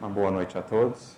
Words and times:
Uma 0.00 0.08
boa 0.08 0.30
noite 0.30 0.56
a 0.56 0.62
todos. 0.62 1.16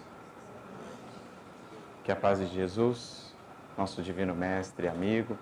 Que 2.03 2.11
a 2.11 2.17
paz 2.17 2.39
de 2.39 2.47
Jesus, 2.47 3.31
nosso 3.77 4.01
divino 4.01 4.35
mestre 4.35 4.87
e 4.87 4.89
amigo, 4.89 5.37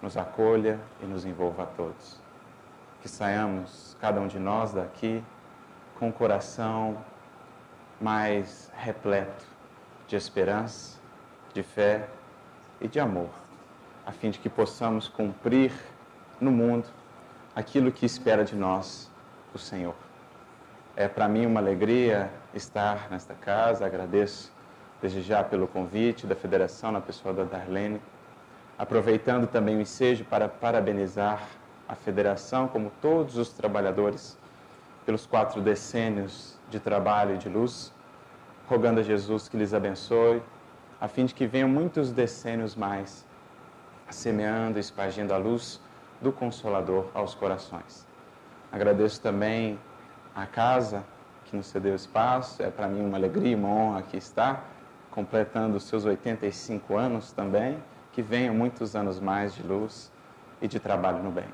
nos 0.00 0.16
acolha 0.16 0.80
e 1.02 1.04
nos 1.04 1.26
envolva 1.26 1.64
a 1.64 1.66
todos. 1.66 2.18
Que 3.02 3.08
saiamos, 3.08 3.94
cada 4.00 4.18
um 4.18 4.26
de 4.26 4.38
nós 4.38 4.72
daqui, 4.72 5.22
com 5.98 6.08
o 6.08 6.12
coração 6.12 6.96
mais 8.00 8.72
repleto 8.74 9.44
de 10.08 10.16
esperança, 10.16 10.98
de 11.52 11.62
fé 11.62 12.08
e 12.80 12.88
de 12.88 12.98
amor, 12.98 13.28
a 14.06 14.12
fim 14.12 14.30
de 14.30 14.38
que 14.38 14.48
possamos 14.48 15.06
cumprir 15.06 15.70
no 16.40 16.50
mundo 16.50 16.88
aquilo 17.54 17.92
que 17.92 18.06
espera 18.06 18.42
de 18.42 18.56
nós 18.56 19.10
o 19.52 19.58
Senhor. 19.58 20.03
É 20.96 21.08
para 21.08 21.26
mim 21.26 21.44
uma 21.44 21.58
alegria 21.58 22.30
estar 22.54 23.08
nesta 23.10 23.34
casa. 23.34 23.84
Agradeço 23.84 24.52
desde 25.02 25.22
já 25.22 25.42
pelo 25.42 25.66
convite 25.66 26.24
da 26.24 26.36
Federação, 26.36 26.92
na 26.92 27.00
pessoa 27.00 27.34
da 27.34 27.42
Darlene. 27.42 28.00
Aproveitando 28.78 29.48
também 29.48 29.76
o 29.76 29.80
ensejo 29.80 30.24
para 30.24 30.48
parabenizar 30.48 31.42
a 31.88 31.96
Federação, 31.96 32.68
como 32.68 32.92
todos 33.02 33.36
os 33.36 33.50
trabalhadores, 33.50 34.38
pelos 35.04 35.26
quatro 35.26 35.60
decênios 35.60 36.56
de 36.70 36.78
trabalho 36.78 37.34
e 37.34 37.38
de 37.38 37.48
luz, 37.48 37.92
rogando 38.68 39.00
a 39.00 39.02
Jesus 39.02 39.48
que 39.48 39.56
lhes 39.56 39.74
abençoe, 39.74 40.40
a 41.00 41.08
fim 41.08 41.24
de 41.24 41.34
que 41.34 41.44
venham 41.44 41.68
muitos 41.68 42.12
decênios 42.12 42.76
mais, 42.76 43.26
semeando 44.10 44.78
e 44.78 44.80
espargindo 44.80 45.34
a 45.34 45.36
luz 45.36 45.80
do 46.20 46.30
Consolador 46.30 47.06
aos 47.12 47.34
corações. 47.34 48.06
Agradeço 48.72 49.20
também 49.20 49.78
a 50.34 50.46
casa 50.46 51.04
que 51.44 51.56
nos 51.56 51.66
cedeu 51.66 51.94
espaço. 51.94 52.62
É 52.62 52.70
para 52.70 52.88
mim 52.88 53.04
uma 53.04 53.16
alegria 53.16 53.52
e 53.52 53.54
uma 53.54 53.68
honra 53.68 53.98
aqui 54.00 54.16
estar, 54.16 54.64
completando 55.10 55.76
os 55.76 55.84
seus 55.84 56.04
85 56.04 56.96
anos 56.96 57.32
também. 57.32 57.78
Que 58.12 58.22
venham 58.22 58.54
muitos 58.54 58.94
anos 58.94 59.18
mais 59.18 59.54
de 59.54 59.62
luz 59.62 60.12
e 60.62 60.68
de 60.68 60.78
trabalho 60.78 61.22
no 61.22 61.30
bem. 61.30 61.48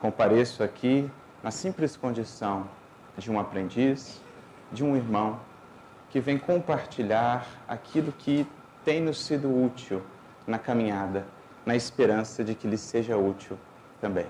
Compareço 0.00 0.62
aqui 0.62 1.10
na 1.42 1.50
simples 1.50 1.96
condição 1.96 2.68
de 3.16 3.30
um 3.30 3.40
aprendiz, 3.40 4.20
de 4.72 4.84
um 4.84 4.96
irmão 4.96 5.40
que 6.10 6.20
vem 6.20 6.38
compartilhar 6.38 7.46
aquilo 7.66 8.12
que 8.12 8.46
tem 8.84 9.00
nos 9.00 9.24
sido 9.24 9.48
útil 9.48 10.02
na 10.46 10.58
caminhada, 10.58 11.26
na 11.66 11.74
esperança 11.76 12.42
de 12.42 12.54
que 12.54 12.66
lhe 12.66 12.78
seja 12.78 13.16
útil 13.16 13.58
também. 14.00 14.26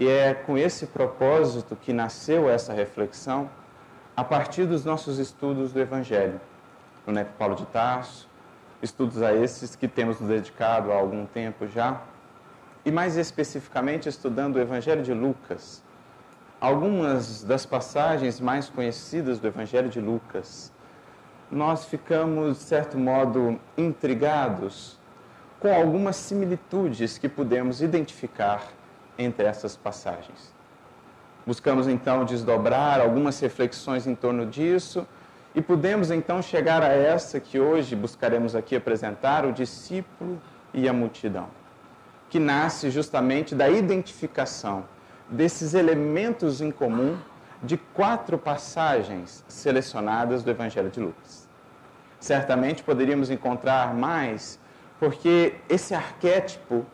E 0.00 0.08
é 0.08 0.32
com 0.32 0.56
esse 0.56 0.86
propósito 0.86 1.76
que 1.76 1.92
nasceu 1.92 2.48
essa 2.48 2.72
reflexão 2.72 3.50
a 4.16 4.24
partir 4.24 4.64
dos 4.64 4.82
nossos 4.82 5.18
estudos 5.18 5.74
do 5.74 5.78
Evangelho, 5.78 6.40
no 7.06 7.12
NEP 7.12 7.28
Paulo 7.38 7.54
de 7.54 7.66
Tarso, 7.66 8.26
estudos 8.82 9.20
a 9.20 9.34
esses 9.34 9.76
que 9.76 9.86
temos 9.86 10.18
nos 10.18 10.30
dedicado 10.30 10.90
há 10.90 10.94
algum 10.94 11.26
tempo 11.26 11.66
já, 11.66 12.00
e 12.82 12.90
mais 12.90 13.18
especificamente 13.18 14.08
estudando 14.08 14.56
o 14.56 14.58
Evangelho 14.58 15.02
de 15.02 15.12
Lucas. 15.12 15.82
Algumas 16.58 17.44
das 17.44 17.66
passagens 17.66 18.40
mais 18.40 18.70
conhecidas 18.70 19.38
do 19.38 19.48
Evangelho 19.48 19.90
de 19.90 20.00
Lucas, 20.00 20.72
nós 21.50 21.84
ficamos, 21.84 22.56
de 22.56 22.64
certo 22.64 22.96
modo, 22.96 23.60
intrigados 23.76 24.98
com 25.58 25.70
algumas 25.70 26.16
similitudes 26.16 27.18
que 27.18 27.28
podemos 27.28 27.82
identificar 27.82 28.79
entre 29.18 29.46
essas 29.46 29.76
passagens. 29.76 30.54
Buscamos 31.46 31.88
então 31.88 32.24
desdobrar 32.24 33.00
algumas 33.00 33.40
reflexões 33.40 34.06
em 34.06 34.14
torno 34.14 34.46
disso 34.46 35.06
e 35.54 35.60
podemos 35.60 36.10
então 36.10 36.40
chegar 36.40 36.82
a 36.82 36.92
essa 36.92 37.40
que 37.40 37.58
hoje 37.58 37.96
buscaremos 37.96 38.54
aqui 38.54 38.76
apresentar, 38.76 39.44
o 39.44 39.52
discípulo 39.52 40.40
e 40.72 40.88
a 40.88 40.92
multidão, 40.92 41.48
que 42.28 42.38
nasce 42.38 42.90
justamente 42.90 43.54
da 43.54 43.68
identificação 43.68 44.84
desses 45.28 45.74
elementos 45.74 46.60
em 46.60 46.70
comum 46.70 47.16
de 47.62 47.76
quatro 47.76 48.38
passagens 48.38 49.44
selecionadas 49.48 50.42
do 50.42 50.50
Evangelho 50.50 50.90
de 50.90 51.00
Lucas. 51.00 51.48
Certamente 52.18 52.82
poderíamos 52.82 53.30
encontrar 53.30 53.94
mais, 53.94 54.58
porque 54.98 55.54
esse 55.68 55.94
arquétipo 55.94 56.84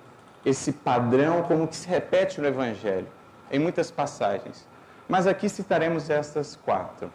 esse 0.46 0.70
padrão 0.70 1.42
como 1.42 1.66
que 1.66 1.74
se 1.74 1.88
repete 1.88 2.40
no 2.40 2.46
Evangelho, 2.46 3.08
em 3.50 3.58
muitas 3.58 3.90
passagens. 3.90 4.64
Mas 5.08 5.26
aqui 5.26 5.48
citaremos 5.48 6.08
estas 6.08 6.54
quatro. 6.54 7.10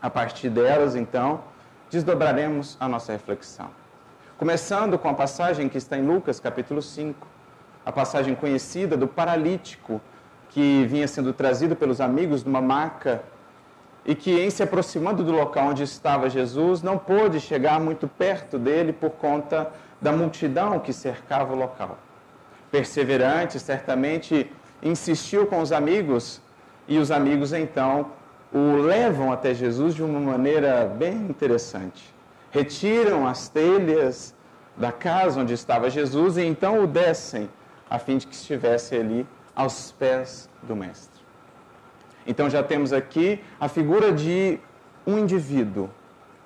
A 0.00 0.08
partir 0.08 0.48
delas, 0.48 0.96
então, 0.96 1.42
desdobraremos 1.90 2.78
a 2.80 2.88
nossa 2.88 3.12
reflexão. 3.12 3.68
Começando 4.38 4.98
com 4.98 5.10
a 5.10 5.14
passagem 5.14 5.68
que 5.68 5.76
está 5.76 5.98
em 5.98 6.06
Lucas, 6.06 6.40
capítulo 6.40 6.80
5, 6.80 7.26
a 7.84 7.92
passagem 7.92 8.34
conhecida 8.34 8.96
do 8.96 9.06
paralítico 9.06 10.00
que 10.48 10.86
vinha 10.86 11.06
sendo 11.06 11.34
trazido 11.34 11.76
pelos 11.76 12.00
amigos 12.00 12.44
numa 12.44 12.62
maca 12.62 13.22
e 14.06 14.14
que, 14.14 14.40
em 14.40 14.48
se 14.48 14.62
aproximando 14.62 15.22
do 15.22 15.32
local 15.32 15.68
onde 15.68 15.82
estava 15.82 16.30
Jesus, 16.30 16.82
não 16.82 16.96
pôde 16.96 17.40
chegar 17.40 17.78
muito 17.78 18.08
perto 18.08 18.58
dele 18.58 18.90
por 18.90 19.10
conta 19.10 19.70
da 20.00 20.12
multidão 20.12 20.78
que 20.78 20.94
cercava 20.94 21.52
o 21.52 21.56
local 21.56 21.98
perseverante, 22.74 23.60
certamente 23.60 24.50
insistiu 24.82 25.46
com 25.46 25.60
os 25.60 25.70
amigos 25.70 26.42
e 26.88 26.98
os 26.98 27.12
amigos 27.12 27.52
então 27.52 28.10
o 28.52 28.78
levam 28.78 29.32
até 29.32 29.54
Jesus 29.54 29.94
de 29.94 30.02
uma 30.02 30.18
maneira 30.18 30.84
bem 30.84 31.14
interessante. 31.14 32.12
Retiram 32.50 33.28
as 33.28 33.48
telhas 33.48 34.34
da 34.76 34.90
casa 34.90 35.40
onde 35.40 35.54
estava 35.54 35.88
Jesus 35.88 36.36
e 36.36 36.42
então 36.42 36.82
o 36.82 36.86
descem 36.88 37.48
a 37.88 37.96
fim 37.96 38.18
de 38.18 38.26
que 38.26 38.34
estivesse 38.34 38.96
ali 38.96 39.24
aos 39.54 39.92
pés 39.92 40.50
do 40.60 40.74
Mestre. 40.74 41.22
Então 42.26 42.50
já 42.50 42.60
temos 42.60 42.92
aqui 42.92 43.40
a 43.60 43.68
figura 43.68 44.10
de 44.10 44.58
um 45.06 45.16
indivíduo, 45.16 45.88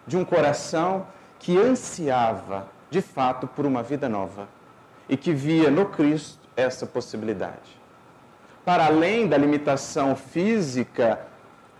de 0.07 0.19
um 0.19 0.27
coração 0.27 1.07
que 1.39 1.57
ansiava 1.57 2.69
de 2.91 3.01
fato 3.01 3.47
por 3.47 3.65
uma 3.65 3.83
vida 3.83 4.11
nova 4.11 4.58
e 5.09 5.17
que 5.17 5.33
via 5.33 5.71
no 5.71 5.87
Cristo 5.87 6.49
essa 6.57 6.87
possibilidade. 6.87 7.79
Para 8.65 8.87
além 8.87 9.27
da 9.27 9.39
limitação 9.39 10.15
física, 10.15 11.21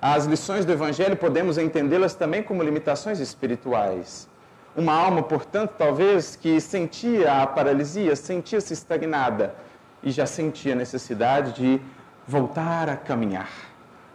as 0.01 0.25
lições 0.25 0.65
do 0.65 0.73
Evangelho 0.73 1.17
podemos 1.17 1.59
entendê-las 1.59 2.15
também 2.15 2.43
como 2.43 2.63
limitações 2.63 3.19
espirituais. 3.19 4.29
Uma 4.77 4.95
alma, 4.95 5.23
portanto, 5.23 5.75
talvez 5.77 6.37
que 6.37 6.61
sentia 6.61 7.43
a 7.43 7.47
paralisia, 7.47 8.15
sentia-se 8.15 8.73
estagnada 8.73 9.55
e 10.03 10.11
já 10.11 10.25
sentia 10.25 10.73
a 10.73 10.77
necessidade 10.77 11.53
de 11.53 11.81
voltar 12.27 12.89
a 12.89 12.97
caminhar, 12.97 13.51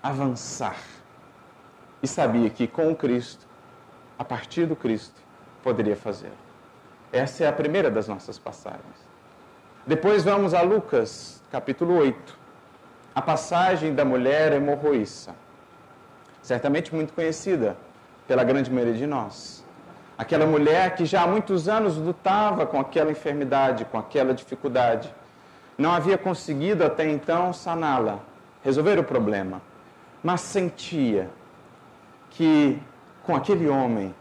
avançar. 0.02 0.78
E 2.02 2.08
sabia 2.08 2.50
que 2.50 2.66
com 2.66 2.92
o 2.92 2.96
Cristo, 2.96 3.46
a 4.18 4.24
partir 4.24 4.66
do 4.66 4.76
Cristo, 4.76 5.22
poderia 5.62 5.96
fazê-lo. 5.96 6.43
Essa 7.14 7.44
é 7.44 7.48
a 7.48 7.54
primeira 7.54 7.92
das 7.92 8.08
nossas 8.08 8.40
passagens. 8.40 8.82
Depois 9.86 10.24
vamos 10.24 10.56
a 10.56 10.64
Lucas, 10.64 11.44
capítulo 11.52 11.96
8, 11.96 12.36
a 13.14 13.22
passagem 13.22 13.94
da 13.94 14.04
mulher 14.04 14.52
hemorroíça. 14.52 15.36
Certamente 16.42 16.94
muito 16.94 17.14
conhecida 17.14 17.78
pela 18.28 18.44
grande 18.44 18.72
maioria 18.72 18.96
de 18.96 19.06
nós. 19.06 19.64
Aquela 20.18 20.48
mulher 20.48 20.96
que 20.96 21.06
já 21.06 21.22
há 21.22 21.28
muitos 21.28 21.70
anos 21.70 21.98
lutava 21.98 22.66
com 22.66 22.80
aquela 22.80 23.12
enfermidade, 23.12 23.86
com 23.86 24.00
aquela 24.00 24.34
dificuldade. 24.34 25.14
Não 25.78 25.92
havia 25.92 26.18
conseguido 26.18 26.84
até 26.84 27.08
então 27.08 27.54
saná-la, 27.54 28.22
resolver 28.64 28.98
o 28.98 29.04
problema, 29.04 29.62
mas 30.24 30.42
sentia 30.42 31.30
que 32.32 32.82
com 33.22 33.36
aquele 33.36 33.70
homem, 33.70 34.16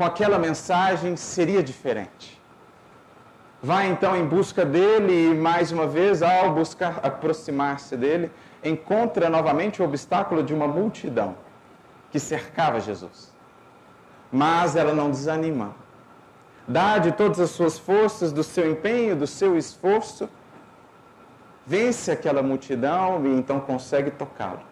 com 0.00 0.04
aquela 0.04 0.38
mensagem, 0.38 1.14
seria 1.14 1.62
diferente 1.62 2.40
vai 3.62 3.90
então 3.90 4.16
em 4.16 4.24
busca 4.24 4.64
dele 4.64 5.30
e, 5.30 5.34
mais 5.34 5.70
uma 5.70 5.86
vez, 5.86 6.22
ao 6.22 6.54
buscar 6.54 7.00
aproximar-se 7.02 7.96
dele, 7.96 8.30
encontra 8.64 9.28
novamente 9.28 9.82
o 9.82 9.84
obstáculo 9.84 10.42
de 10.42 10.54
uma 10.54 10.66
multidão 10.66 11.36
que 12.10 12.18
cercava 12.18 12.80
Jesus. 12.80 13.32
Mas 14.32 14.76
ela 14.76 14.94
não 14.94 15.10
desanima. 15.10 15.74
Dá 16.66 16.98
de 16.98 17.12
todas 17.12 17.40
as 17.40 17.50
suas 17.50 17.78
forças, 17.78 18.32
do 18.32 18.42
seu 18.42 18.70
empenho, 18.70 19.16
do 19.16 19.26
seu 19.26 19.56
esforço, 19.56 20.28
vence 21.66 22.10
aquela 22.10 22.42
multidão 22.42 23.26
e 23.26 23.28
então 23.28 23.60
consegue 23.60 24.10
tocá-lo, 24.10 24.62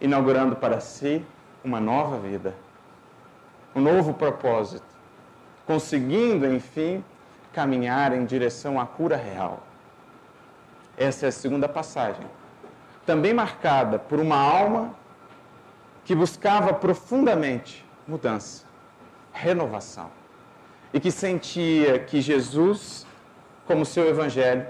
inaugurando 0.00 0.56
para 0.56 0.80
si 0.80 1.24
uma 1.64 1.80
nova 1.80 2.18
vida, 2.18 2.54
um 3.74 3.80
novo 3.80 4.14
propósito, 4.14 4.86
conseguindo, 5.66 6.46
enfim, 6.46 7.04
caminhar 7.52 8.12
em 8.12 8.24
direção 8.24 8.80
à 8.80 8.86
cura 8.86 9.16
real. 9.16 9.62
Essa 10.96 11.26
é 11.26 11.28
a 11.28 11.32
segunda 11.32 11.68
passagem. 11.68 12.26
Também 13.04 13.34
marcada 13.34 13.98
por 13.98 14.20
uma 14.20 14.36
alma 14.36 14.94
que 16.04 16.14
buscava 16.14 16.72
profundamente 16.72 17.84
mudança, 18.06 18.64
renovação, 19.32 20.10
e 20.92 21.00
que 21.00 21.10
sentia 21.10 21.98
que 21.98 22.20
Jesus, 22.20 23.06
como 23.66 23.84
seu 23.84 24.08
evangelho, 24.08 24.66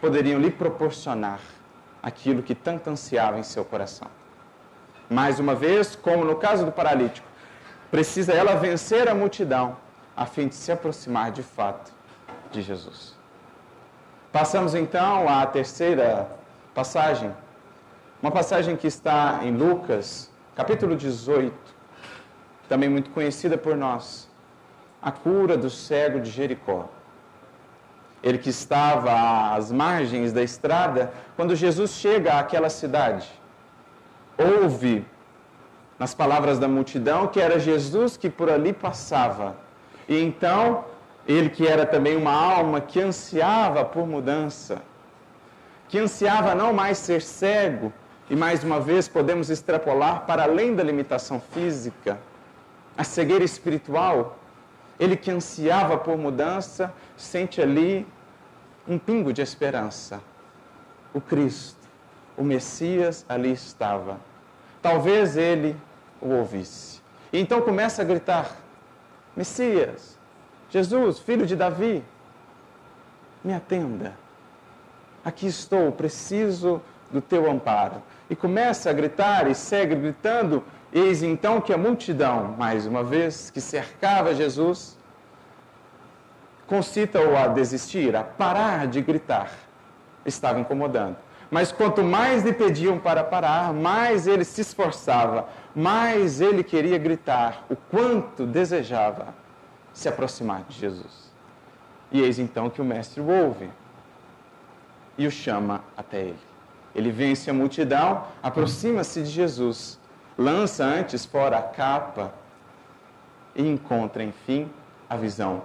poderiam 0.00 0.40
lhe 0.40 0.50
proporcionar 0.50 1.40
aquilo 2.02 2.42
que 2.42 2.54
tanto 2.54 2.88
ansiava 2.88 3.38
em 3.38 3.42
seu 3.42 3.64
coração. 3.64 4.08
Mais 5.10 5.38
uma 5.38 5.54
vez, 5.54 5.94
como 5.94 6.24
no 6.24 6.36
caso 6.36 6.64
do 6.64 6.72
paralítico, 6.72 7.26
precisa 7.90 8.32
ela 8.32 8.54
vencer 8.54 9.08
a 9.08 9.14
multidão 9.14 9.76
a 10.16 10.26
fim 10.26 10.48
de 10.48 10.54
se 10.54 10.70
aproximar 10.70 11.32
de 11.32 11.42
fato 11.42 11.92
de 12.50 12.62
Jesus. 12.62 13.16
Passamos 14.32 14.74
então 14.74 15.28
à 15.28 15.44
terceira 15.46 16.30
passagem, 16.74 17.34
uma 18.22 18.30
passagem 18.30 18.76
que 18.76 18.86
está 18.86 19.40
em 19.42 19.50
Lucas, 19.56 20.30
capítulo 20.54 20.94
18, 20.94 21.52
também 22.68 22.88
muito 22.88 23.10
conhecida 23.10 23.58
por 23.58 23.76
nós, 23.76 24.28
a 25.02 25.10
cura 25.10 25.56
do 25.56 25.68
cego 25.68 26.20
de 26.20 26.30
Jericó. 26.30 26.88
Ele 28.22 28.38
que 28.38 28.50
estava 28.50 29.54
às 29.54 29.72
margens 29.72 30.32
da 30.32 30.42
estrada, 30.42 31.12
quando 31.34 31.56
Jesus 31.56 31.92
chega 31.92 32.38
àquela 32.38 32.68
cidade, 32.68 33.28
ouve 34.38 35.04
nas 36.00 36.14
palavras 36.14 36.58
da 36.58 36.66
multidão 36.66 37.26
que 37.26 37.38
era 37.38 37.60
Jesus 37.60 38.16
que 38.16 38.30
por 38.30 38.50
ali 38.50 38.72
passava. 38.72 39.54
E 40.08 40.18
então, 40.18 40.86
ele 41.28 41.50
que 41.50 41.66
era 41.66 41.84
também 41.84 42.16
uma 42.16 42.32
alma 42.32 42.80
que 42.80 42.98
ansiava 42.98 43.84
por 43.84 44.06
mudança, 44.06 44.80
que 45.90 45.98
ansiava 45.98 46.54
não 46.54 46.72
mais 46.72 46.96
ser 46.96 47.20
cego, 47.20 47.92
e 48.30 48.34
mais 48.34 48.64
uma 48.64 48.80
vez 48.80 49.08
podemos 49.08 49.50
extrapolar 49.50 50.24
para 50.24 50.44
além 50.44 50.74
da 50.74 50.82
limitação 50.82 51.38
física, 51.38 52.18
a 52.96 53.04
cegueira 53.04 53.44
espiritual. 53.44 54.38
Ele 54.98 55.16
que 55.16 55.30
ansiava 55.30 55.98
por 55.98 56.16
mudança, 56.16 56.94
sente 57.14 57.60
ali 57.60 58.06
um 58.88 58.98
pingo 58.98 59.34
de 59.34 59.42
esperança. 59.42 60.22
O 61.12 61.20
Cristo, 61.20 61.86
o 62.38 62.42
Messias 62.42 63.26
ali 63.28 63.52
estava. 63.52 64.18
Talvez 64.80 65.36
ele 65.36 65.76
o 66.20 66.28
ouvisse. 66.28 67.00
E 67.32 67.40
então 67.40 67.60
começa 67.62 68.02
a 68.02 68.04
gritar: 68.04 68.56
Messias, 69.36 70.18
Jesus, 70.68 71.18
filho 71.18 71.46
de 71.46 71.56
Davi, 71.56 72.02
me 73.42 73.52
atenda. 73.54 74.14
Aqui 75.24 75.46
estou, 75.46 75.92
preciso 75.92 76.80
do 77.10 77.20
teu 77.20 77.50
amparo. 77.50 78.02
E 78.28 78.36
começa 78.36 78.88
a 78.90 78.92
gritar 78.92 79.50
e 79.50 79.54
segue 79.54 79.94
gritando. 79.94 80.62
Eis 80.92 81.22
então 81.22 81.60
que 81.60 81.72
a 81.72 81.78
multidão, 81.78 82.54
mais 82.58 82.86
uma 82.86 83.02
vez, 83.02 83.50
que 83.50 83.60
cercava 83.60 84.34
Jesus, 84.34 84.98
concita-o 86.66 87.36
a 87.36 87.48
desistir, 87.48 88.14
a 88.14 88.24
parar 88.24 88.86
de 88.86 89.00
gritar. 89.00 89.50
Estava 90.24 90.60
incomodando. 90.60 91.16
Mas 91.50 91.72
quanto 91.72 92.02
mais 92.02 92.44
lhe 92.44 92.52
pediam 92.52 92.98
para 92.98 93.24
parar, 93.24 93.72
mais 93.72 94.26
ele 94.26 94.44
se 94.44 94.60
esforçava, 94.60 95.48
mais 95.74 96.40
ele 96.40 96.62
queria 96.62 96.96
gritar 96.96 97.64
o 97.68 97.74
quanto 97.74 98.46
desejava 98.46 99.34
se 99.92 100.08
aproximar 100.08 100.62
de 100.68 100.78
Jesus. 100.78 101.32
E 102.12 102.20
eis 102.20 102.38
então 102.38 102.70
que 102.70 102.80
o 102.80 102.84
mestre 102.84 103.20
o 103.20 103.28
ouve 103.28 103.68
e 105.18 105.26
o 105.26 105.30
chama 105.30 105.82
até 105.96 106.20
ele. 106.20 106.38
Ele 106.94 107.10
vence 107.10 107.50
a 107.50 107.54
multidão, 107.54 108.24
aproxima-se 108.42 109.22
de 109.22 109.30
Jesus, 109.30 109.98
lança 110.38 110.84
antes 110.84 111.24
fora 111.24 111.58
a 111.58 111.62
capa 111.62 112.32
e 113.54 113.68
encontra, 113.68 114.22
enfim, 114.22 114.70
a 115.08 115.16
visão. 115.16 115.62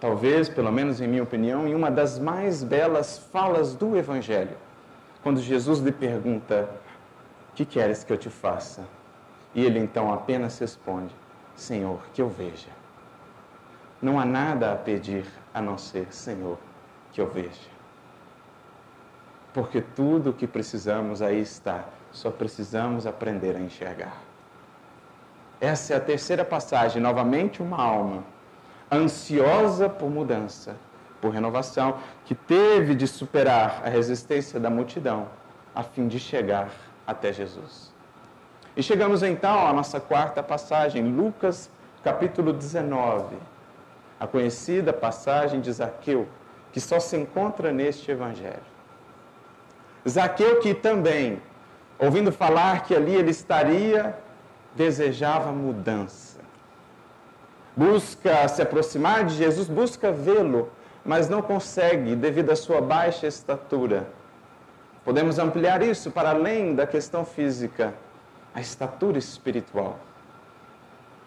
Talvez, 0.00 0.48
pelo 0.48 0.72
menos 0.72 1.00
em 1.00 1.06
minha 1.06 1.22
opinião, 1.22 1.66
em 1.66 1.74
uma 1.74 1.90
das 1.90 2.18
mais 2.18 2.62
belas 2.62 3.18
falas 3.32 3.74
do 3.74 3.96
Evangelho, 3.96 4.56
quando 5.22 5.40
Jesus 5.40 5.80
lhe 5.80 5.92
pergunta: 5.92 6.68
Que 7.54 7.64
queres 7.64 8.04
que 8.04 8.12
eu 8.12 8.18
te 8.18 8.30
faça? 8.30 8.84
E 9.54 9.64
ele 9.64 9.78
então 9.78 10.12
apenas 10.12 10.58
responde: 10.58 11.14
Senhor, 11.54 12.00
que 12.12 12.22
eu 12.22 12.28
veja. 12.28 12.68
Não 14.00 14.18
há 14.18 14.24
nada 14.24 14.72
a 14.72 14.76
pedir 14.76 15.26
a 15.52 15.60
não 15.60 15.76
ser, 15.76 16.12
Senhor, 16.12 16.58
que 17.12 17.20
eu 17.20 17.28
veja 17.28 17.80
porque 19.52 19.80
tudo 19.80 20.30
o 20.30 20.32
que 20.32 20.46
precisamos 20.46 21.22
aí 21.22 21.40
está, 21.40 21.84
só 22.12 22.30
precisamos 22.30 23.06
aprender 23.06 23.56
a 23.56 23.60
enxergar. 23.60 24.16
Essa 25.60 25.94
é 25.94 25.96
a 25.96 26.00
terceira 26.00 26.44
passagem, 26.44 27.02
novamente 27.02 27.62
uma 27.62 27.82
alma 27.82 28.24
ansiosa 28.90 29.88
por 29.88 30.10
mudança, 30.10 30.76
por 31.20 31.32
renovação, 31.32 31.98
que 32.24 32.34
teve 32.34 32.94
de 32.94 33.06
superar 33.06 33.82
a 33.84 33.88
resistência 33.88 34.58
da 34.58 34.70
multidão 34.70 35.28
a 35.74 35.82
fim 35.82 36.08
de 36.08 36.18
chegar 36.18 36.70
até 37.06 37.32
Jesus. 37.32 37.92
E 38.76 38.82
chegamos 38.82 39.22
então 39.22 39.66
à 39.66 39.72
nossa 39.72 40.00
quarta 40.00 40.42
passagem, 40.42 41.04
Lucas 41.04 41.70
capítulo 42.02 42.52
19, 42.52 43.36
a 44.18 44.26
conhecida 44.26 44.92
passagem 44.92 45.60
de 45.60 45.70
Zaqueu, 45.72 46.26
que 46.72 46.80
só 46.80 46.98
se 46.98 47.16
encontra 47.16 47.72
neste 47.72 48.10
evangelho. 48.10 48.70
Zaqueu, 50.08 50.60
que 50.60 50.72
também, 50.72 51.42
ouvindo 51.98 52.32
falar 52.32 52.84
que 52.84 52.94
ali 52.94 53.14
ele 53.14 53.30
estaria, 53.30 54.16
desejava 54.74 55.52
mudança. 55.52 56.38
Busca 57.76 58.46
se 58.48 58.62
aproximar 58.62 59.24
de 59.24 59.34
Jesus, 59.34 59.68
busca 59.68 60.10
vê-lo, 60.10 60.70
mas 61.10 61.28
não 61.28 61.42
consegue 61.42 62.14
devido 62.14 62.50
à 62.50 62.54
sua 62.54 62.80
baixa 62.80 63.26
estatura. 63.26 64.06
Podemos 65.04 65.40
ampliar 65.40 65.82
isso 65.82 66.08
para 66.08 66.30
além 66.30 66.72
da 66.72 66.86
questão 66.86 67.24
física, 67.24 67.94
a 68.54 68.60
estatura 68.60 69.18
espiritual. 69.18 69.98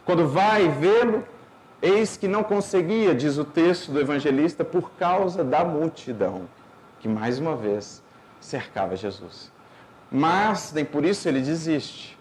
Quando 0.05 0.25
vai 0.25 0.69
vê-lo, 0.69 1.27
eis 1.81 2.15
que 2.15 2.29
não 2.29 2.45
conseguia, 2.45 3.13
diz 3.13 3.37
o 3.37 3.43
texto 3.43 3.91
do 3.91 3.99
evangelista, 3.99 4.63
por 4.63 4.91
causa 4.91 5.43
da 5.43 5.65
multidão, 5.65 6.43
que 7.01 7.09
mais 7.09 7.37
uma 7.37 7.57
vez 7.57 8.01
cercava 8.39 8.95
Jesus. 8.95 9.51
Mas 10.09 10.71
nem 10.71 10.85
por 10.85 11.03
isso 11.03 11.27
ele 11.27 11.41
desiste. 11.41 12.17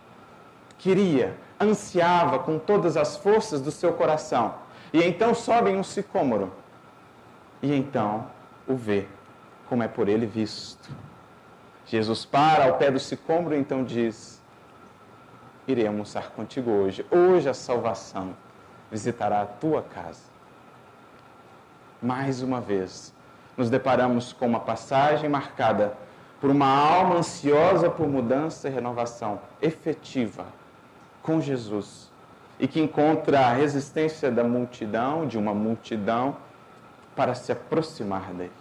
Queria, 0.79 1.37
ansiava 1.61 2.41
com 2.41 2.59
todas 2.59 2.97
as 2.97 3.17
forças 3.17 3.61
do 3.61 3.71
seu 3.71 3.93
coração. 3.93 4.53
E 4.93 5.01
então 5.01 5.33
sobe 5.33 5.71
em 5.71 5.77
um 5.77 5.85
sicômoro. 5.85 6.61
E 7.63 7.73
então 7.73 8.27
o 8.67 8.75
vê, 8.75 9.07
como 9.69 9.83
é 9.83 9.89
por 9.89 10.09
ele 10.09 10.27
visto. 10.27 10.91
Jesus 11.87 12.25
para 12.25 12.65
ao 12.65 12.75
pé 12.75 12.91
do 12.91 12.99
sicômoro 12.99 13.55
e 13.55 13.59
então 13.59 13.85
diz: 13.85 14.43
Irei 15.67 15.87
almoçar 15.87 16.31
contigo 16.31 16.71
hoje. 16.71 17.07
Hoje 17.11 17.49
a 17.49 17.55
salvação 17.55 18.35
visitará 18.91 19.43
a 19.43 19.47
tua 19.47 19.83
casa. 19.83 20.33
Mais 22.03 22.43
uma 22.43 22.61
vez, 22.61 23.15
nos 23.57 23.71
deparamos 23.71 24.33
com 24.33 24.47
uma 24.47 24.61
passagem 24.61 25.31
marcada 25.31 25.97
por 26.41 26.51
uma 26.51 26.67
alma 26.67 27.17
ansiosa 27.17 27.89
por 27.89 28.09
mudança 28.09 28.69
e 28.69 28.73
renovação 28.73 29.41
efetiva 29.61 30.45
com 31.23 31.41
Jesus 31.41 32.11
e 32.59 32.67
que 32.67 32.81
encontra 32.81 33.41
a 33.41 33.53
resistência 33.53 34.31
da 34.31 34.43
multidão, 34.43 35.27
de 35.27 35.39
uma 35.39 35.55
multidão, 35.55 36.37
para 37.15 37.35
se 37.35 37.53
aproximar 37.53 38.33
dele. 38.33 38.53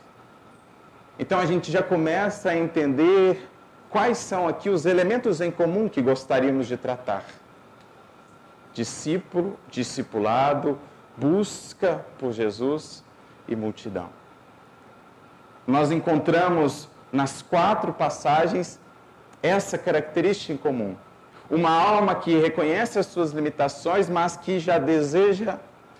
Então 1.17 1.39
a 1.39 1.45
gente 1.45 1.71
já 1.71 1.83
começa 1.83 2.49
a 2.49 2.57
entender 2.57 3.47
quais 3.89 4.17
são 4.17 4.47
aqui 4.47 4.69
os 4.69 4.85
elementos 4.85 5.41
em 5.41 5.51
comum 5.51 5.87
que 5.87 6.01
gostaríamos 6.01 6.67
de 6.67 6.77
tratar: 6.77 7.23
discípulo, 8.73 9.57
discipulado, 9.69 10.79
busca 11.15 12.05
por 12.17 12.31
Jesus 12.31 13.03
e 13.47 13.55
multidão. 13.55 14.09
Nós 15.67 15.91
encontramos 15.91 16.89
nas 17.11 17.41
quatro 17.41 17.93
passagens 17.93 18.79
essa 19.43 19.77
característica 19.77 20.53
em 20.53 20.57
comum. 20.57 20.95
Uma 21.49 21.69
alma 21.69 22.15
que 22.15 22.37
reconhece 22.37 22.97
as 22.97 23.07
suas 23.07 23.31
limitações, 23.31 24.09
mas 24.09 24.37
que 24.37 24.59
já 24.59 24.77
deseja 24.77 25.57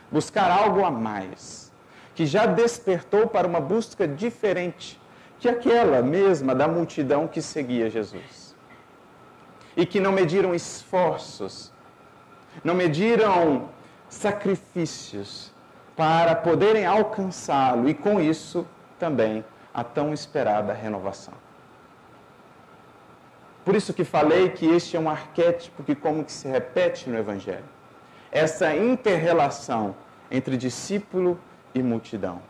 buscar 0.10 0.50
algo 0.50 0.84
a 0.86 0.92
mais, 0.92 1.71
que 2.14 2.26
já 2.26 2.46
despertou 2.46 3.28
para 3.28 3.48
uma 3.48 3.62
busca 3.62 4.08
diferente 4.08 5.00
que 5.40 5.50
aquela 5.50 6.02
mesma 6.02 6.54
da 6.54 6.68
multidão 6.68 7.28
que 7.28 7.42
seguia 7.42 7.90
Jesus. 7.90 8.56
E 9.76 9.86
que 9.86 10.00
não 10.00 10.12
mediram 10.12 10.54
esforços, 10.54 11.72
não 12.64 12.76
mediram 12.76 13.70
sacrifícios 14.08 15.52
para 15.96 16.36
poderem 16.36 16.86
alcançá-lo 16.86 17.88
e 17.90 17.94
com 17.94 18.20
isso 18.20 18.68
também 19.00 19.44
a 19.74 19.84
tão 19.84 20.14
esperada 20.14 20.74
renovação. 20.74 21.34
Por 23.64 23.76
isso 23.76 23.94
que 23.94 24.04
falei 24.04 24.50
que 24.50 24.66
este 24.66 24.98
é 24.98 25.00
um 25.00 25.10
arquétipo 25.10 25.84
que 25.84 25.96
como 25.96 26.24
que 26.24 26.32
se 26.32 26.48
repete 26.48 27.10
no 27.10 27.18
Evangelho. 27.18 27.66
Essa 28.32 28.76
interrelação 28.76 29.96
entre 30.30 30.58
discípulo 30.58 31.40
e 31.74 31.82
multidão 31.82 32.42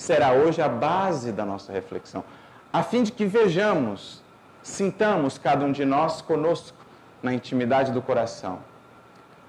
será 0.00 0.32
hoje 0.32 0.62
a 0.62 0.68
base 0.68 1.30
da 1.30 1.44
nossa 1.44 1.70
reflexão, 1.70 2.24
a 2.72 2.82
fim 2.82 3.02
de 3.02 3.12
que 3.12 3.26
vejamos, 3.26 4.22
sintamos 4.62 5.36
cada 5.36 5.62
um 5.62 5.72
de 5.72 5.84
nós 5.84 6.22
conosco 6.22 6.78
na 7.22 7.34
intimidade 7.34 7.92
do 7.92 8.00
coração. 8.00 8.60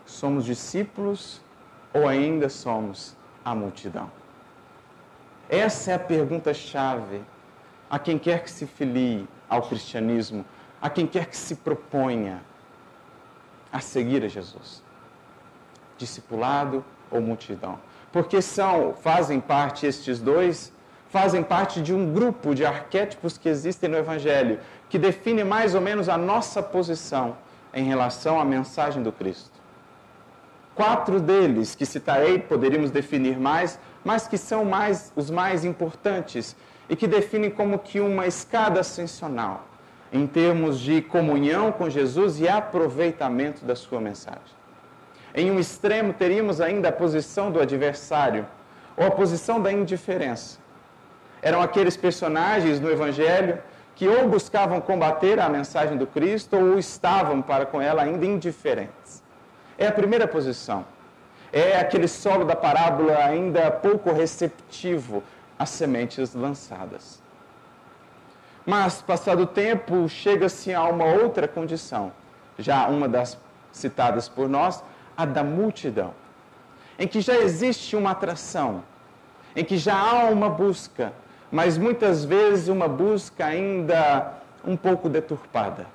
Somos 0.05 0.43
discípulos 0.43 1.39
ou 1.93 2.05
ainda 2.05 2.49
somos 2.49 3.15
a 3.45 3.55
multidão? 3.55 4.11
Essa 5.49 5.91
é 5.91 5.93
a 5.93 5.99
pergunta-chave 5.99 7.21
a 7.89 7.97
quem 7.97 8.19
quer 8.19 8.43
que 8.43 8.51
se 8.51 8.67
filie 8.67 9.25
ao 9.47 9.61
cristianismo, 9.61 10.43
a 10.81 10.89
quem 10.89 11.07
quer 11.07 11.27
que 11.27 11.37
se 11.37 11.55
proponha 11.55 12.41
a 13.71 13.79
seguir 13.79 14.21
a 14.25 14.27
Jesus. 14.27 14.83
Discipulado 15.97 16.83
ou 17.09 17.21
multidão? 17.21 17.79
Porque 18.11 18.41
são, 18.41 18.93
fazem 18.93 19.39
parte 19.39 19.85
estes 19.85 20.19
dois, 20.19 20.73
fazem 21.09 21.43
parte 21.43 21.81
de 21.81 21.93
um 21.93 22.11
grupo 22.13 22.55
de 22.55 22.65
arquétipos 22.65 23.37
que 23.37 23.49
existem 23.49 23.89
no 23.89 23.97
evangelho, 23.97 24.59
que 24.89 24.97
define 24.97 25.43
mais 25.43 25.75
ou 25.75 25.81
menos 25.81 26.09
a 26.09 26.17
nossa 26.17 26.61
posição 26.63 27.37
em 27.73 27.83
relação 27.83 28.39
à 28.39 28.45
mensagem 28.45 29.01
do 29.01 29.11
Cristo. 29.11 29.59
Quatro 30.73 31.19
deles 31.19 31.75
que 31.75 31.85
citarei, 31.85 32.39
poderíamos 32.39 32.91
definir 32.91 33.37
mais, 33.37 33.79
mas 34.03 34.27
que 34.27 34.37
são 34.37 34.63
mais 34.65 35.11
os 35.15 35.29
mais 35.29 35.65
importantes 35.65 36.55
e 36.89 36.95
que 36.95 37.07
definem 37.07 37.49
como 37.49 37.79
que 37.79 37.99
uma 37.99 38.25
escada 38.25 38.79
ascensional 38.79 39.65
em 40.11 40.27
termos 40.27 40.79
de 40.79 41.01
comunhão 41.01 41.71
com 41.71 41.89
Jesus 41.89 42.39
e 42.39 42.47
aproveitamento 42.47 43.63
da 43.63 43.75
sua 43.75 44.01
mensagem. 44.01 44.60
Em 45.33 45.49
um 45.51 45.59
extremo 45.59 46.13
teríamos 46.13 46.59
ainda 46.59 46.89
a 46.89 46.91
posição 46.91 47.51
do 47.51 47.59
adversário 47.59 48.45
ou 48.97 49.07
a 49.07 49.11
posição 49.11 49.61
da 49.61 49.71
indiferença. 49.71 50.59
Eram 51.41 51.61
aqueles 51.61 51.97
personagens 51.97 52.79
no 52.79 52.89
evangelho 52.89 53.59
que 53.95 54.07
ou 54.07 54.27
buscavam 54.27 54.81
combater 54.81 55.39
a 55.39 55.49
mensagem 55.49 55.97
do 55.97 56.07
Cristo 56.07 56.55
ou 56.57 56.77
estavam 56.77 57.41
para 57.41 57.65
com 57.65 57.81
ela 57.81 58.03
ainda 58.03 58.25
indiferentes. 58.25 59.23
É 59.77 59.87
a 59.87 59.91
primeira 59.91 60.27
posição 60.27 60.85
é 61.51 61.77
aquele 61.77 62.07
solo 62.07 62.45
da 62.45 62.55
parábola 62.55 63.17
ainda 63.17 63.69
pouco 63.69 64.11
receptivo 64.11 65.21
às 65.59 65.69
sementes 65.69 66.33
lançadas. 66.33 67.21
Mas, 68.65 69.01
passado 69.01 69.43
o 69.43 69.47
tempo, 69.47 70.07
chega-se 70.07 70.73
a 70.73 70.83
uma 70.83 71.05
outra 71.05 71.47
condição, 71.47 72.11
já 72.57 72.87
uma 72.87 73.07
das 73.07 73.37
citadas 73.71 74.29
por 74.29 74.47
nós, 74.47 74.83
a 75.21 75.25
da 75.25 75.43
multidão, 75.43 76.13
em 76.97 77.07
que 77.07 77.21
já 77.21 77.35
existe 77.35 77.95
uma 77.95 78.11
atração, 78.11 78.83
em 79.55 79.63
que 79.63 79.77
já 79.77 79.95
há 79.95 80.25
uma 80.25 80.49
busca, 80.49 81.13
mas 81.51 81.77
muitas 81.77 82.23
vezes 82.23 82.67
uma 82.67 82.87
busca 82.87 83.45
ainda 83.45 84.33
um 84.65 84.77
pouco 84.77 85.09
deturpada. 85.09 85.85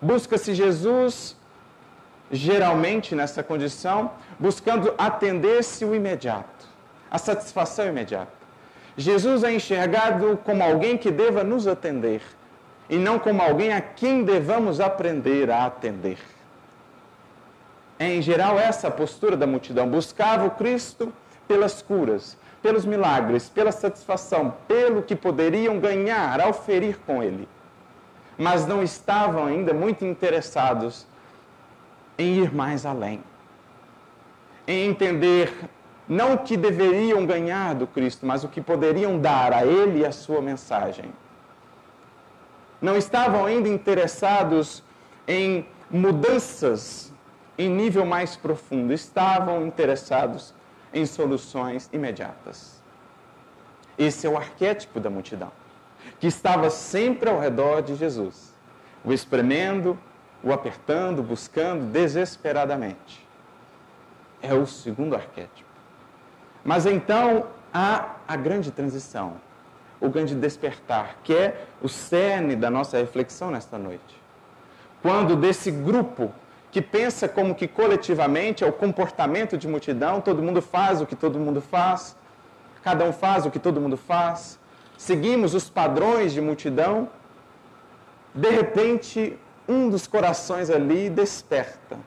Busca-se 0.00 0.54
Jesus 0.54 1.36
geralmente 2.30 3.14
nessa 3.14 3.42
condição, 3.42 4.10
buscando 4.38 4.92
atender-se 4.98 5.84
o 5.84 5.94
imediato, 5.94 6.66
a 7.10 7.18
satisfação 7.18 7.86
imediata. 7.86 8.32
Jesus 8.96 9.44
é 9.44 9.54
enxergado 9.54 10.38
como 10.44 10.62
alguém 10.62 10.96
que 10.96 11.10
deva 11.10 11.44
nos 11.44 11.66
atender 11.66 12.22
e 12.88 12.96
não 12.96 13.18
como 13.18 13.42
alguém 13.42 13.72
a 13.72 13.80
quem 13.80 14.24
devamos 14.24 14.80
aprender 14.80 15.50
a 15.50 15.66
atender. 15.66 16.18
Em 17.98 18.20
geral, 18.20 18.58
essa 18.58 18.90
postura 18.90 19.36
da 19.36 19.46
multidão. 19.46 19.88
Buscava 19.88 20.44
o 20.46 20.50
Cristo 20.50 21.12
pelas 21.48 21.80
curas, 21.80 22.36
pelos 22.62 22.84
milagres, 22.84 23.48
pela 23.48 23.72
satisfação, 23.72 24.54
pelo 24.68 25.02
que 25.02 25.16
poderiam 25.16 25.78
ganhar 25.78 26.40
ao 26.40 26.52
ferir 26.52 26.98
com 27.06 27.22
ele. 27.22 27.48
Mas 28.36 28.66
não 28.66 28.82
estavam 28.82 29.46
ainda 29.46 29.72
muito 29.72 30.04
interessados 30.04 31.06
em 32.18 32.42
ir 32.42 32.54
mais 32.54 32.84
além, 32.84 33.22
em 34.66 34.88
entender 34.88 35.52
não 36.08 36.34
o 36.34 36.38
que 36.38 36.56
deveriam 36.56 37.26
ganhar 37.26 37.74
do 37.74 37.86
Cristo, 37.86 38.24
mas 38.26 38.44
o 38.44 38.48
que 38.48 38.60
poderiam 38.60 39.18
dar 39.18 39.52
a 39.52 39.66
Ele 39.66 40.00
e 40.00 40.06
a 40.06 40.12
sua 40.12 40.40
mensagem. 40.40 41.06
Não 42.80 42.96
estavam 42.96 43.44
ainda 43.44 43.68
interessados 43.68 44.82
em 45.26 45.66
mudanças 45.90 47.12
em 47.58 47.68
nível 47.68 48.04
mais 48.04 48.36
profundo, 48.36 48.92
estavam 48.92 49.66
interessados 49.66 50.54
em 50.92 51.06
soluções 51.06 51.88
imediatas. 51.92 52.82
Esse 53.98 54.26
é 54.26 54.30
o 54.30 54.36
arquétipo 54.36 55.00
da 55.00 55.08
multidão, 55.08 55.50
que 56.20 56.26
estava 56.26 56.68
sempre 56.70 57.30
ao 57.30 57.40
redor 57.40 57.82
de 57.82 57.94
Jesus, 57.94 58.54
o 59.04 59.12
espremendo, 59.12 59.98
o 60.42 60.52
apertando, 60.52 61.22
buscando 61.22 61.84
desesperadamente. 61.90 63.26
É 64.42 64.52
o 64.52 64.66
segundo 64.66 65.14
arquétipo. 65.14 65.68
Mas 66.62 66.84
então 66.84 67.46
há 67.72 68.16
a 68.28 68.36
grande 68.36 68.70
transição, 68.70 69.40
o 70.00 70.10
grande 70.10 70.34
despertar, 70.34 71.16
que 71.22 71.34
é 71.34 71.66
o 71.80 71.88
cerne 71.88 72.54
da 72.54 72.70
nossa 72.70 72.98
reflexão 72.98 73.50
nesta 73.50 73.78
noite. 73.78 74.20
Quando 75.00 75.36
desse 75.36 75.70
grupo 75.70 76.32
que 76.70 76.82
pensa 76.82 77.28
como 77.28 77.54
que 77.54 77.66
coletivamente 77.66 78.64
é 78.64 78.66
o 78.66 78.72
comportamento 78.72 79.56
de 79.56 79.66
multidão, 79.68 80.20
todo 80.20 80.42
mundo 80.42 80.60
faz 80.60 81.00
o 81.00 81.06
que 81.06 81.16
todo 81.16 81.38
mundo 81.38 81.60
faz, 81.60 82.16
cada 82.82 83.04
um 83.04 83.12
faz 83.12 83.46
o 83.46 83.50
que 83.50 83.58
todo 83.58 83.80
mundo 83.80 83.96
faz, 83.96 84.58
seguimos 84.96 85.54
os 85.54 85.68
padrões 85.68 86.32
de 86.32 86.40
multidão, 86.40 87.08
de 88.34 88.50
repente 88.50 89.38
um 89.68 89.88
dos 89.88 90.06
corações 90.06 90.70
ali 90.70 91.08
desperta 91.08 91.98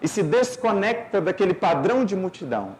e 0.00 0.08
se 0.08 0.22
desconecta 0.22 1.20
daquele 1.20 1.54
padrão 1.54 2.04
de 2.04 2.14
multidão. 2.14 2.76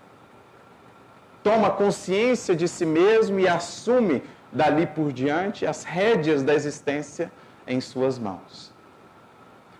Toma 1.43 1.71
consciência 1.71 2.55
de 2.55 2.69
si 2.69 2.85
mesmo 2.85 3.39
e 3.41 3.49
assume 3.49 4.23
dali 4.53 4.87
por 4.87 5.13
diante 5.13 5.67
as 5.67 5.85
rédeas 5.85 6.43
da 6.43 6.55
existência 6.55 7.31
em 7.67 7.81
suas 7.81 8.19
mãos. 8.19 8.73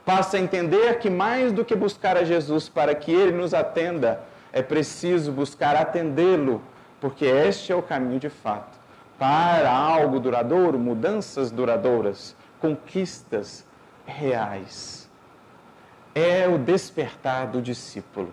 Passa 0.09 0.39
a 0.39 0.41
entender 0.41 1.01
que 1.01 1.11
mais 1.11 1.53
do 1.53 1.63
que 1.63 1.77
buscar 1.77 2.17
a 2.17 2.25
Jesus 2.25 2.67
para 2.67 2.95
que 2.95 3.13
ele 3.13 3.33
nos 3.33 3.53
atenda, 3.53 4.23
é 4.51 4.63
preciso 4.63 5.31
buscar 5.31 5.77
atendê-lo, 5.77 6.63
porque 6.99 7.27
este 7.27 7.73
é 7.73 7.77
o 7.77 7.83
caminho 7.83 8.19
de 8.19 8.31
fato 8.31 8.79
para 9.19 9.71
algo 9.71 10.19
duradouro, 10.19 10.79
mudanças 10.79 11.51
duradouras, 11.51 12.35
conquistas 12.59 13.67
reais. 14.07 15.11
É 16.15 16.49
o 16.49 16.57
despertar 16.57 17.49
do 17.49 17.61
discípulo, 17.61 18.33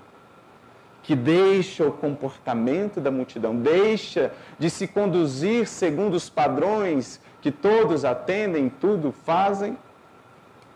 que 1.03 1.13
deixa 1.13 1.85
o 1.85 1.91
comportamento 1.91 3.01
da 3.01 3.11
multidão, 3.11 3.53
deixa 3.53 4.31
de 4.57 4.69
se 4.69 4.87
conduzir 4.87 5.67
segundo 5.67 6.13
os 6.13 6.29
padrões 6.29 7.19
que 7.41 7.51
todos 7.51 8.05
atendem, 8.05 8.69
tudo 8.69 9.11
fazem, 9.11 9.77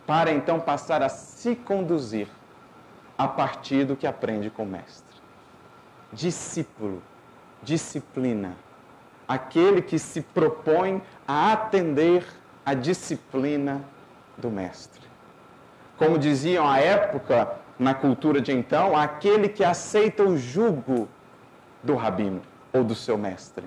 para 0.10 0.32
então 0.32 0.60
passar 0.60 1.04
a 1.04 1.08
se 1.08 1.56
conduzir 1.56 2.28
a 3.16 3.28
partir 3.28 3.86
do 3.86 3.96
que 3.96 4.08
aprende 4.08 4.50
com 4.50 4.64
o 4.64 4.66
Mestre. 4.66 5.16
Discípulo, 6.12 7.04
disciplina, 7.62 8.56
aquele 9.28 9.84
que 9.84 10.00
se 10.00 10.22
propõe 10.22 11.00
a 11.28 11.54
atender 11.54 12.26
a 12.66 12.74
disciplina 12.74 13.84
do 14.36 14.50
Mestre. 14.50 15.04
Como 15.96 16.18
diziam 16.18 16.68
à 16.68 16.80
época, 16.80 17.48
na 17.78 17.94
cultura 17.94 18.42
de 18.42 18.52
então, 18.52 18.98
aquele 18.98 19.48
que 19.48 19.64
aceita 19.64 20.24
o 20.24 20.36
jugo 20.36 21.08
do 21.84 21.94
rabino 21.94 22.42
ou 22.74 22.84
do 22.84 22.96
seu 22.96 23.16
mestre. 23.16 23.66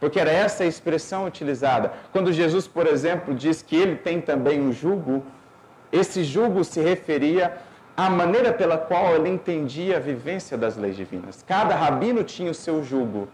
Porque 0.00 0.18
era 0.18 0.30
essa 0.30 0.64
a 0.64 0.66
expressão 0.66 1.26
utilizada. 1.26 1.92
Quando 2.10 2.32
Jesus, 2.32 2.66
por 2.66 2.86
exemplo, 2.86 3.34
diz 3.34 3.60
que 3.60 3.76
ele 3.76 3.96
tem 3.96 4.18
também 4.18 4.62
um 4.62 4.72
jugo, 4.72 5.22
esse 5.94 6.24
jugo 6.24 6.64
se 6.64 6.80
referia 6.80 7.56
à 7.96 8.10
maneira 8.10 8.52
pela 8.52 8.76
qual 8.76 9.14
ele 9.14 9.28
entendia 9.28 9.98
a 9.98 10.00
vivência 10.00 10.58
das 10.58 10.76
leis 10.76 10.96
divinas. 10.96 11.44
Cada 11.46 11.76
rabino 11.76 12.24
tinha 12.24 12.50
o 12.50 12.54
seu 12.54 12.82
jugo. 12.82 13.28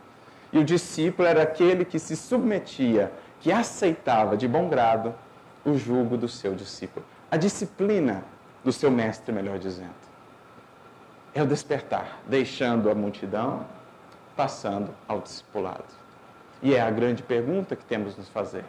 E 0.52 0.58
o 0.58 0.64
discípulo 0.64 1.26
era 1.26 1.42
aquele 1.42 1.86
que 1.86 1.98
se 1.98 2.14
submetia, 2.14 3.10
que 3.40 3.50
aceitava 3.50 4.36
de 4.36 4.46
bom 4.46 4.68
grado 4.68 5.14
o 5.64 5.78
jugo 5.78 6.18
do 6.18 6.28
seu 6.28 6.54
discípulo. 6.54 7.06
A 7.30 7.38
disciplina 7.38 8.24
do 8.62 8.72
seu 8.72 8.90
mestre, 8.90 9.32
melhor 9.32 9.58
dizendo. 9.58 9.94
É 11.34 11.42
o 11.42 11.46
despertar, 11.46 12.20
deixando 12.26 12.90
a 12.90 12.94
multidão, 12.94 13.64
passando 14.36 14.90
ao 15.08 15.20
discipulado. 15.20 15.84
E 16.62 16.74
é 16.74 16.80
a 16.82 16.90
grande 16.90 17.22
pergunta 17.22 17.74
que 17.74 17.84
temos 17.84 18.18
nos 18.18 18.28
fazer. 18.28 18.64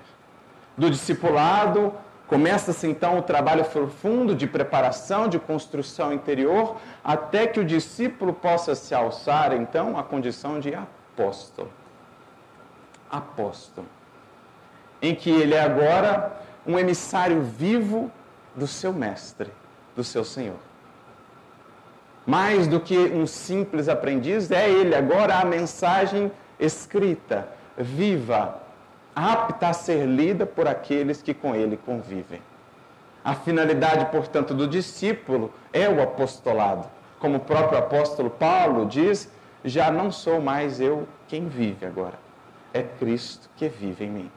Do 0.77 0.89
discipulado, 0.89 1.93
Começa-se 2.31 2.87
então 2.87 3.19
o 3.19 3.21
trabalho 3.21 3.65
profundo 3.65 4.33
de 4.33 4.47
preparação, 4.47 5.27
de 5.27 5.37
construção 5.37 6.13
interior, 6.13 6.77
até 7.03 7.45
que 7.45 7.59
o 7.59 7.65
discípulo 7.65 8.31
possa 8.31 8.73
se 8.73 8.95
alçar 8.95 9.51
então 9.51 9.99
à 9.99 10.03
condição 10.03 10.57
de 10.57 10.73
apóstolo. 10.73 11.69
Apóstolo. 13.09 13.85
Em 15.01 15.13
que 15.13 15.29
ele 15.29 15.55
é 15.55 15.61
agora 15.61 16.31
um 16.65 16.79
emissário 16.79 17.41
vivo 17.41 18.09
do 18.55 18.65
seu 18.65 18.93
mestre, 18.93 19.51
do 19.93 20.01
seu 20.01 20.23
Senhor. 20.23 20.59
Mais 22.25 22.65
do 22.65 22.79
que 22.79 22.97
um 22.97 23.27
simples 23.27 23.89
aprendiz, 23.89 24.49
é 24.51 24.69
ele 24.69 24.95
agora 24.95 25.35
a 25.35 25.43
mensagem 25.43 26.31
escrita, 26.57 27.49
viva, 27.77 28.57
apta 29.15 29.69
a 29.69 29.73
ser 29.73 30.05
lida 30.05 30.45
por 30.45 30.67
aqueles 30.67 31.21
que 31.21 31.33
com 31.33 31.55
ele 31.55 31.77
convivem. 31.77 32.41
A 33.23 33.35
finalidade, 33.35 34.05
portanto, 34.11 34.53
do 34.53 34.67
discípulo 34.67 35.53
é 35.71 35.87
o 35.87 36.01
apostolado. 36.01 36.89
Como 37.19 37.37
o 37.37 37.39
próprio 37.39 37.77
apóstolo 37.77 38.29
Paulo 38.29 38.85
diz, 38.85 39.31
já 39.63 39.91
não 39.91 40.11
sou 40.11 40.41
mais 40.41 40.81
eu 40.81 41.07
quem 41.27 41.47
vive 41.47 41.85
agora, 41.85 42.17
é 42.73 42.81
Cristo 42.81 43.49
que 43.55 43.69
vive 43.69 44.05
em 44.05 44.09
mim. 44.09 44.31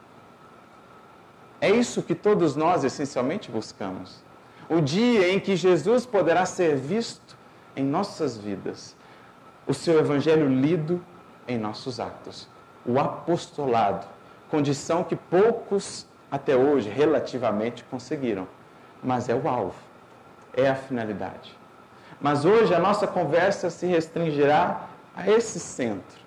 É 1.61 1.71
isso 1.71 2.03
que 2.03 2.15
todos 2.15 2.55
nós 2.55 2.85
essencialmente 2.85 3.51
buscamos. 3.51 4.23
O 4.69 4.81
dia 4.81 5.33
em 5.33 5.41
que 5.41 5.57
Jesus 5.57 6.05
poderá 6.05 6.45
ser 6.45 6.77
visto 6.77 7.37
em 7.75 7.85
nossas 7.85 8.37
vidas, 8.37 8.95
o 9.67 9.73
seu 9.73 9.99
evangelho 9.99 10.49
lido 10.49 11.03
em 11.49 11.59
nossos 11.59 11.99
atos, 11.99 12.49
o 12.85 12.99
apostolado, 12.99 14.07
condição 14.55 15.03
que 15.03 15.17
poucos 15.17 16.07
até 16.31 16.55
hoje 16.55 16.89
relativamente 16.89 17.83
conseguiram, 17.91 18.47
mas 19.03 19.29
é 19.29 19.35
o 19.35 19.49
alvo, 19.49 19.75
é 20.57 20.69
a 20.69 20.77
finalidade. 20.77 21.59
Mas 22.21 22.45
hoje 22.45 22.73
a 22.73 22.79
nossa 22.79 23.05
conversa 23.05 23.69
se 23.69 23.85
restringirá 23.85 24.83
a 25.17 25.29
esse 25.29 25.59
centro. 25.59 26.21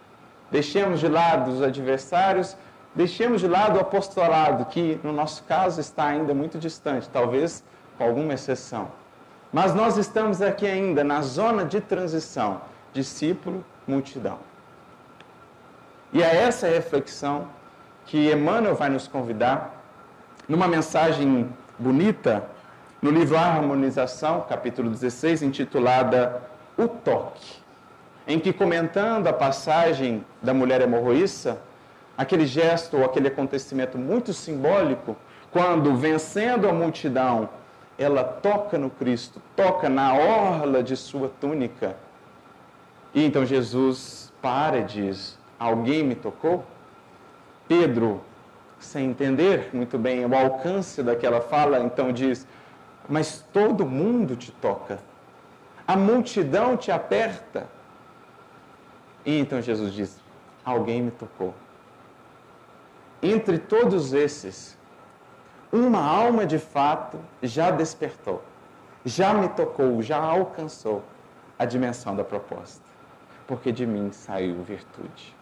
Deixemos 0.52 1.00
de 1.00 1.08
lado 1.08 1.52
os 1.52 1.62
adversários, 1.62 2.58
deixemos 2.94 3.40
de 3.40 3.48
lado 3.48 3.78
o 3.78 3.80
apostolado, 3.80 4.66
que 4.66 5.00
no 5.06 5.14
nosso 5.14 5.46
caso 5.46 5.80
está 5.80 6.08
ainda 6.08 6.34
muito 6.34 6.60
distante, 6.60 7.08
talvez 7.08 7.64
com 7.98 8.04
alguma 8.04 8.34
exceção. 8.34 8.92
Mas 9.54 9.74
nós 9.74 9.96
estamos 9.96 10.42
aqui 10.42 10.68
ainda 10.68 11.02
na 11.02 11.22
zona 11.22 11.64
de 11.64 11.80
transição, 11.80 12.60
discípulo, 12.92 13.64
multidão. 13.88 14.40
E 16.12 16.22
é 16.22 16.36
essa 16.36 16.68
reflexão 16.68 17.56
que 18.08 18.32
Emmanuel 18.32 18.74
vai 18.74 18.90
nos 18.90 19.08
convidar 19.08 19.84
numa 20.48 20.68
mensagem 20.68 21.50
bonita 21.78 22.44
no 23.02 23.12
livro 23.12 23.38
Harmonização, 23.38 24.46
capítulo 24.48 24.90
16, 24.90 25.44
intitulada 25.44 26.42
O 26.78 26.88
Toque, 26.88 27.58
em 28.26 28.40
que 28.40 28.54
comentando 28.54 29.28
a 29.28 29.34
passagem 29.34 30.26
da 30.42 30.54
mulher 30.54 30.82
hemorroíça, 30.82 31.60
aquele 32.18 32.46
gesto 32.46 32.98
ou 32.98 33.04
aquele 33.04 33.28
acontecimento 33.28 33.98
muito 33.98 34.34
simbólico, 34.34 35.16
quando 35.52 35.96
vencendo 35.96 36.68
a 36.70 36.74
multidão, 36.74 37.50
ela 38.00 38.24
toca 38.24 38.78
no 38.78 38.90
Cristo, 38.90 39.42
toca 39.54 39.90
na 39.90 40.14
orla 40.14 40.82
de 40.82 40.96
sua 40.96 41.30
túnica. 41.42 41.98
E 43.14 43.26
então 43.26 43.46
Jesus 43.46 44.32
para 44.42 44.78
e 44.78 44.84
diz: 44.84 45.38
Alguém 45.60 46.04
me 46.04 46.16
tocou? 46.16 46.64
Pedro, 47.68 48.22
sem 48.80 49.10
entender 49.10 49.70
muito 49.74 49.98
bem 49.98 50.26
o 50.26 50.36
alcance 50.36 51.04
daquela 51.04 51.42
fala, 51.42 51.80
então 51.80 52.12
diz: 52.12 52.48
Mas 53.10 53.44
todo 53.52 53.86
mundo 53.86 54.36
te 54.36 54.52
toca, 54.52 55.00
a 55.88 55.96
multidão 55.96 56.78
te 56.78 56.92
aperta. 56.92 57.68
E 59.26 59.40
então 59.40 59.62
Jesus 59.62 59.94
diz: 59.94 60.20
Alguém 60.64 61.02
me 61.02 61.12
tocou. 61.12 61.54
Entre 63.22 63.58
todos 63.58 64.14
esses, 64.14 64.78
uma 65.72 66.00
alma 66.00 66.46
de 66.46 66.60
fato 66.60 67.20
já 67.42 67.72
despertou, 67.72 68.44
já 69.04 69.34
me 69.34 69.50
tocou, 69.50 70.02
já 70.02 70.18
alcançou 70.18 71.04
a 71.58 71.66
dimensão 71.66 72.16
da 72.16 72.24
proposta, 72.24 72.84
porque 73.48 73.72
de 73.72 73.86
mim 73.86 74.12
saiu 74.12 74.62
virtude. 74.62 75.37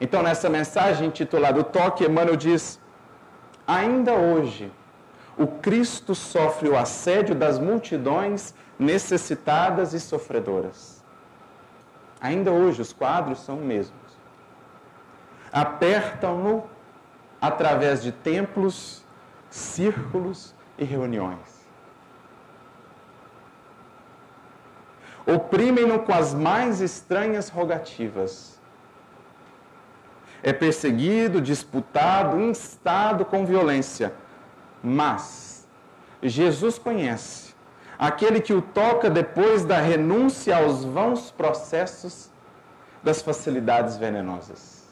Então, 0.00 0.22
nessa 0.22 0.48
mensagem 0.48 1.08
intitulada 1.08 1.60
O 1.60 1.64
Toque, 1.64 2.04
Emmanuel 2.04 2.36
diz: 2.36 2.80
Ainda 3.66 4.14
hoje, 4.14 4.70
o 5.36 5.46
Cristo 5.46 6.14
sofre 6.14 6.68
o 6.68 6.76
assédio 6.76 7.34
das 7.34 7.58
multidões 7.58 8.54
necessitadas 8.78 9.94
e 9.94 10.00
sofredoras. 10.00 11.04
Ainda 12.20 12.50
hoje, 12.50 12.82
os 12.82 12.92
quadros 12.92 13.40
são 13.40 13.56
os 13.56 13.64
mesmos. 13.64 13.96
Apertam-no 15.52 16.64
através 17.40 18.02
de 18.02 18.12
templos, 18.12 19.04
círculos 19.48 20.54
e 20.78 20.84
reuniões. 20.84 21.66
Oprimem-no 25.26 26.00
com 26.00 26.12
as 26.12 26.34
mais 26.34 26.80
estranhas 26.80 27.48
rogativas 27.48 28.55
é 30.46 30.52
perseguido, 30.52 31.40
disputado, 31.40 32.40
instado 32.40 33.24
com 33.24 33.44
violência. 33.44 34.14
Mas 34.80 35.66
Jesus 36.22 36.78
conhece 36.78 37.52
aquele 37.98 38.40
que 38.40 38.52
o 38.54 38.62
toca 38.62 39.10
depois 39.10 39.64
da 39.64 39.80
renúncia 39.80 40.56
aos 40.56 40.84
vãos 40.84 41.32
processos 41.32 42.30
das 43.02 43.22
facilidades 43.22 43.96
venenosas. 43.96 44.84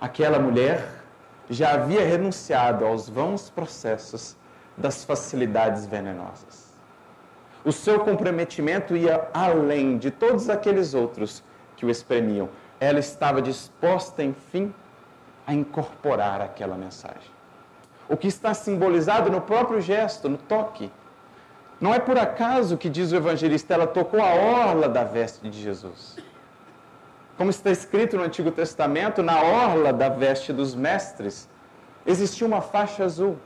Aquela 0.00 0.38
mulher 0.38 0.88
já 1.50 1.74
havia 1.74 2.02
renunciado 2.02 2.82
aos 2.82 3.10
vãos 3.10 3.50
processos 3.50 4.38
das 4.74 5.04
facilidades 5.04 5.84
venenosas. 5.84 6.74
O 7.62 7.72
seu 7.72 8.00
comprometimento 8.00 8.96
ia 8.96 9.28
além 9.34 9.98
de 9.98 10.10
todos 10.10 10.48
aqueles 10.48 10.94
outros 10.94 11.44
que 11.76 11.84
o 11.84 11.90
espremiam 11.90 12.48
ela 12.78 12.98
estava 12.98 13.40
disposta, 13.40 14.22
enfim, 14.22 14.72
a 15.46 15.54
incorporar 15.54 16.40
aquela 16.40 16.76
mensagem. 16.76 17.30
O 18.08 18.16
que 18.16 18.28
está 18.28 18.52
simbolizado 18.54 19.30
no 19.30 19.40
próprio 19.40 19.80
gesto, 19.80 20.28
no 20.28 20.36
toque. 20.36 20.90
Não 21.80 21.92
é 21.92 21.98
por 21.98 22.18
acaso 22.18 22.76
que 22.76 22.88
diz 22.88 23.12
o 23.12 23.16
evangelista, 23.16 23.74
ela 23.74 23.86
tocou 23.86 24.20
a 24.20 24.34
orla 24.34 24.88
da 24.88 25.04
veste 25.04 25.48
de 25.48 25.60
Jesus. 25.60 26.16
Como 27.36 27.50
está 27.50 27.70
escrito 27.70 28.16
no 28.16 28.22
Antigo 28.22 28.50
Testamento, 28.50 29.22
na 29.22 29.40
orla 29.42 29.92
da 29.92 30.08
veste 30.08 30.52
dos 30.52 30.74
mestres, 30.74 31.48
existia 32.06 32.46
uma 32.46 32.62
faixa 32.62 33.04
azul 33.04 33.36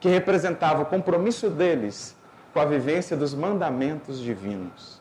que 0.00 0.08
representava 0.08 0.82
o 0.82 0.86
compromisso 0.86 1.48
deles 1.48 2.16
com 2.52 2.60
a 2.60 2.64
vivência 2.64 3.16
dos 3.16 3.34
mandamentos 3.34 4.18
divinos. 4.18 5.00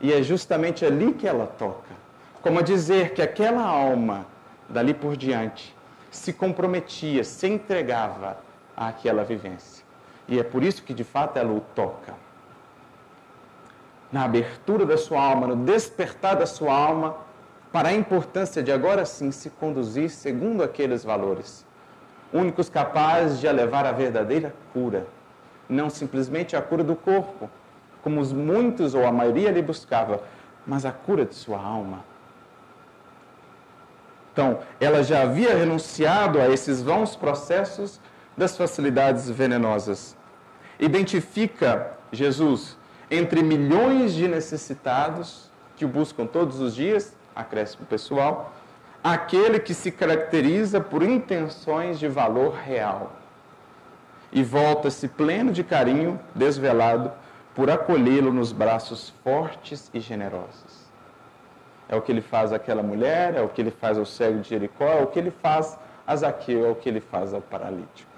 E 0.00 0.12
é 0.12 0.22
justamente 0.22 0.84
ali 0.84 1.12
que 1.12 1.28
ela 1.28 1.46
toca 1.46 2.07
como 2.42 2.60
a 2.60 2.62
dizer 2.62 3.14
que 3.14 3.22
aquela 3.22 3.62
alma, 3.62 4.26
dali 4.68 4.94
por 4.94 5.16
diante, 5.16 5.74
se 6.10 6.32
comprometia, 6.32 7.24
se 7.24 7.46
entregava 7.48 8.38
àquela 8.76 9.24
vivência. 9.24 9.84
E 10.28 10.38
é 10.38 10.42
por 10.42 10.62
isso 10.62 10.82
que 10.82 10.94
de 10.94 11.04
fato 11.04 11.38
ela 11.38 11.52
o 11.52 11.60
toca. 11.74 12.14
Na 14.10 14.24
abertura 14.24 14.86
da 14.86 14.96
sua 14.96 15.20
alma, 15.20 15.46
no 15.46 15.56
despertar 15.56 16.36
da 16.36 16.46
sua 16.46 16.74
alma, 16.74 17.16
para 17.72 17.88
a 17.88 17.92
importância 17.92 18.62
de 18.62 18.72
agora 18.72 19.04
sim 19.04 19.30
se 19.30 19.50
conduzir 19.50 20.08
segundo 20.08 20.62
aqueles 20.62 21.04
valores, 21.04 21.66
únicos 22.32 22.70
capazes 22.70 23.40
de 23.40 23.48
a 23.48 23.52
levar 23.52 23.84
à 23.84 23.92
verdadeira 23.92 24.54
cura, 24.72 25.06
não 25.68 25.90
simplesmente 25.90 26.56
a 26.56 26.62
cura 26.62 26.82
do 26.82 26.96
corpo, 26.96 27.50
como 28.02 28.20
os 28.20 28.32
muitos 28.32 28.94
ou 28.94 29.06
a 29.06 29.12
maioria 29.12 29.50
lhe 29.50 29.60
buscava, 29.60 30.22
mas 30.66 30.86
a 30.86 30.92
cura 30.92 31.26
de 31.26 31.34
sua 31.34 31.60
alma 31.60 32.02
então, 34.38 34.60
ela 34.78 35.02
já 35.02 35.22
havia 35.22 35.52
renunciado 35.52 36.40
a 36.40 36.48
esses 36.48 36.80
vãos 36.80 37.16
processos 37.16 37.98
das 38.36 38.56
facilidades 38.56 39.28
venenosas. 39.28 40.16
Identifica 40.78 41.94
Jesus 42.12 42.78
entre 43.10 43.42
milhões 43.42 44.14
de 44.14 44.28
necessitados 44.28 45.50
que 45.74 45.84
o 45.84 45.88
buscam 45.88 46.24
todos 46.24 46.60
os 46.60 46.72
dias, 46.72 47.16
acréscimo 47.34 47.84
pessoal, 47.86 48.52
aquele 49.02 49.58
que 49.58 49.74
se 49.74 49.90
caracteriza 49.90 50.80
por 50.80 51.02
intenções 51.02 51.98
de 51.98 52.06
valor 52.06 52.54
real. 52.54 53.16
E 54.30 54.44
volta-se 54.44 55.08
pleno 55.08 55.50
de 55.50 55.64
carinho, 55.64 56.16
desvelado, 56.32 57.10
por 57.56 57.68
acolhê-lo 57.68 58.32
nos 58.32 58.52
braços 58.52 59.12
fortes 59.24 59.90
e 59.92 59.98
generosos. 59.98 60.77
É 61.88 61.96
o 61.96 62.02
que 62.02 62.12
ele 62.12 62.20
faz 62.20 62.52
àquela 62.52 62.82
mulher, 62.82 63.34
é 63.34 63.40
o 63.40 63.48
que 63.48 63.60
ele 63.60 63.70
faz 63.70 63.96
ao 63.96 64.04
cego 64.04 64.40
de 64.40 64.48
Jericó, 64.50 64.84
é 64.84 65.02
o 65.02 65.06
que 65.06 65.18
ele 65.18 65.30
faz 65.30 65.78
a 66.06 66.14
Zaqueu, 66.16 66.66
é 66.66 66.70
o 66.70 66.74
que 66.74 66.88
ele 66.88 67.00
faz 67.00 67.32
ao 67.34 67.40
paralítico. 67.40 68.08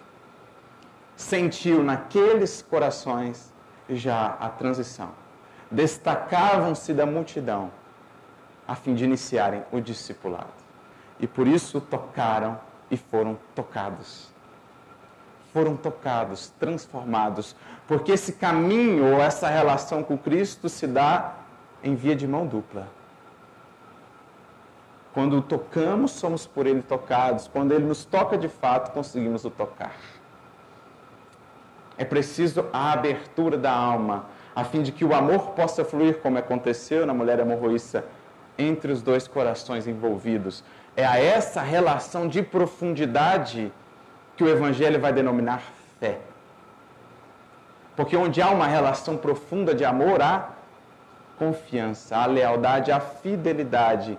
sentiu 1.17 1.83
naqueles 1.83 2.63
corações 2.63 3.53
já 3.89 4.37
a 4.41 4.49
transição. 4.49 5.11
Destacavam-se 5.71 6.95
da 6.95 7.05
multidão 7.05 7.71
a 8.67 8.75
fim 8.75 8.95
de 8.95 9.05
iniciarem 9.05 9.63
o 9.71 9.81
discipulado. 9.81 10.53
E 11.19 11.27
por 11.27 11.47
isso 11.47 11.81
tocaram 11.81 12.59
e 12.91 12.97
foram 12.97 13.39
tocados. 13.55 14.29
Foram 15.53 15.77
tocados, 15.77 16.49
transformados, 16.59 17.55
porque 17.87 18.13
esse 18.13 18.35
caminho 18.35 19.15
ou 19.15 19.21
essa 19.21 19.49
relação 19.49 20.03
com 20.03 20.17
Cristo 20.17 20.69
se 20.69 20.87
dá 20.87 21.35
em 21.83 21.95
via 21.95 22.17
de 22.17 22.27
mão 22.27 22.47
dupla. 22.47 22.87
Quando 25.13 25.43
tocamos, 25.43 26.13
somos 26.13 26.47
por 26.47 26.67
Ele 26.67 26.83
tocados. 26.83 27.49
Quando 27.49 27.73
Ele 27.73 27.85
nos 27.85 28.05
toca 28.05 28.39
de 28.39 28.49
fato, 28.49 28.93
conseguimos 28.93 29.45
o 29.45 29.51
tocar. 29.51 29.95
É 31.99 32.05
preciso 32.05 32.67
a 32.73 32.93
abertura 32.93 33.59
da 33.59 33.73
alma, 33.73 34.27
a 34.55 34.65
fim 34.65 34.83
de 34.83 34.93
que 34.93 35.05
o 35.05 35.15
amor 35.15 35.51
possa 35.51 35.85
fluir, 35.85 36.19
como 36.21 36.39
aconteceu 36.39 37.05
na 37.05 37.13
mulher 37.13 37.41
amorroíça, 37.41 38.05
entre 38.57 38.93
os 38.93 39.03
dois 39.03 39.27
corações 39.27 39.87
envolvidos. 39.87 40.65
É 40.97 41.05
a 41.05 41.19
essa 41.19 41.61
relação 41.61 42.29
de 42.29 42.43
profundidade 42.43 43.73
que 44.37 44.45
o 44.45 44.49
Evangelho 44.49 45.01
vai 45.01 45.13
denominar 45.13 45.63
fé. 45.99 46.19
Porque 47.95 48.17
onde 48.17 48.41
há 48.41 48.49
uma 48.49 48.67
relação 48.67 49.17
profunda 49.17 49.75
de 49.75 49.85
amor, 49.85 50.23
há 50.23 50.51
confiança, 51.39 52.17
há 52.17 52.27
lealdade, 52.27 52.91
há 52.91 53.01
fidelidade. 53.01 54.19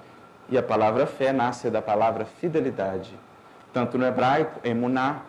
E 0.51 0.57
a 0.57 0.61
palavra 0.61 1.07
fé 1.07 1.31
nasce 1.31 1.69
da 1.69 1.81
palavra 1.81 2.25
fidelidade. 2.25 3.17
Tanto 3.73 3.97
no 3.97 4.05
hebraico, 4.05 4.59
emuná, 4.63 5.21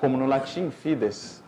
como 0.00 0.16
no 0.16 0.26
latim, 0.26 0.70
fides. 0.70 1.44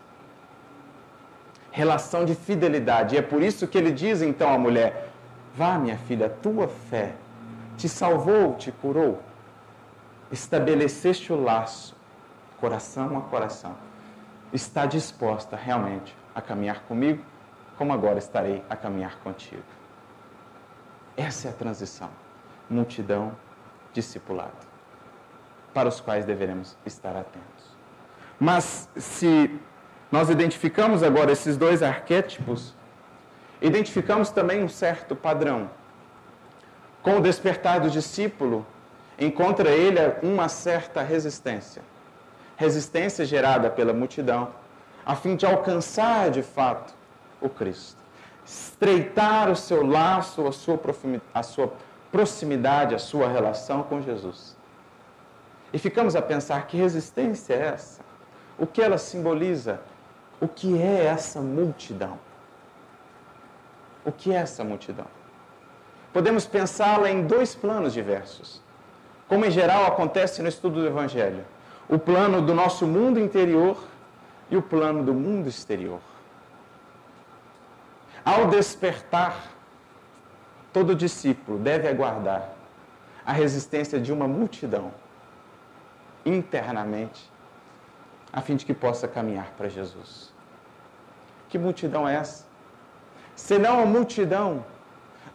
Relação 1.71 2.23
de 2.23 2.35
fidelidade. 2.35 3.15
E 3.15 3.17
é 3.17 3.21
por 3.21 3.41
isso 3.41 3.67
que 3.67 3.75
ele 3.75 3.91
diz 3.91 4.21
então 4.21 4.53
à 4.53 4.57
mulher: 4.57 5.09
Vá, 5.55 5.79
minha 5.79 5.97
filha, 5.97 6.29
tua 6.29 6.67
fé 6.67 7.15
te 7.77 7.89
salvou, 7.89 8.55
te 8.55 8.71
curou. 8.71 9.21
Estabeleceste 10.31 11.33
o 11.33 11.41
laço, 11.41 11.95
coração 12.59 13.17
a 13.17 13.21
coração. 13.21 13.75
Está 14.51 14.85
disposta 14.85 15.55
realmente 15.55 16.15
a 16.35 16.41
caminhar 16.41 16.81
comigo, 16.83 17.23
como 17.77 17.91
agora 17.91 18.19
estarei 18.19 18.63
a 18.69 18.75
caminhar 18.75 19.17
contigo. 19.23 19.63
Essa 21.17 21.47
é 21.47 21.51
a 21.51 21.53
transição. 21.53 22.09
Multidão, 22.73 23.33
discipulado, 23.93 24.65
para 25.73 25.87
os 25.87 26.01
quais 26.01 26.25
deveremos 26.25 26.75
estar 26.83 27.15
atentos. 27.15 27.77
Mas 28.39 28.89
se 28.97 29.59
nós 30.11 30.29
identificamos 30.29 31.03
agora 31.03 31.31
esses 31.31 31.55
dois 31.55 31.83
arquétipos, 31.83 32.73
identificamos 33.61 34.31
também 34.31 34.63
um 34.63 34.67
certo 34.67 35.15
padrão. 35.15 35.69
Com 37.03 37.17
o 37.17 37.21
despertar 37.21 37.79
do 37.79 37.91
discípulo, 37.91 38.65
encontra 39.19 39.69
ele 39.69 39.99
uma 40.23 40.49
certa 40.49 41.03
resistência. 41.03 41.83
Resistência 42.57 43.23
gerada 43.23 43.69
pela 43.69 43.93
multidão, 43.93 44.49
a 45.05 45.15
fim 45.15 45.35
de 45.35 45.45
alcançar 45.45 46.31
de 46.31 46.41
fato 46.41 46.93
o 47.39 47.49
Cristo. 47.49 48.01
Estreitar 48.43 49.49
o 49.49 49.55
seu 49.55 49.85
laço, 49.85 50.47
a 50.47 50.51
sua, 50.51 50.79
a 51.33 51.43
sua 51.43 51.73
proximidade, 52.13 52.95
a 52.95 52.99
sua 52.99 53.27
relação 53.27 53.83
com 53.83 54.01
Jesus. 54.01 54.55
E 55.73 55.77
ficamos 55.77 56.15
a 56.15 56.21
pensar 56.21 56.65
que 56.67 56.77
resistência 56.77 57.53
é 57.53 57.65
essa? 57.73 58.03
o 58.57 58.67
que 58.67 58.81
ela 58.81 58.97
simboliza, 58.97 59.81
o 60.39 60.47
que 60.47 60.79
é 60.81 61.05
essa 61.05 61.41
multidão. 61.41 62.19
O 64.05 64.11
que 64.11 64.33
é 64.33 64.35
essa 64.35 64.63
multidão? 64.63 65.07
Podemos 66.11 66.45
pensá-la 66.45 67.09
em 67.09 67.25
dois 67.25 67.55
planos 67.55 67.93
diversos, 67.93 68.61
como 69.27 69.45
em 69.45 69.51
geral 69.51 69.85
acontece 69.85 70.41
no 70.41 70.49
estudo 70.49 70.81
do 70.81 70.87
Evangelho: 70.87 71.45
o 71.89 71.97
plano 71.97 72.41
do 72.41 72.53
nosso 72.53 72.85
mundo 72.85 73.19
interior 73.19 73.77
e 74.51 74.57
o 74.57 74.61
plano 74.61 75.03
do 75.03 75.13
mundo 75.13 75.47
exterior. 75.47 76.01
Ao 78.23 78.47
despertar, 78.47 79.52
todo 80.73 80.95
discípulo 80.95 81.59
deve 81.59 81.87
aguardar 81.87 82.49
a 83.25 83.31
resistência 83.31 83.99
de 83.99 84.11
uma 84.11 84.27
multidão 84.27 84.91
internamente 86.25 87.31
a 88.33 88.41
fim 88.41 88.55
de 88.55 88.65
que 88.65 88.73
possa 88.73 89.07
caminhar 89.07 89.51
para 89.55 89.69
Jesus. 89.69 90.33
Que 91.47 91.59
multidão 91.59 92.09
é 92.09 92.15
essa? 92.15 92.45
Senão 93.35 93.79
a 93.79 93.85
multidão 93.85 94.65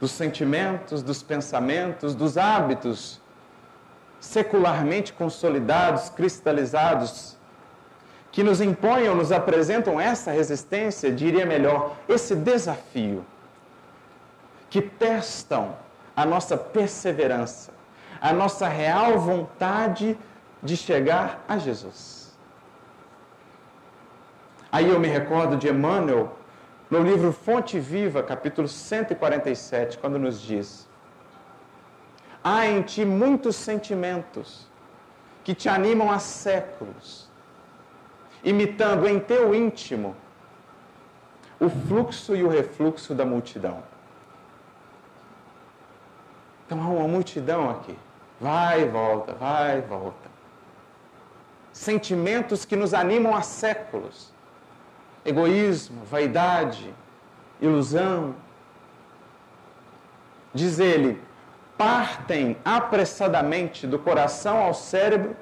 dos 0.01 0.11
sentimentos, 0.11 1.03
dos 1.03 1.23
pensamentos, 1.23 2.15
dos 2.15 2.37
hábitos 2.37 3.21
secularmente 4.21 5.13
consolidados, 5.13 6.09
cristalizados, 6.09 7.37
que 8.33 8.43
nos 8.43 8.61
impõem 8.61 9.09
ou 9.09 9.15
nos 9.15 9.31
apresentam 9.31 10.01
essa 10.01 10.33
resistência, 10.33 11.11
diria 11.11 11.47
melhor, 11.47 11.97
esse 12.09 12.35
desafio, 12.35 13.25
que 14.71 14.83
testam 14.83 15.77
a 16.15 16.25
nossa 16.25 16.57
perseverança, 16.57 17.73
a 18.21 18.33
nossa 18.33 18.69
real 18.69 19.19
vontade 19.19 20.19
de 20.63 20.77
chegar 20.77 21.45
a 21.49 21.59
Jesus. 21.59 22.37
Aí 24.71 24.89
eu 24.89 25.01
me 25.01 25.09
recordo 25.09 25.57
de 25.57 25.69
Emmanuel, 25.69 26.37
no 26.91 27.03
livro 27.03 27.33
Fonte 27.33 27.79
Viva, 27.79 28.23
capítulo 28.23 28.69
147, 28.69 29.99
quando 29.99 30.19
nos 30.19 30.41
diz: 30.41 30.89
Há 32.43 32.67
em 32.67 32.83
ti 32.83 33.05
muitos 33.05 33.57
sentimentos 33.57 34.67
que 35.45 35.55
te 35.55 35.69
animam 35.69 36.11
há 36.11 36.19
séculos, 36.19 37.29
imitando 38.45 39.07
em 39.09 39.19
teu 39.19 39.55
íntimo 39.55 40.15
o 41.61 41.69
fluxo 41.69 42.37
e 42.37 42.45
o 42.45 42.49
refluxo 42.49 43.15
da 43.15 43.25
multidão. 43.25 43.83
Então 46.69 46.83
há 46.83 46.87
uma 46.87 47.09
multidão 47.09 47.71
aqui. 47.71 47.99
Vai 48.39 48.83
e 48.83 48.85
volta, 48.85 49.33
vai 49.33 49.79
e 49.79 49.81
volta. 49.81 50.29
Sentimentos 51.73 52.67
que 52.67 52.77
nos 52.77 52.93
animam 52.93 53.35
há 53.35 53.41
séculos 53.41 54.37
egoísmo, 55.25 56.05
vaidade, 56.05 56.95
ilusão. 57.61 58.35
Diz 60.53 60.79
ele, 60.79 61.21
partem 61.77 62.57
apressadamente 62.65 63.87
do 63.87 63.99
coração 63.99 64.59
ao 64.59 64.75
cérebro 64.75 65.37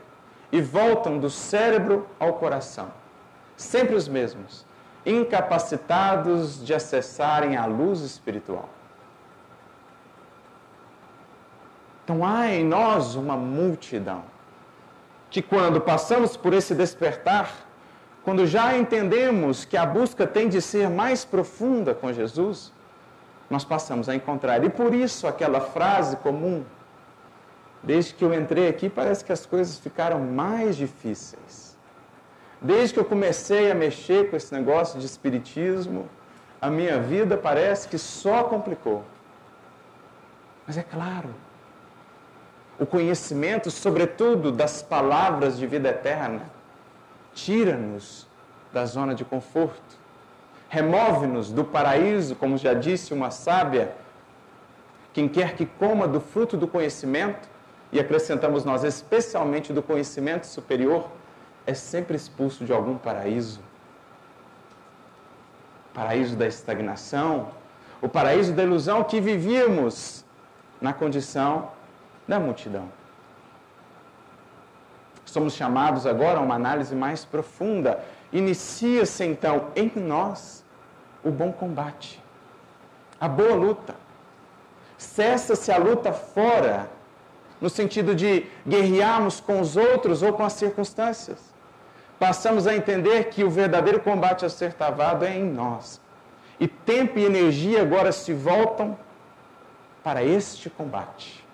e 0.52 0.60
voltam 0.60 1.18
do 1.18 1.28
cérebro 1.28 2.08
ao 2.18 2.34
coração. 2.34 2.90
Sempre 3.56 3.94
os 3.94 4.08
mesmos, 4.08 4.66
incapacitados 5.04 6.64
de 6.64 6.74
acessarem 6.74 7.56
a 7.56 7.66
luz 7.66 8.00
espiritual. 8.00 8.68
Então 12.06 12.24
há 12.24 12.46
em 12.46 12.64
nós 12.64 13.16
uma 13.16 13.36
multidão 13.36 14.22
que, 15.28 15.42
quando 15.42 15.80
passamos 15.80 16.36
por 16.36 16.54
esse 16.54 16.72
despertar, 16.72 17.50
quando 18.22 18.46
já 18.46 18.78
entendemos 18.78 19.64
que 19.64 19.76
a 19.76 19.84
busca 19.84 20.24
tem 20.24 20.48
de 20.48 20.62
ser 20.62 20.88
mais 20.88 21.24
profunda 21.24 21.96
com 21.96 22.12
Jesus, 22.12 22.72
nós 23.50 23.64
passamos 23.64 24.08
a 24.08 24.14
encontrar. 24.14 24.62
E 24.62 24.70
por 24.70 24.94
isso 24.94 25.26
aquela 25.26 25.60
frase 25.60 26.16
comum, 26.18 26.64
desde 27.82 28.14
que 28.14 28.24
eu 28.24 28.32
entrei 28.32 28.68
aqui, 28.68 28.88
parece 28.88 29.24
que 29.24 29.32
as 29.32 29.44
coisas 29.44 29.76
ficaram 29.76 30.20
mais 30.20 30.76
difíceis. 30.76 31.76
Desde 32.62 32.94
que 32.94 33.00
eu 33.00 33.04
comecei 33.04 33.68
a 33.68 33.74
mexer 33.74 34.30
com 34.30 34.36
esse 34.36 34.54
negócio 34.54 35.00
de 35.00 35.06
espiritismo, 35.06 36.08
a 36.60 36.70
minha 36.70 37.00
vida 37.00 37.36
parece 37.36 37.88
que 37.88 37.98
só 37.98 38.44
complicou. 38.44 39.02
Mas 40.64 40.78
é 40.78 40.84
claro, 40.84 41.34
o 42.78 42.84
conhecimento, 42.84 43.70
sobretudo 43.70 44.52
das 44.52 44.82
palavras 44.82 45.58
de 45.58 45.66
vida 45.66 45.88
eterna, 45.88 46.42
tira-nos 47.34 48.26
da 48.72 48.84
zona 48.84 49.14
de 49.14 49.24
conforto, 49.24 49.96
remove-nos 50.68 51.50
do 51.50 51.64
paraíso, 51.64 52.34
como 52.34 52.58
já 52.58 52.74
disse 52.74 53.14
uma 53.14 53.30
sábia. 53.30 53.92
Quem 55.12 55.28
quer 55.28 55.54
que 55.54 55.64
coma 55.64 56.06
do 56.06 56.20
fruto 56.20 56.56
do 56.56 56.68
conhecimento, 56.68 57.48
e 57.92 58.00
acrescentamos 58.00 58.64
nós, 58.64 58.84
especialmente 58.84 59.72
do 59.72 59.82
conhecimento 59.82 60.46
superior, 60.46 61.08
é 61.66 61.72
sempre 61.72 62.16
expulso 62.16 62.64
de 62.64 62.72
algum 62.72 62.98
paraíso. 62.98 63.60
Paraíso 65.94 66.36
da 66.36 66.46
estagnação, 66.46 67.48
o 68.02 68.08
paraíso 68.08 68.52
da 68.52 68.62
ilusão 68.62 69.02
que 69.02 69.20
vivíamos 69.20 70.24
na 70.80 70.92
condição 70.92 71.70
da 72.26 72.38
multidão 72.38 72.88
somos 75.36 75.54
chamados 75.54 76.06
agora 76.06 76.38
a 76.38 76.40
uma 76.40 76.54
análise 76.54 76.94
mais 76.94 77.22
profunda 77.22 78.02
inicia-se 78.32 79.22
então 79.22 79.66
em 79.76 79.92
nós 79.94 80.64
o 81.22 81.30
bom 81.30 81.52
combate, 81.52 82.22
a 83.20 83.28
boa 83.28 83.54
luta. 83.54 83.94
Cessa-se 84.96 85.70
a 85.70 85.76
luta 85.76 86.10
fora, 86.10 86.88
no 87.60 87.68
sentido 87.68 88.14
de 88.14 88.46
guerrearmos 88.66 89.38
com 89.40 89.60
os 89.60 89.76
outros 89.76 90.22
ou 90.22 90.32
com 90.32 90.42
as 90.42 90.54
circunstâncias. 90.54 91.54
Passamos 92.18 92.66
a 92.66 92.74
entender 92.74 93.24
que 93.24 93.44
o 93.44 93.50
verdadeiro 93.50 94.00
combate 94.00 94.46
a 94.46 94.48
ser 94.48 94.72
travado 94.72 95.26
é 95.26 95.36
em 95.36 95.44
nós. 95.44 96.00
E 96.58 96.66
tempo 96.66 97.18
e 97.18 97.24
energia 97.26 97.82
agora 97.82 98.10
se 98.10 98.32
voltam 98.32 98.96
para 100.02 100.24
este 100.24 100.70
combate, 100.70 101.45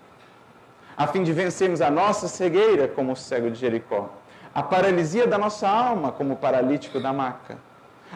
a 1.02 1.06
fim 1.08 1.24
de 1.24 1.32
vencermos 1.32 1.80
a 1.80 1.90
nossa 1.90 2.28
cegueira, 2.28 2.86
como 2.86 3.10
o 3.10 3.16
cego 3.16 3.50
de 3.50 3.58
Jericó, 3.58 4.08
a 4.54 4.62
paralisia 4.62 5.26
da 5.26 5.36
nossa 5.36 5.68
alma, 5.68 6.12
como 6.12 6.34
o 6.34 6.36
paralítico 6.36 7.00
da 7.00 7.12
maca, 7.12 7.58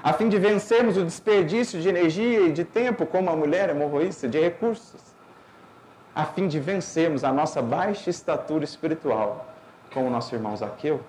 a 0.04 0.12
fim 0.12 0.28
de 0.28 0.38
vencermos 0.38 0.96
o 0.96 1.02
desperdício 1.02 1.80
de 1.80 1.88
energia 1.88 2.42
e 2.42 2.52
de 2.52 2.64
tempo, 2.64 3.04
como 3.04 3.28
a 3.28 3.34
mulher 3.34 3.70
hemorroísta, 3.70 4.28
de 4.28 4.38
recursos, 4.38 5.00
a 6.14 6.24
fim 6.26 6.46
de 6.46 6.60
vencermos 6.60 7.24
a 7.24 7.32
nossa 7.32 7.60
baixa 7.60 8.08
estatura 8.08 8.62
espiritual, 8.62 9.52
como 9.92 10.06
o 10.06 10.10
nosso 10.10 10.32
irmão 10.32 10.56
Zaqueu. 10.56 11.00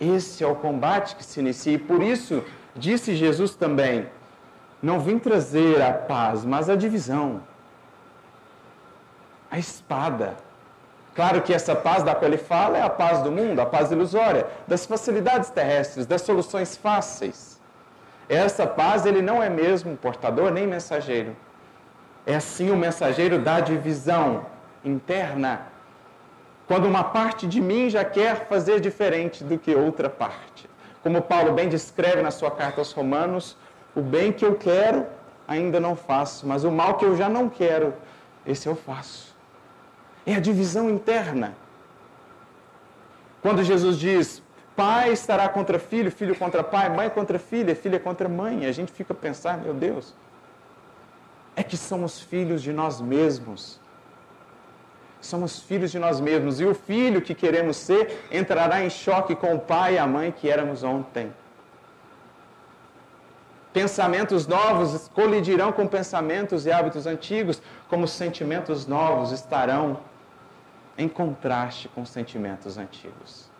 Esse 0.00 0.44
é 0.44 0.46
o 0.46 0.54
combate 0.54 1.16
que 1.16 1.24
se 1.24 1.40
inicia, 1.40 1.72
e 1.72 1.78
por 1.78 2.00
isso 2.00 2.44
disse 2.76 3.16
Jesus 3.16 3.56
também: 3.56 4.06
Não 4.80 5.00
vim 5.00 5.18
trazer 5.18 5.82
a 5.82 5.92
paz, 5.92 6.44
mas 6.44 6.70
a 6.70 6.76
divisão, 6.76 7.42
a 9.50 9.58
espada. 9.58 10.36
Claro 11.14 11.40
que 11.40 11.54
essa 11.54 11.74
paz 11.74 12.02
da 12.02 12.14
qual 12.14 12.26
ele 12.26 12.36
fala 12.36 12.76
é 12.76 12.82
a 12.82 12.90
paz 12.90 13.22
do 13.22 13.32
mundo, 13.32 13.60
a 13.60 13.66
paz 13.66 13.90
ilusória, 13.90 14.46
das 14.68 14.84
facilidades 14.84 15.48
terrestres, 15.48 16.04
das 16.04 16.20
soluções 16.22 16.76
fáceis. 16.76 17.58
Essa 18.28 18.66
paz 18.66 19.06
ele 19.06 19.22
não 19.22 19.42
é 19.42 19.48
mesmo 19.48 19.96
portador 19.96 20.50
nem 20.50 20.66
mensageiro. 20.66 21.34
É 22.26 22.38
sim 22.38 22.70
o 22.70 22.76
mensageiro 22.76 23.38
da 23.38 23.60
divisão 23.60 24.44
interna. 24.84 25.62
Quando 26.66 26.86
uma 26.86 27.04
parte 27.04 27.46
de 27.46 27.60
mim 27.60 27.88
já 27.88 28.04
quer 28.04 28.46
fazer 28.46 28.80
diferente 28.80 29.42
do 29.42 29.56
que 29.56 29.74
outra 29.74 30.10
parte. 30.10 30.68
Como 31.02 31.22
Paulo 31.22 31.52
bem 31.52 31.68
descreve 31.68 32.20
na 32.20 32.32
sua 32.32 32.50
carta 32.50 32.80
aos 32.80 32.92
Romanos, 32.92 33.56
o 33.94 34.02
bem 34.02 34.32
que 34.32 34.44
eu 34.44 34.56
quero 34.56 35.06
ainda 35.48 35.80
não 35.80 35.96
faço, 35.96 36.46
mas 36.46 36.62
o 36.62 36.70
mal 36.70 36.94
que 36.94 37.04
eu 37.04 37.16
já 37.16 37.28
não 37.28 37.48
quero, 37.48 37.94
esse 38.44 38.68
eu 38.68 38.76
faço. 38.76 39.25
É 40.26 40.34
a 40.34 40.40
divisão 40.40 40.90
interna. 40.90 41.54
Quando 43.40 43.62
Jesus 43.62 43.96
diz, 43.96 44.42
pai 44.74 45.12
estará 45.12 45.48
contra 45.48 45.78
filho, 45.78 46.10
filho 46.10 46.34
contra 46.34 46.64
pai, 46.64 46.88
mãe 46.88 47.08
contra 47.08 47.38
filha, 47.38 47.76
filha 47.76 48.00
contra 48.00 48.28
mãe, 48.28 48.66
a 48.66 48.72
gente 48.72 48.90
fica 48.90 49.12
a 49.12 49.16
pensar, 49.16 49.56
meu 49.58 49.72
Deus, 49.72 50.14
é 51.54 51.62
que 51.62 51.76
somos 51.76 52.20
filhos 52.20 52.60
de 52.60 52.72
nós 52.72 53.00
mesmos. 53.00 53.80
Somos 55.20 55.60
filhos 55.60 55.92
de 55.92 55.98
nós 55.98 56.20
mesmos. 56.20 56.60
E 56.60 56.64
o 56.64 56.74
filho 56.74 57.22
que 57.22 57.34
queremos 57.34 57.76
ser 57.76 58.26
entrará 58.30 58.84
em 58.84 58.90
choque 58.90 59.34
com 59.34 59.54
o 59.54 59.60
pai 59.60 59.94
e 59.94 59.98
a 59.98 60.06
mãe 60.06 60.32
que 60.32 60.50
éramos 60.50 60.82
ontem. 60.82 61.32
Pensamentos 63.72 64.46
novos 64.46 65.08
colidirão 65.08 65.70
com 65.70 65.86
pensamentos 65.86 66.66
e 66.66 66.72
hábitos 66.72 67.06
antigos, 67.06 67.62
como 67.88 68.08
sentimentos 68.08 68.86
novos 68.86 69.32
estarão 69.32 69.98
em 70.98 71.08
contraste 71.08 71.88
com 71.88 72.04
sentimentos 72.04 72.78
antigos. 72.78 73.50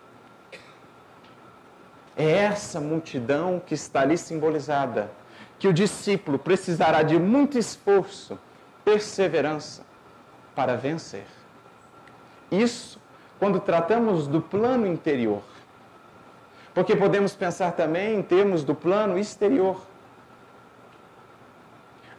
É 2.17 2.31
essa 2.31 2.81
multidão 2.81 3.61
que 3.65 3.75
está 3.75 4.01
ali 4.01 4.17
simbolizada, 4.17 5.11
que 5.59 5.69
o 5.69 5.73
discípulo 5.73 6.39
precisará 6.39 7.03
de 7.03 7.19
muito 7.19 7.59
esforço, 7.59 8.39
perseverança 8.85 9.83
para 10.55 10.77
vencer. 10.77 11.27
Isso 12.51 12.99
quando 13.39 13.61
tratamos 13.61 14.27
do 14.27 14.41
plano 14.41 14.87
interior. 14.87 15.43
Porque 16.73 16.97
podemos 16.97 17.35
pensar 17.35 17.73
também 17.73 18.19
em 18.19 18.23
termos 18.23 18.65
do 18.65 18.75
plano 18.75 19.19
exterior. 19.19 19.83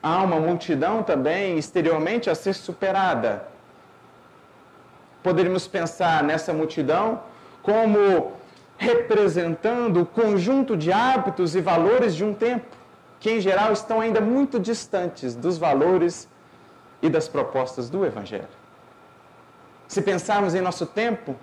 Há 0.02 0.22
uma 0.22 0.40
multidão 0.40 1.02
também 1.02 1.58
exteriormente 1.58 2.30
a 2.30 2.36
ser 2.36 2.54
superada 2.54 3.48
poderíamos 5.24 5.68
pensar 5.68 6.24
nessa 6.24 6.54
multidão 6.54 7.22
como 7.62 8.34
representando 8.78 10.02
o 10.02 10.06
conjunto 10.06 10.78
de 10.78 10.92
hábitos 10.92 11.56
e 11.56 11.62
valores 11.62 12.16
de 12.16 12.24
um 12.24 12.34
tempo, 12.34 12.78
que 13.20 13.32
em 13.32 13.42
geral 13.42 13.74
estão 13.74 14.00
ainda 14.00 14.22
muito 14.22 14.60
distantes 14.60 15.36
dos 15.36 15.58
valores 15.58 16.30
e 17.02 17.10
das 17.10 17.28
propostas 17.28 17.90
do 17.90 18.06
Evangelho. 18.06 18.48
Se 19.88 20.02
pensarmos 20.02 20.54
em 20.54 20.62
nosso 20.62 20.86
tempo, 20.86 21.36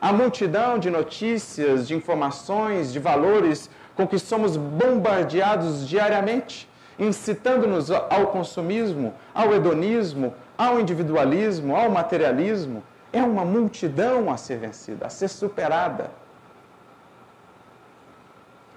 a 0.00 0.12
multidão 0.12 0.78
de 0.78 0.88
notícias, 0.88 1.86
de 1.86 1.94
informações, 1.94 2.92
de 2.92 2.98
valores 2.98 3.68
com 3.94 4.06
que 4.06 4.18
somos 4.18 4.56
bombardeados 4.56 5.86
diariamente, 5.86 6.68
incitando-nos 6.98 7.90
ao 7.90 8.28
consumismo, 8.28 9.12
ao 9.34 9.52
hedonismo, 9.54 10.34
ao 10.56 10.80
individualismo, 10.80 11.76
ao 11.76 11.90
materialismo, 11.90 12.82
é 13.12 13.22
uma 13.22 13.44
multidão 13.44 14.30
a 14.30 14.36
ser 14.36 14.58
vencida, 14.58 15.06
a 15.06 15.10
ser 15.10 15.28
superada. 15.28 16.10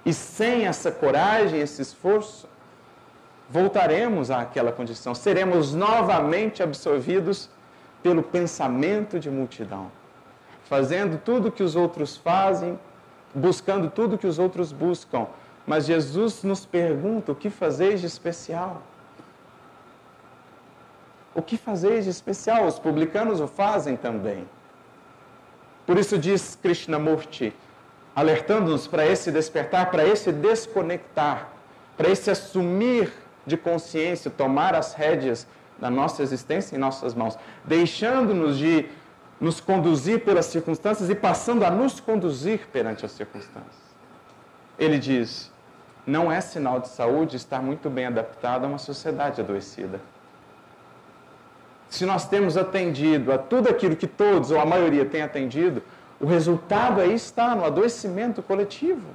E 0.04 0.12
sem 0.12 0.66
essa 0.66 0.90
coragem, 0.90 1.60
esse 1.60 1.80
esforço, 1.80 2.48
voltaremos 3.48 4.30
àquela 4.30 4.72
condição, 4.72 5.14
seremos 5.14 5.74
novamente 5.74 6.62
absorvidos 6.62 7.48
pelo 8.02 8.22
pensamento 8.22 9.18
de 9.18 9.30
multidão, 9.30 9.90
fazendo 10.64 11.18
tudo 11.18 11.50
que 11.50 11.62
os 11.62 11.74
outros 11.74 12.16
fazem, 12.16 12.78
buscando 13.34 13.88
tudo 13.88 14.18
que 14.18 14.26
os 14.26 14.38
outros 14.38 14.72
buscam. 14.72 15.26
Mas 15.66 15.86
Jesus 15.86 16.42
nos 16.42 16.66
pergunta: 16.66 17.32
o 17.32 17.34
que 17.34 17.48
fazeis 17.48 18.00
de 18.00 18.06
especial? 18.06 18.82
O 21.34 21.42
que 21.42 21.56
fazeis 21.56 22.04
de 22.04 22.10
especial? 22.10 22.66
Os 22.66 22.78
publicanos 22.78 23.40
o 23.40 23.48
fazem 23.48 23.96
também. 23.96 24.46
Por 25.84 25.98
isso 25.98 26.16
diz 26.16 26.56
Krishnamurti, 26.62 27.52
alertando-nos 28.14 28.86
para 28.86 29.04
esse 29.04 29.32
despertar, 29.32 29.90
para 29.90 30.06
esse 30.06 30.30
desconectar, 30.30 31.48
para 31.96 32.08
esse 32.08 32.30
assumir 32.30 33.12
de 33.44 33.56
consciência, 33.56 34.30
tomar 34.30 34.74
as 34.74 34.94
rédeas 34.94 35.46
da 35.78 35.90
nossa 35.90 36.22
existência 36.22 36.76
em 36.76 36.78
nossas 36.78 37.14
mãos, 37.14 37.36
deixando-nos 37.64 38.56
de 38.56 38.88
nos 39.40 39.60
conduzir 39.60 40.24
pelas 40.24 40.46
circunstâncias 40.46 41.10
e 41.10 41.14
passando 41.14 41.64
a 41.64 41.70
nos 41.70 41.98
conduzir 41.98 42.68
perante 42.72 43.04
as 43.04 43.10
circunstâncias. 43.10 43.84
Ele 44.78 44.98
diz: 44.98 45.52
não 46.06 46.30
é 46.30 46.40
sinal 46.40 46.78
de 46.78 46.88
saúde 46.88 47.36
estar 47.36 47.60
muito 47.60 47.90
bem 47.90 48.06
adaptado 48.06 48.64
a 48.64 48.68
uma 48.68 48.78
sociedade 48.78 49.40
adoecida 49.40 50.00
se 51.94 52.04
nós 52.04 52.26
temos 52.26 52.56
atendido 52.56 53.32
a 53.32 53.38
tudo 53.38 53.68
aquilo 53.68 53.94
que 53.94 54.08
todos 54.08 54.50
ou 54.50 54.58
a 54.58 54.66
maioria 54.66 55.04
tem 55.04 55.22
atendido, 55.22 55.80
o 56.20 56.26
resultado 56.26 57.00
aí 57.00 57.14
está 57.14 57.54
no 57.54 57.64
adoecimento 57.64 58.42
coletivo. 58.42 59.06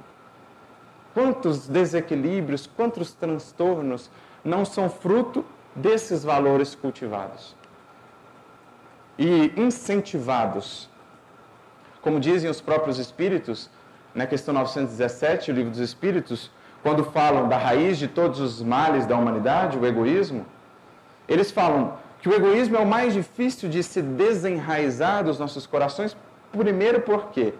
Quantos 1.12 1.68
desequilíbrios, 1.68 2.66
quantos 2.66 3.12
transtornos 3.12 4.10
não 4.42 4.64
são 4.64 4.88
fruto 4.88 5.44
desses 5.74 6.24
valores 6.24 6.74
cultivados 6.74 7.54
e 9.18 9.52
incentivados? 9.58 10.88
Como 12.00 12.18
dizem 12.18 12.48
os 12.48 12.62
próprios 12.62 12.98
espíritos, 12.98 13.68
na 14.14 14.26
questão 14.26 14.54
917, 14.54 15.50
o 15.50 15.54
livro 15.54 15.70
dos 15.70 15.80
espíritos, 15.80 16.50
quando 16.82 17.04
falam 17.04 17.46
da 17.46 17.58
raiz 17.58 17.98
de 17.98 18.08
todos 18.08 18.40
os 18.40 18.62
males 18.62 19.04
da 19.04 19.18
humanidade, 19.18 19.76
o 19.76 19.84
egoísmo, 19.84 20.46
eles 21.28 21.50
falam 21.50 21.98
que 22.20 22.28
o 22.28 22.34
egoísmo 22.34 22.76
é 22.76 22.80
o 22.80 22.86
mais 22.86 23.14
difícil 23.14 23.68
de 23.68 23.82
se 23.82 24.02
desenraizar 24.02 25.24
dos 25.24 25.38
nossos 25.38 25.66
corações, 25.66 26.16
primeiro 26.52 27.00
porque 27.00 27.54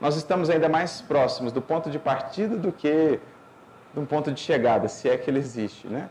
nós 0.00 0.16
estamos 0.16 0.48
ainda 0.48 0.68
mais 0.68 1.00
próximos 1.00 1.52
do 1.52 1.60
ponto 1.60 1.90
de 1.90 1.98
partida 1.98 2.56
do 2.56 2.70
que 2.70 3.18
do 3.94 4.02
ponto 4.06 4.30
de 4.30 4.38
chegada, 4.38 4.86
se 4.86 5.08
é 5.08 5.16
que 5.16 5.28
ele 5.28 5.38
existe, 5.38 5.88
né? 5.88 6.08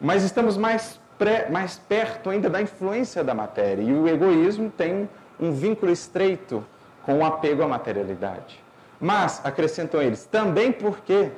Mas 0.00 0.22
estamos 0.22 0.56
mais, 0.56 1.00
pré, 1.16 1.48
mais 1.50 1.78
perto 1.78 2.28
ainda 2.28 2.50
da 2.50 2.60
influência 2.60 3.24
da 3.24 3.32
matéria, 3.32 3.82
e 3.82 3.92
o 3.92 4.06
egoísmo 4.06 4.70
tem 4.70 5.08
um 5.40 5.52
vínculo 5.52 5.90
estreito 5.90 6.64
com 7.04 7.20
o 7.20 7.24
apego 7.24 7.62
à 7.62 7.68
materialidade. 7.68 8.62
Mas, 9.00 9.40
acrescentam 9.44 10.02
eles, 10.02 10.24
também 10.26 10.72
porque 10.72 11.30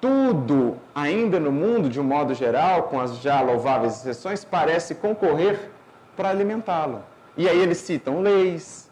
tudo, 0.00 0.76
ainda 0.94 1.40
no 1.40 1.50
mundo, 1.50 1.88
de 1.88 2.00
um 2.00 2.04
modo 2.04 2.34
geral, 2.34 2.84
com 2.84 3.00
as 3.00 3.18
já 3.18 3.40
louváveis 3.40 3.96
exceções, 3.96 4.44
parece 4.44 4.94
concorrer 4.94 5.70
para 6.16 6.30
alimentá-lo. 6.30 7.02
E 7.36 7.48
aí 7.48 7.58
eles 7.58 7.78
citam 7.78 8.20
leis, 8.20 8.90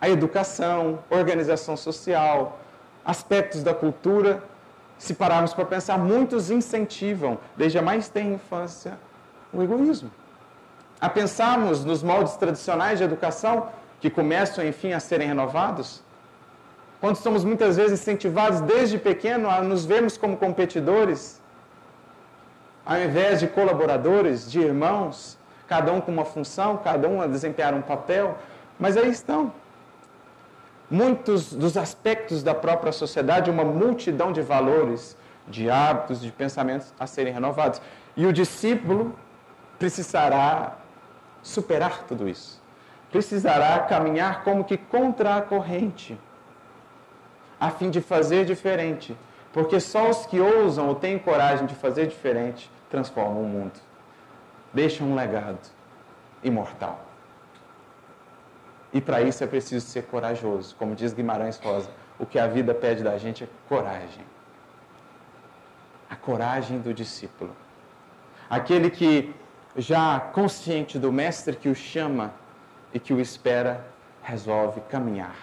a 0.00 0.08
educação, 0.08 0.98
organização 1.10 1.76
social, 1.76 2.58
aspectos 3.04 3.62
da 3.62 3.74
cultura, 3.74 4.42
se 4.98 5.14
pararmos 5.14 5.52
para 5.52 5.64
pensar, 5.64 5.98
muitos 5.98 6.50
incentivam, 6.50 7.38
desde 7.56 7.78
a 7.78 7.82
mais 7.82 8.08
tenra 8.08 8.34
infância, 8.34 8.98
o 9.52 9.62
egoísmo. 9.62 10.10
A 11.00 11.08
pensarmos 11.08 11.84
nos 11.84 12.02
moldes 12.02 12.36
tradicionais 12.36 12.98
de 12.98 13.04
educação, 13.04 13.68
que 14.00 14.08
começam, 14.08 14.64
enfim, 14.64 14.92
a 14.92 15.00
serem 15.00 15.26
renovados, 15.26 16.02
quando 17.02 17.16
somos 17.16 17.44
muitas 17.44 17.76
vezes 17.76 18.00
incentivados 18.00 18.60
desde 18.60 18.96
pequeno 18.96 19.50
a 19.50 19.60
nos 19.60 19.84
vermos 19.84 20.16
como 20.16 20.36
competidores, 20.36 21.42
ao 22.86 22.96
invés 22.96 23.40
de 23.40 23.48
colaboradores, 23.48 24.48
de 24.48 24.60
irmãos, 24.60 25.36
cada 25.66 25.92
um 25.92 26.00
com 26.00 26.12
uma 26.12 26.24
função, 26.24 26.76
cada 26.76 27.08
um 27.08 27.20
a 27.20 27.26
desempenhar 27.26 27.74
um 27.74 27.82
papel, 27.82 28.38
mas 28.78 28.96
aí 28.96 29.10
estão. 29.10 29.52
Muitos 30.88 31.52
dos 31.52 31.76
aspectos 31.76 32.40
da 32.40 32.54
própria 32.54 32.92
sociedade, 32.92 33.50
uma 33.50 33.64
multidão 33.64 34.32
de 34.32 34.40
valores, 34.40 35.16
de 35.48 35.68
hábitos, 35.68 36.20
de 36.20 36.30
pensamentos 36.30 36.94
a 37.00 37.08
serem 37.08 37.32
renovados. 37.32 37.82
E 38.16 38.24
o 38.26 38.32
discípulo 38.32 39.12
precisará 39.76 40.76
superar 41.42 42.04
tudo 42.04 42.28
isso. 42.28 42.62
Precisará 43.10 43.80
caminhar 43.80 44.44
como 44.44 44.62
que 44.62 44.76
contra 44.76 45.34
a 45.34 45.42
corrente, 45.42 46.16
a 47.62 47.70
fim 47.70 47.90
de 47.90 48.00
fazer 48.00 48.44
diferente. 48.44 49.16
Porque 49.52 49.78
só 49.78 50.10
os 50.10 50.26
que 50.26 50.40
ousam 50.40 50.88
ou 50.88 50.96
têm 50.96 51.16
coragem 51.16 51.64
de 51.64 51.76
fazer 51.76 52.08
diferente 52.08 52.68
transformam 52.90 53.40
o 53.40 53.48
mundo. 53.48 53.78
Deixam 54.74 55.06
um 55.06 55.14
legado 55.14 55.60
imortal. 56.42 56.98
E 58.92 59.00
para 59.00 59.22
isso 59.22 59.44
é 59.44 59.46
preciso 59.46 59.86
ser 59.86 60.02
corajoso. 60.06 60.74
Como 60.74 60.96
diz 60.96 61.12
Guimarães 61.12 61.60
Rosa, 61.62 61.88
o 62.18 62.26
que 62.26 62.36
a 62.36 62.48
vida 62.48 62.74
pede 62.74 63.04
da 63.04 63.16
gente 63.16 63.44
é 63.44 63.48
coragem. 63.68 64.24
A 66.10 66.16
coragem 66.16 66.80
do 66.80 66.92
discípulo. 66.92 67.54
Aquele 68.50 68.90
que, 68.90 69.32
já 69.76 70.18
consciente 70.18 70.98
do 70.98 71.12
Mestre 71.12 71.54
que 71.54 71.68
o 71.68 71.76
chama 71.76 72.34
e 72.92 72.98
que 72.98 73.14
o 73.14 73.20
espera, 73.20 73.86
resolve 74.20 74.80
caminhar, 74.90 75.36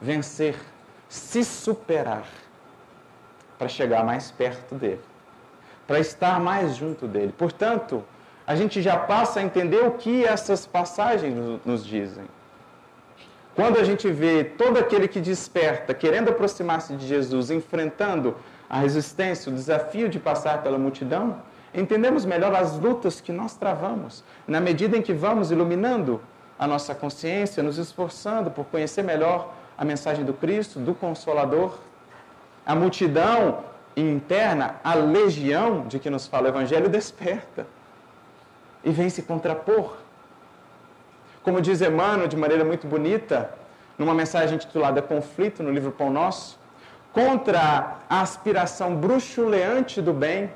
vencer, 0.00 0.56
se 1.08 1.44
superar 1.44 2.24
para 3.58 3.68
chegar 3.68 4.04
mais 4.04 4.30
perto 4.30 4.74
dele, 4.74 5.00
para 5.86 5.98
estar 5.98 6.38
mais 6.38 6.76
junto 6.76 7.06
dele. 7.06 7.34
Portanto, 7.36 8.04
a 8.46 8.54
gente 8.54 8.80
já 8.80 8.96
passa 8.96 9.40
a 9.40 9.42
entender 9.42 9.84
o 9.84 9.92
que 9.92 10.24
essas 10.24 10.66
passagens 10.66 11.34
nos 11.64 11.84
dizem. 11.84 12.24
Quando 13.54 13.78
a 13.78 13.84
gente 13.84 14.08
vê 14.10 14.44
todo 14.44 14.78
aquele 14.78 15.08
que 15.08 15.20
desperta, 15.20 15.92
querendo 15.92 16.28
aproximar-se 16.28 16.94
de 16.94 17.06
Jesus, 17.06 17.50
enfrentando 17.50 18.36
a 18.70 18.78
resistência, 18.78 19.50
o 19.50 19.54
desafio 19.54 20.08
de 20.08 20.20
passar 20.20 20.62
pela 20.62 20.78
multidão, 20.78 21.42
entendemos 21.74 22.24
melhor 22.24 22.54
as 22.54 22.78
lutas 22.78 23.20
que 23.20 23.32
nós 23.32 23.56
travamos, 23.56 24.22
na 24.46 24.60
medida 24.60 24.96
em 24.96 25.02
que 25.02 25.12
vamos 25.12 25.50
iluminando 25.50 26.20
a 26.58 26.66
nossa 26.66 26.94
consciência, 26.94 27.62
nos 27.62 27.78
esforçando 27.78 28.50
por 28.50 28.64
conhecer 28.66 29.02
melhor 29.02 29.52
a 29.78 29.84
mensagem 29.84 30.24
do 30.24 30.34
Cristo, 30.34 30.80
do 30.80 30.92
Consolador, 30.92 31.78
a 32.66 32.74
multidão 32.74 33.64
interna, 33.96 34.76
a 34.82 34.94
legião 34.94 35.86
de 35.86 36.00
que 36.00 36.10
nos 36.10 36.26
fala 36.26 36.46
o 36.46 36.48
Evangelho, 36.48 36.88
desperta 36.88 37.66
e 38.82 38.90
vem 38.90 39.08
se 39.08 39.22
contrapor. 39.22 39.96
Como 41.42 41.60
diz 41.60 41.80
Emmanuel 41.80 42.26
de 42.26 42.36
maneira 42.36 42.64
muito 42.64 42.86
bonita, 42.86 43.54
numa 43.96 44.14
mensagem 44.14 44.58
titulada 44.58 45.00
Conflito, 45.00 45.62
no 45.62 45.70
livro 45.70 45.92
Pão 45.92 46.10
Nosso, 46.10 46.58
contra 47.12 47.98
a 48.08 48.20
aspiração 48.20 48.96
bruxuleante 48.96 50.02
do 50.02 50.12
bem, 50.12 50.50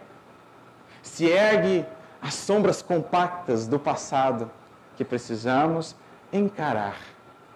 se 1.00 1.26
ergue 1.26 1.85
as 2.20 2.35
sombras 2.35 2.82
compactas 2.82 3.66
do 3.66 3.78
passado 3.78 4.50
que 4.96 5.04
precisamos 5.04 5.96
encarar 6.32 6.96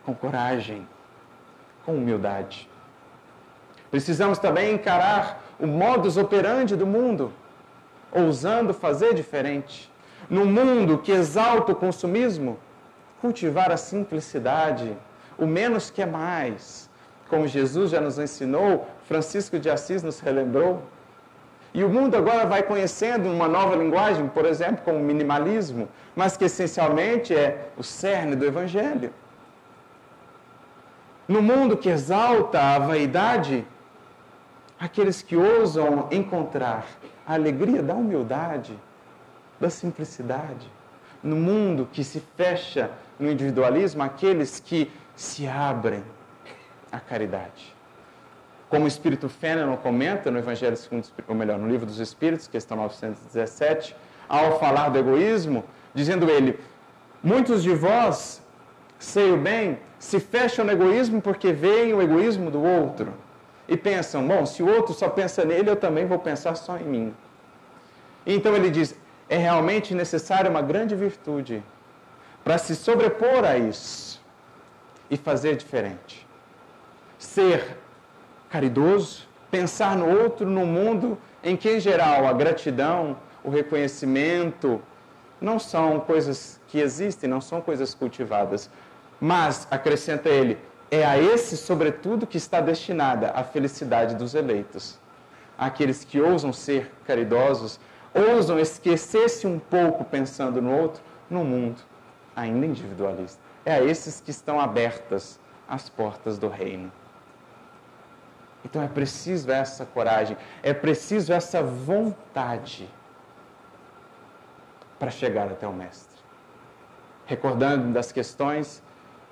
com 0.04 0.14
coragem, 0.14 0.86
com 1.86 1.94
humildade. 1.94 2.68
Precisamos 3.90 4.38
também 4.38 4.74
encarar 4.74 5.42
o 5.58 5.66
modus 5.66 6.16
operandi 6.16 6.74
do 6.74 6.86
mundo, 6.86 7.32
ousando 8.12 8.74
fazer 8.74 9.14
diferente. 9.14 9.90
No 10.28 10.44
mundo 10.44 10.98
que 10.98 11.12
exalta 11.12 11.72
o 11.72 11.76
consumismo, 11.76 12.58
cultivar 13.20 13.70
a 13.70 13.76
simplicidade, 13.76 14.96
o 15.38 15.46
menos 15.46 15.88
que 15.88 16.02
é 16.02 16.06
mais. 16.06 16.90
Como 17.28 17.46
Jesus 17.46 17.92
já 17.92 18.00
nos 18.00 18.18
ensinou, 18.18 18.86
Francisco 19.04 19.58
de 19.58 19.70
Assis 19.70 20.02
nos 20.02 20.18
relembrou. 20.18 20.82
E 21.72 21.84
o 21.84 21.88
mundo 21.88 22.16
agora 22.16 22.46
vai 22.46 22.62
conhecendo 22.62 23.30
uma 23.30 23.46
nova 23.46 23.76
linguagem, 23.76 24.28
por 24.28 24.44
exemplo, 24.46 24.82
como 24.84 24.98
o 24.98 25.02
minimalismo, 25.02 25.88
mas 26.14 26.36
que 26.36 26.46
essencialmente 26.46 27.34
é 27.34 27.68
o 27.76 27.82
cerne 27.82 28.34
do 28.34 28.44
Evangelho. 28.44 29.12
No 31.28 31.42
mundo 31.42 31.76
que 31.76 31.88
exalta 31.88 32.60
a 32.60 32.78
vaidade, 32.78 33.66
aqueles 34.78 35.22
que 35.22 35.36
ousam 35.36 36.08
encontrar 36.10 36.86
a 37.26 37.34
alegria 37.34 37.82
da 37.82 37.94
humildade, 37.94 38.78
da 39.58 39.68
simplicidade. 39.68 40.70
No 41.22 41.34
mundo 41.34 41.88
que 41.92 42.04
se 42.04 42.22
fecha 42.36 42.90
no 43.18 43.30
individualismo, 43.30 44.02
aqueles 44.02 44.60
que 44.60 44.90
se 45.16 45.48
abrem 45.48 46.04
à 46.92 47.00
caridade. 47.00 47.74
Como 48.68 48.84
o 48.84 48.88
Espírito 48.88 49.28
Fênelon 49.28 49.76
comenta 49.76 50.30
no 50.30 50.38
Evangelho 50.38 50.76
segundo, 50.76 51.08
ou 51.26 51.34
melhor, 51.34 51.58
no 51.58 51.68
Livro 51.68 51.86
dos 51.86 51.98
Espíritos, 51.98 52.46
questão 52.46 52.76
917, 52.76 53.96
ao 54.28 54.58
falar 54.60 54.90
do 54.90 54.98
egoísmo, 54.98 55.64
dizendo 55.94 56.30
ele: 56.30 56.58
Muitos 57.22 57.62
de 57.62 57.74
vós, 57.74 58.42
sei 58.98 59.32
o 59.32 59.36
bem, 59.36 59.78
se 59.98 60.20
fecham 60.20 60.64
no 60.64 60.72
egoísmo 60.72 61.20
porque 61.20 61.52
veem 61.52 61.92
o 61.94 62.02
egoísmo 62.02 62.50
do 62.50 62.62
outro 62.62 63.12
e 63.68 63.76
pensam, 63.76 64.26
bom, 64.26 64.46
se 64.46 64.62
o 64.62 64.68
outro 64.68 64.94
só 64.94 65.08
pensa 65.08 65.44
nele, 65.44 65.70
eu 65.70 65.76
também 65.76 66.06
vou 66.06 66.18
pensar 66.18 66.54
só 66.54 66.76
em 66.76 66.84
mim. 66.84 67.14
Então 68.26 68.54
ele 68.54 68.70
diz: 68.70 68.94
é 69.28 69.36
realmente 69.36 69.94
necessária 69.94 70.50
uma 70.50 70.62
grande 70.62 70.94
virtude 70.94 71.62
para 72.44 72.58
se 72.58 72.76
sobrepor 72.76 73.44
a 73.44 73.58
isso 73.58 74.22
e 75.10 75.16
fazer 75.16 75.56
diferente. 75.56 76.26
Ser 77.18 77.76
caridoso, 78.48 79.26
pensar 79.50 79.96
no 79.96 80.08
outro, 80.22 80.46
no 80.46 80.64
mundo 80.64 81.18
em 81.42 81.56
que, 81.56 81.70
em 81.70 81.80
geral, 81.80 82.26
a 82.26 82.32
gratidão, 82.32 83.16
o 83.42 83.50
reconhecimento 83.50 84.80
não 85.40 85.58
são 85.58 86.00
coisas 86.00 86.60
que 86.68 86.78
existem, 86.78 87.28
não 87.28 87.40
são 87.40 87.60
coisas 87.60 87.94
cultivadas. 87.94 88.70
Mas, 89.20 89.66
acrescenta 89.70 90.28
ele, 90.28 90.58
é 90.90 91.04
a 91.04 91.18
esse, 91.18 91.56
sobretudo, 91.56 92.26
que 92.26 92.36
está 92.36 92.60
destinada 92.60 93.32
a 93.34 93.42
felicidade 93.42 94.14
dos 94.14 94.34
eleitos. 94.34 94.98
Aqueles 95.58 96.04
que 96.04 96.20
ousam 96.20 96.52
ser 96.52 96.92
caridosos, 97.06 97.80
ousam 98.14 98.58
esquecer-se 98.58 99.46
um 99.46 99.58
pouco 99.58 100.04
pensando 100.04 100.60
no 100.60 100.76
outro, 100.76 101.02
no 101.30 101.44
mundo 101.44 101.80
ainda 102.36 102.66
individualista. 102.66 103.40
É 103.64 103.72
a 103.72 103.82
esses 103.82 104.20
que 104.20 104.30
estão 104.30 104.60
abertas 104.60 105.40
as 105.66 105.88
portas 105.88 106.38
do 106.38 106.48
reino. 106.48 106.92
Então 108.62 108.82
é 108.82 108.88
preciso 108.88 109.50
essa 109.50 109.86
coragem, 109.86 110.36
é 110.62 110.74
preciso 110.74 111.32
essa 111.32 111.62
vontade 111.62 112.88
para 114.98 115.10
chegar 115.10 115.46
até 115.46 115.66
o 115.66 115.72
Mestre. 115.72 116.16
Recordando 117.24 117.92
das 117.92 118.12
questões 118.12 118.82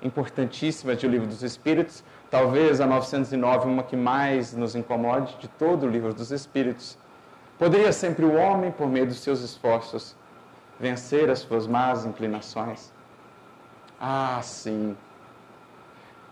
importantíssimas 0.05 1.01
do 1.01 1.07
Livro 1.07 1.27
dos 1.27 1.41
Espíritos, 1.41 2.03
talvez 2.29 2.79
a 2.79 2.85
909, 2.85 3.67
uma 3.67 3.83
que 3.83 3.95
mais 3.95 4.53
nos 4.53 4.75
incomode 4.75 5.35
de 5.39 5.47
todo 5.47 5.87
o 5.87 5.89
Livro 5.89 6.13
dos 6.13 6.31
Espíritos. 6.31 6.97
Poderia 7.57 7.91
sempre 7.91 8.23
o 8.23 8.35
homem, 8.35 8.71
por 8.71 8.87
meio 8.87 9.07
dos 9.07 9.19
seus 9.19 9.41
esforços, 9.41 10.15
vencer 10.79 11.29
as 11.29 11.39
suas 11.39 11.65
más 11.65 12.05
inclinações? 12.05 12.93
Ah, 13.99 14.39
sim. 14.43 14.95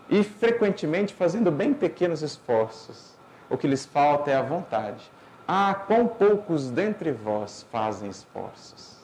E 0.08 0.22
frequentemente 0.22 1.12
fazendo 1.12 1.50
bem 1.50 1.74
pequenos 1.74 2.22
esforços. 2.22 3.14
O 3.50 3.56
que 3.56 3.66
lhes 3.66 3.84
falta 3.84 4.30
é 4.30 4.36
a 4.36 4.42
vontade. 4.42 5.10
Ah, 5.48 5.74
quão 5.86 6.06
poucos 6.06 6.70
dentre 6.70 7.10
vós 7.10 7.66
fazem 7.72 8.08
esforços. 8.08 8.98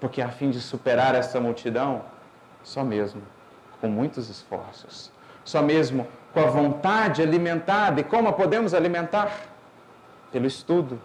Porque 0.00 0.20
a 0.20 0.28
fim 0.28 0.50
de 0.50 0.60
superar 0.60 1.14
essa 1.14 1.40
multidão, 1.40 2.02
só 2.62 2.82
mesmo 2.84 3.22
com 3.80 3.88
muitos 3.88 4.30
esforços. 4.30 5.10
Só 5.44 5.60
mesmo 5.60 6.06
com 6.32 6.40
a 6.40 6.46
vontade 6.46 7.20
alimentada. 7.20 8.00
E 8.00 8.04
como 8.04 8.28
a 8.28 8.32
podemos 8.32 8.72
alimentar? 8.72 9.30
Pelo 10.30 10.46
estudo, 10.46 11.00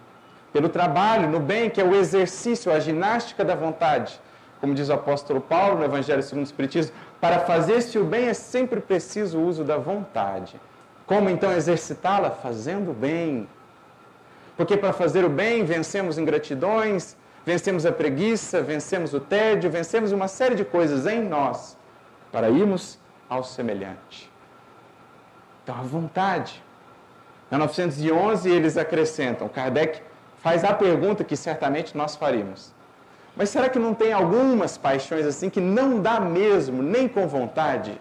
pelo 0.53 0.69
trabalho 0.69 1.27
no 1.27 1.39
bem, 1.39 1.69
que 1.69 1.81
é 1.81 1.83
o 1.83 1.95
exercício, 1.95 2.71
a 2.71 2.79
ginástica 2.79 3.43
da 3.43 3.55
vontade. 3.55 4.21
Como 4.61 4.73
diz 4.73 4.89
o 4.89 4.93
apóstolo 4.93 5.41
Paulo 5.41 5.79
no 5.79 5.85
Evangelho 5.85 6.23
segundo 6.23 6.45
o 6.45 6.47
Espiritismo, 6.47 6.95
para 7.19 7.39
fazer-se 7.39 7.97
o 7.97 8.05
bem 8.05 8.27
é 8.27 8.33
sempre 8.33 8.79
preciso 8.79 9.39
o 9.39 9.45
uso 9.45 9.63
da 9.63 9.77
vontade. 9.77 10.59
Como 11.05 11.29
então 11.29 11.51
exercitá-la? 11.51 12.29
Fazendo 12.29 12.91
o 12.91 12.93
bem. 12.93 13.49
Porque 14.55 14.77
para 14.77 14.93
fazer 14.93 15.25
o 15.25 15.29
bem 15.29 15.65
vencemos 15.65 16.17
ingratidões, 16.17 17.16
vencemos 17.47 17.85
a 17.85 17.93
preguiça, 17.93 18.61
vencemos 18.61 19.13
o 19.13 19.21
tédio, 19.21 19.71
vencemos 19.71 20.11
uma 20.11 20.27
série 20.27 20.53
de 20.53 20.65
coisas 20.65 21.07
em 21.07 21.23
nós 21.23 21.77
para 22.29 22.49
irmos 22.49 22.99
ao 23.29 23.41
semelhante. 23.41 24.29
Então, 25.63 25.73
a 25.73 25.81
vontade. 25.81 26.61
Na 27.49 27.57
911, 27.57 28.49
eles 28.51 28.75
acrescentam, 28.75 29.47
Kardec 29.47 30.01
faz 30.39 30.65
a 30.65 30.73
pergunta 30.73 31.23
que 31.23 31.37
certamente 31.37 31.95
nós 31.95 32.17
faríamos. 32.17 32.73
Mas 33.33 33.47
será 33.49 33.69
que 33.69 33.79
não 33.79 33.93
tem 33.93 34.11
algumas 34.11 34.77
paixões 34.77 35.25
assim 35.25 35.49
que 35.49 35.61
não 35.61 36.01
dá 36.01 36.19
mesmo, 36.19 36.83
nem 36.83 37.07
com 37.07 37.29
vontade? 37.29 37.97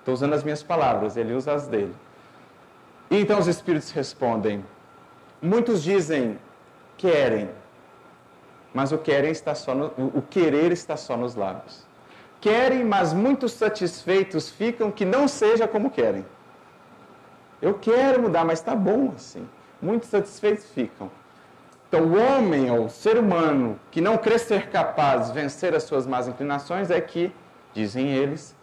Estou 0.00 0.14
usando 0.14 0.32
as 0.32 0.42
minhas 0.42 0.64
palavras, 0.64 1.16
ele 1.16 1.32
usa 1.32 1.54
as 1.54 1.68
dele. 1.68 1.94
E 3.08 3.20
então 3.20 3.38
os 3.38 3.46
espíritos 3.46 3.92
respondem: 3.92 4.64
muitos 5.40 5.80
dizem 5.80 6.40
querem, 6.96 7.48
mas 8.74 8.90
o 8.90 8.98
querem 8.98 9.30
está 9.30 9.54
só 9.54 9.72
no, 9.74 9.86
o 9.96 10.20
querer 10.20 10.72
está 10.72 10.96
só 10.96 11.16
nos 11.16 11.36
lábios. 11.36 11.86
Querem, 12.40 12.84
mas 12.84 13.14
muito 13.14 13.48
satisfeitos 13.48 14.50
ficam 14.50 14.90
que 14.90 15.04
não 15.04 15.28
seja 15.28 15.66
como 15.66 15.88
querem. 15.88 16.26
Eu 17.62 17.74
quero 17.74 18.20
mudar, 18.20 18.44
mas 18.44 18.58
está 18.58 18.74
bom 18.74 19.12
assim. 19.14 19.48
Muito 19.80 20.04
satisfeitos 20.06 20.66
ficam. 20.66 21.10
Então, 21.88 22.02
o 22.02 22.18
homem, 22.18 22.70
ou 22.70 22.86
o 22.86 22.90
ser 22.90 23.16
humano, 23.16 23.78
que 23.90 24.00
não 24.00 24.18
crê 24.18 24.38
ser 24.38 24.68
capaz 24.68 25.28
de 25.28 25.34
vencer 25.34 25.74
as 25.74 25.84
suas 25.84 26.06
más 26.06 26.26
inclinações, 26.26 26.90
é 26.90 27.00
que, 27.00 27.32
dizem 27.72 28.10
eles, 28.10 28.54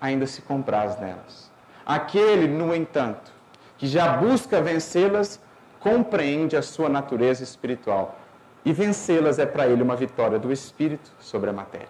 ainda 0.00 0.26
se 0.26 0.42
compraz 0.42 1.00
nelas. 1.00 1.50
Aquele, 1.86 2.46
no 2.46 2.74
entanto, 2.74 3.32
que 3.78 3.86
já 3.86 4.18
busca 4.18 4.60
vencê-las, 4.60 5.40
compreende 5.80 6.56
a 6.56 6.62
sua 6.62 6.88
natureza 6.88 7.42
espiritual. 7.42 8.18
E 8.64 8.72
vencê-las 8.72 9.38
é 9.38 9.44
para 9.44 9.66
ele 9.66 9.82
uma 9.82 9.94
vitória 9.94 10.38
do 10.38 10.50
espírito 10.50 11.10
sobre 11.18 11.50
a 11.50 11.52
matéria. 11.52 11.88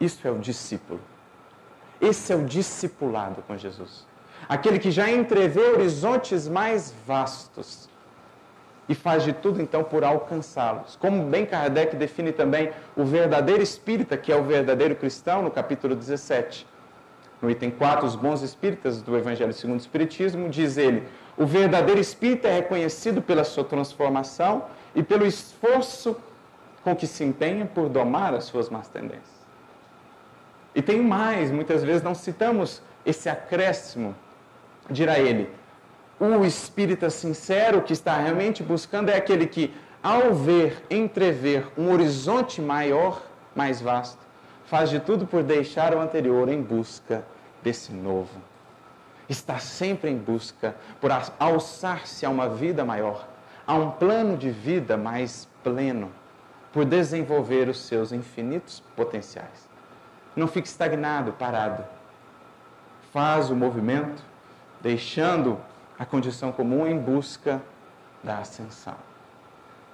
Isso 0.00 0.26
é 0.26 0.30
o 0.30 0.38
discípulo. 0.38 1.00
Esse 2.00 2.32
é 2.32 2.36
o 2.36 2.44
discipulado 2.44 3.42
com 3.42 3.56
Jesus. 3.56 4.06
Aquele 4.48 4.78
que 4.78 4.90
já 4.90 5.10
entrevê 5.10 5.60
horizontes 5.60 6.48
mais 6.48 6.92
vastos 7.06 7.88
e 8.88 8.94
faz 8.94 9.22
de 9.22 9.32
tudo 9.32 9.62
então 9.62 9.84
por 9.84 10.02
alcançá-los. 10.02 10.96
Como 10.96 11.24
bem 11.24 11.46
Kardec 11.46 11.94
define 11.96 12.32
também 12.32 12.72
o 12.96 13.04
verdadeiro 13.04 13.62
espírita, 13.62 14.16
que 14.16 14.32
é 14.32 14.36
o 14.36 14.42
verdadeiro 14.42 14.96
cristão, 14.96 15.42
no 15.42 15.50
capítulo 15.50 15.94
17. 15.94 16.66
No 17.40 17.50
item 17.50 17.70
4, 17.70 18.06
os 18.06 18.16
bons 18.16 18.42
espíritas 18.42 19.02
do 19.02 19.16
Evangelho 19.16 19.52
segundo 19.52 19.78
o 19.78 19.80
Espiritismo, 19.80 20.48
diz 20.48 20.76
ele: 20.76 21.06
o 21.36 21.46
verdadeiro 21.46 22.00
espírita 22.00 22.48
é 22.48 22.56
reconhecido 22.56 23.22
pela 23.22 23.44
sua 23.44 23.64
transformação 23.64 24.64
e 24.94 25.02
pelo 25.02 25.26
esforço 25.26 26.16
com 26.82 26.94
que 26.94 27.06
se 27.06 27.24
empenha 27.24 27.66
por 27.66 27.88
domar 27.88 28.34
as 28.34 28.44
suas 28.44 28.68
más 28.68 28.88
tendências. 28.88 29.42
E 30.74 30.82
tem 30.82 31.00
mais, 31.02 31.50
muitas 31.50 31.84
vezes 31.84 32.02
não 32.02 32.14
citamos 32.14 32.82
esse 33.04 33.28
acréscimo, 33.28 34.14
dirá 34.90 35.18
ele. 35.18 35.48
O 36.18 36.44
espírita 36.44 37.10
sincero 37.10 37.82
que 37.82 37.92
está 37.92 38.16
realmente 38.16 38.62
buscando 38.62 39.10
é 39.10 39.16
aquele 39.16 39.46
que, 39.46 39.74
ao 40.02 40.32
ver, 40.34 40.82
entrever 40.90 41.68
um 41.76 41.92
horizonte 41.92 42.60
maior, 42.60 43.22
mais 43.54 43.80
vasto, 43.80 44.18
faz 44.66 44.88
de 44.88 45.00
tudo 45.00 45.26
por 45.26 45.42
deixar 45.42 45.94
o 45.94 46.00
anterior 46.00 46.48
em 46.48 46.62
busca 46.62 47.24
desse 47.62 47.92
novo. 47.92 48.40
Está 49.28 49.58
sempre 49.58 50.10
em 50.10 50.16
busca 50.16 50.74
por 51.00 51.10
alçar-se 51.38 52.24
a 52.24 52.30
uma 52.30 52.48
vida 52.48 52.84
maior, 52.84 53.28
a 53.72 53.74
um 53.74 53.90
plano 53.90 54.36
de 54.36 54.50
vida 54.50 54.98
mais 54.98 55.48
pleno, 55.64 56.12
por 56.74 56.84
desenvolver 56.84 57.70
os 57.70 57.80
seus 57.80 58.12
infinitos 58.12 58.80
potenciais. 58.94 59.66
Não 60.36 60.46
fique 60.46 60.68
estagnado, 60.68 61.32
parado. 61.32 61.82
Faz 63.10 63.48
o 63.48 63.56
movimento, 63.56 64.22
deixando 64.82 65.58
a 65.98 66.04
condição 66.04 66.52
comum 66.52 66.86
em 66.86 66.98
busca 66.98 67.62
da 68.22 68.40
ascensão. 68.40 68.96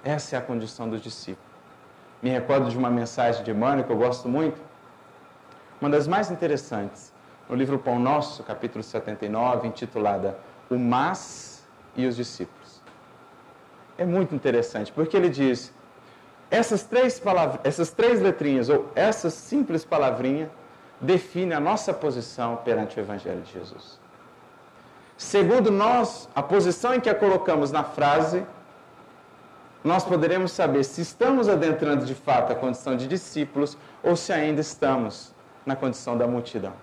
Essa 0.03 0.35
é 0.35 0.39
a 0.39 0.41
condição 0.41 0.89
do 0.89 0.99
discípulo. 0.99 1.47
Me 2.21 2.29
recordo 2.29 2.69
de 2.69 2.77
uma 2.77 2.89
mensagem 2.89 3.45
de 3.45 3.51
Emmanuel 3.51 3.85
que 3.85 3.93
eu 3.93 3.97
gosto 3.97 4.27
muito, 4.27 4.61
uma 5.79 5.89
das 5.89 6.05
mais 6.05 6.29
interessantes, 6.29 7.13
no 7.47 7.55
livro 7.55 7.79
Pão 7.79 7.97
Nosso, 7.97 8.43
capítulo 8.43 8.83
79, 8.83 9.69
intitulada 9.69 10.37
O 10.69 10.77
Mas 10.77 11.65
e 11.95 12.05
os 12.05 12.17
Discípulos. 12.17 12.58
É 13.99 14.05
muito 14.05 14.33
interessante, 14.33 14.93
porque 14.93 15.15
ele 15.17 15.29
diz: 15.29 15.73
essas 16.49 16.83
três, 16.83 17.19
palavras, 17.19 17.59
essas 17.65 17.91
três 17.91 18.21
letrinhas, 18.21 18.69
ou 18.69 18.89
essa 18.95 19.29
simples 19.29 19.83
palavrinha, 19.83 20.49
define 21.01 21.53
a 21.53 21.59
nossa 21.59 21.93
posição 21.93 22.55
perante 22.55 22.97
o 22.97 23.01
Evangelho 23.01 23.41
de 23.41 23.51
Jesus. 23.51 23.99
Segundo 25.17 25.69
nós, 25.69 26.29
a 26.33 26.41
posição 26.41 26.93
em 26.93 27.01
que 27.01 27.09
a 27.09 27.15
colocamos 27.15 27.71
na 27.71 27.83
frase, 27.83 28.45
nós 29.83 30.05
poderemos 30.05 30.53
saber 30.53 30.85
se 30.85 31.01
estamos 31.01 31.49
adentrando 31.49 32.05
de 32.05 32.15
fato 32.15 32.53
a 32.53 32.55
condição 32.55 32.95
de 32.95 33.05
discípulos 33.05 33.77
ou 34.01 34.15
se 34.15 34.31
ainda 34.31 34.61
estamos 34.61 35.33
na 35.65 35.75
condição 35.75 36.17
da 36.17 36.25
multidão. 36.25 36.73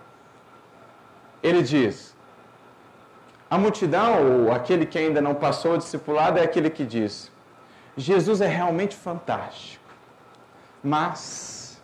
Ele 1.42 1.62
diz: 1.62 2.15
a 3.48 3.56
multidão, 3.56 4.44
ou 4.44 4.52
aquele 4.52 4.84
que 4.84 4.98
ainda 4.98 5.20
não 5.20 5.34
passou 5.34 5.74
o 5.74 5.78
discipulado, 5.78 6.38
é 6.38 6.42
aquele 6.42 6.68
que 6.68 6.84
diz: 6.84 7.30
Jesus 7.96 8.40
é 8.40 8.46
realmente 8.46 8.96
fantástico, 8.96 9.84
mas 10.82 11.80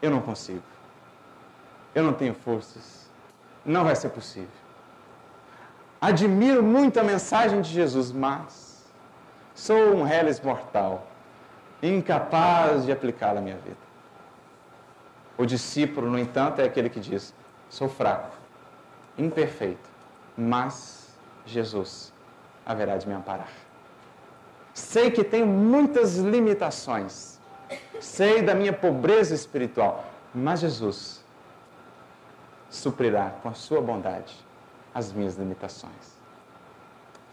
eu 0.00 0.10
não 0.10 0.20
consigo, 0.20 0.62
eu 1.94 2.02
não 2.02 2.14
tenho 2.14 2.34
forças, 2.34 3.10
não 3.64 3.84
vai 3.84 3.94
ser 3.94 4.08
possível. 4.08 4.48
Admiro 6.00 6.62
muito 6.62 6.98
a 6.98 7.04
mensagem 7.04 7.60
de 7.60 7.70
Jesus, 7.70 8.10
mas 8.10 8.90
sou 9.54 9.94
um 9.94 10.02
reles 10.02 10.40
mortal, 10.40 11.06
incapaz 11.82 12.86
de 12.86 12.90
aplicá-la 12.90 13.38
à 13.38 13.42
minha 13.42 13.56
vida. 13.58 13.76
O 15.36 15.44
discípulo, 15.44 16.10
no 16.10 16.18
entanto, 16.18 16.60
é 16.60 16.64
aquele 16.64 16.88
que 16.88 16.98
diz: 16.98 17.34
Sou 17.68 17.88
fraco, 17.88 18.34
imperfeito, 19.16 19.91
mas 20.42 21.16
Jesus 21.46 22.12
haverá 22.64 22.96
de 22.96 23.08
me 23.08 23.14
amparar. 23.14 23.50
Sei 24.74 25.10
que 25.10 25.22
tenho 25.22 25.46
muitas 25.46 26.16
limitações, 26.16 27.38
sei 28.00 28.42
da 28.42 28.54
minha 28.54 28.72
pobreza 28.72 29.34
espiritual, 29.34 30.04
mas 30.34 30.60
Jesus 30.60 31.22
suprirá 32.70 33.34
com 33.42 33.48
a 33.48 33.54
sua 33.54 33.80
bondade 33.80 34.34
as 34.94 35.12
minhas 35.12 35.36
limitações. 35.36 36.18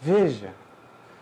Veja, 0.00 0.52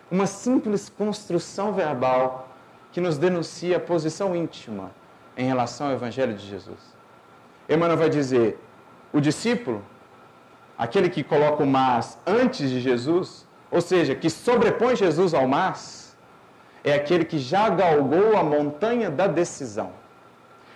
uma 0.09 0.25
simples 0.25 0.89
construção 0.89 1.73
verbal 1.73 2.49
que 2.91 3.01
nos 3.01 3.17
denuncia 3.17 3.77
a 3.77 3.79
posição 3.79 4.35
íntima 4.35 4.91
em 5.37 5.45
relação 5.45 5.87
ao 5.87 5.93
Evangelho 5.93 6.33
de 6.33 6.45
Jesus. 6.45 6.79
Emmanuel 7.67 7.97
vai 7.97 8.09
dizer: 8.09 8.59
o 9.13 9.19
discípulo, 9.19 9.83
aquele 10.79 11.09
que 11.09 11.25
coloca 11.25 11.61
o 11.61 11.67
mas 11.67 12.17
antes 12.25 12.69
de 12.69 12.79
Jesus, 12.79 13.45
ou 13.69 13.81
seja, 13.81 14.15
que 14.15 14.29
sobrepõe 14.29 14.95
Jesus 14.95 15.33
ao 15.33 15.45
mas, 15.45 16.17
é 16.81 16.93
aquele 16.93 17.25
que 17.25 17.37
já 17.37 17.67
galgou 17.67 18.37
a 18.37 18.43
montanha 18.43 19.09
da 19.11 19.27
decisão. 19.27 19.91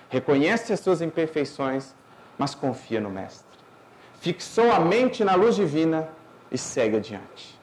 Reconhece 0.09 0.73
as 0.73 0.81
suas 0.81 1.01
imperfeições, 1.01 1.95
mas 2.37 2.53
confia 2.53 2.99
no 2.99 3.09
Mestre. 3.09 3.57
Fixou 4.19 4.69
a 4.73 4.79
mente 4.79 5.23
na 5.23 5.35
luz 5.35 5.55
divina 5.55 6.09
e 6.51 6.57
segue 6.57 6.97
adiante. 6.97 7.57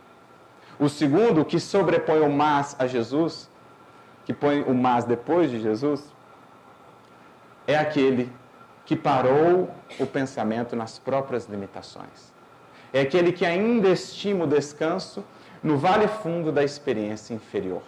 O 0.78 0.88
segundo, 0.88 1.44
que 1.44 1.60
sobrepõe 1.60 2.20
o 2.20 2.32
mas 2.32 2.74
a 2.78 2.86
Jesus, 2.86 3.50
que 4.24 4.32
põe 4.32 4.62
o 4.62 4.74
mas 4.74 5.04
depois 5.04 5.50
de 5.50 5.60
Jesus, 5.60 6.10
é 7.66 7.76
aquele 7.76 8.32
que 8.90 8.96
parou 8.96 9.70
o 10.00 10.04
pensamento 10.04 10.74
nas 10.74 10.98
próprias 10.98 11.46
limitações. 11.46 12.34
É 12.92 13.02
aquele 13.02 13.30
que 13.30 13.46
ainda 13.46 13.88
estima 13.88 14.42
o 14.42 14.48
descanso 14.48 15.22
no 15.62 15.78
vale 15.78 16.08
fundo 16.08 16.50
da 16.50 16.64
experiência 16.64 17.32
inferior. 17.32 17.84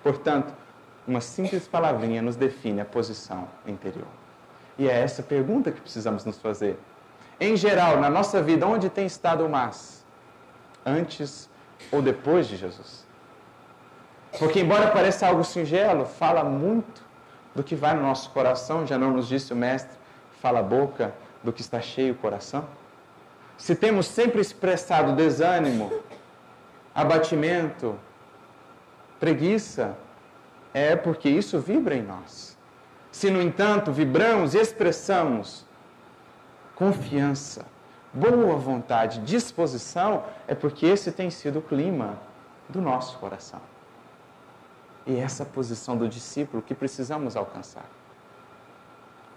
Portanto, 0.00 0.54
uma 1.08 1.20
simples 1.20 1.66
palavrinha 1.66 2.22
nos 2.22 2.36
define 2.36 2.82
a 2.82 2.84
posição 2.84 3.48
interior. 3.66 4.06
E 4.78 4.88
é 4.88 4.96
essa 4.96 5.24
pergunta 5.24 5.72
que 5.72 5.80
precisamos 5.80 6.24
nos 6.24 6.38
fazer. 6.38 6.78
Em 7.40 7.56
geral, 7.56 7.98
na 7.98 8.08
nossa 8.08 8.40
vida, 8.40 8.64
onde 8.64 8.88
tem 8.88 9.06
estado 9.06 9.44
o 9.44 9.48
mas? 9.48 10.06
Antes 10.86 11.50
ou 11.90 12.00
depois 12.00 12.46
de 12.46 12.56
Jesus? 12.56 13.04
Porque, 14.38 14.60
embora 14.60 14.92
pareça 14.92 15.26
algo 15.26 15.42
singelo, 15.42 16.06
fala 16.06 16.44
muito 16.44 17.03
do 17.54 17.62
que 17.62 17.74
vai 17.74 17.94
no 17.94 18.02
nosso 18.02 18.30
coração, 18.30 18.86
já 18.86 18.98
não 18.98 19.12
nos 19.12 19.28
disse 19.28 19.52
o 19.52 19.56
Mestre, 19.56 19.96
fala 20.40 20.60
a 20.60 20.62
boca 20.62 21.14
do 21.42 21.52
que 21.52 21.60
está 21.60 21.80
cheio 21.80 22.12
o 22.14 22.16
coração? 22.16 22.66
se 23.56 23.74
temos 23.74 24.06
sempre 24.06 24.40
expressado 24.40 25.14
desânimo, 25.14 25.92
abatimento, 26.94 27.98
preguiça, 29.20 29.96
é 30.72 30.96
porque 30.96 31.28
isso 31.28 31.58
vibra 31.60 31.94
em 31.94 32.02
nós. 32.02 32.56
Se, 33.10 33.30
no 33.30 33.40
entanto, 33.40 33.92
vibramos 33.92 34.54
e 34.54 34.58
expressamos 34.58 35.64
confiança, 36.74 37.64
boa 38.12 38.56
vontade, 38.56 39.20
disposição, 39.20 40.24
é 40.48 40.54
porque 40.54 40.84
esse 40.86 41.12
tem 41.12 41.30
sido 41.30 41.60
o 41.60 41.62
clima 41.62 42.18
do 42.68 42.80
nosso 42.80 43.18
coração. 43.18 43.60
E 45.06 45.16
essa 45.16 45.44
posição 45.44 45.96
do 45.96 46.08
discípulo 46.08 46.62
que 46.62 46.74
precisamos 46.74 47.36
alcançar. 47.36 47.84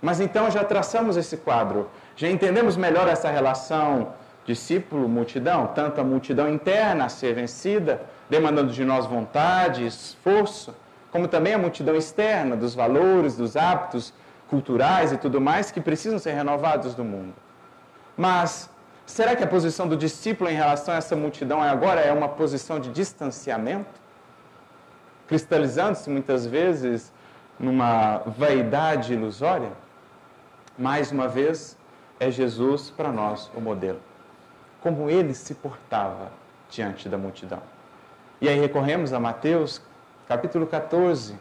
Mas 0.01 0.19
então 0.19 0.49
já 0.49 0.63
traçamos 0.63 1.17
esse 1.17 1.37
quadro, 1.37 1.89
já 2.15 2.29
entendemos 2.29 2.77
melhor 2.77 3.07
essa 3.07 3.29
relação 3.29 4.13
discípulo-multidão, 4.45 5.67
tanto 5.67 5.99
a 5.99 6.03
multidão 6.03 6.47
interna 6.47 7.05
a 7.05 7.09
ser 7.09 7.33
vencida, 7.33 8.01
demandando 8.29 8.71
de 8.71 8.85
nós 8.85 9.05
vontade, 9.05 9.85
esforço, 9.85 10.73
como 11.11 11.27
também 11.27 11.53
a 11.53 11.57
multidão 11.57 11.95
externa, 11.95 12.55
dos 12.55 12.73
valores, 12.73 13.35
dos 13.35 13.57
hábitos 13.57 14.13
culturais 14.49 15.11
e 15.11 15.17
tudo 15.17 15.41
mais 15.41 15.69
que 15.69 15.81
precisam 15.81 16.17
ser 16.17 16.31
renovados 16.31 16.95
do 16.95 17.03
mundo. 17.03 17.33
Mas 18.15 18.69
será 19.05 19.35
que 19.35 19.43
a 19.43 19.47
posição 19.47 19.87
do 19.87 19.97
discípulo 19.97 20.49
em 20.49 20.55
relação 20.55 20.93
a 20.93 20.97
essa 20.97 21.15
multidão 21.15 21.61
agora 21.61 21.99
é 21.99 22.13
uma 22.13 22.29
posição 22.29 22.79
de 22.79 22.89
distanciamento? 22.89 24.06
Cristalizando-se 25.27 26.09
muitas 26.09 26.45
vezes 26.45 27.11
numa 27.59 28.19
vaidade 28.19 29.13
ilusória? 29.13 29.71
Mais 30.77 31.11
uma 31.11 31.27
vez, 31.27 31.77
é 32.19 32.31
Jesus 32.31 32.89
para 32.89 33.11
nós 33.11 33.51
o 33.53 33.59
modelo. 33.59 33.99
Como 34.81 35.09
ele 35.09 35.33
se 35.33 35.53
portava 35.53 36.31
diante 36.69 37.09
da 37.09 37.17
multidão. 37.17 37.61
E 38.39 38.47
aí 38.47 38.59
recorremos 38.59 39.13
a 39.13 39.19
Mateus, 39.19 39.81
capítulo 40.27 40.67
14, 40.67 41.35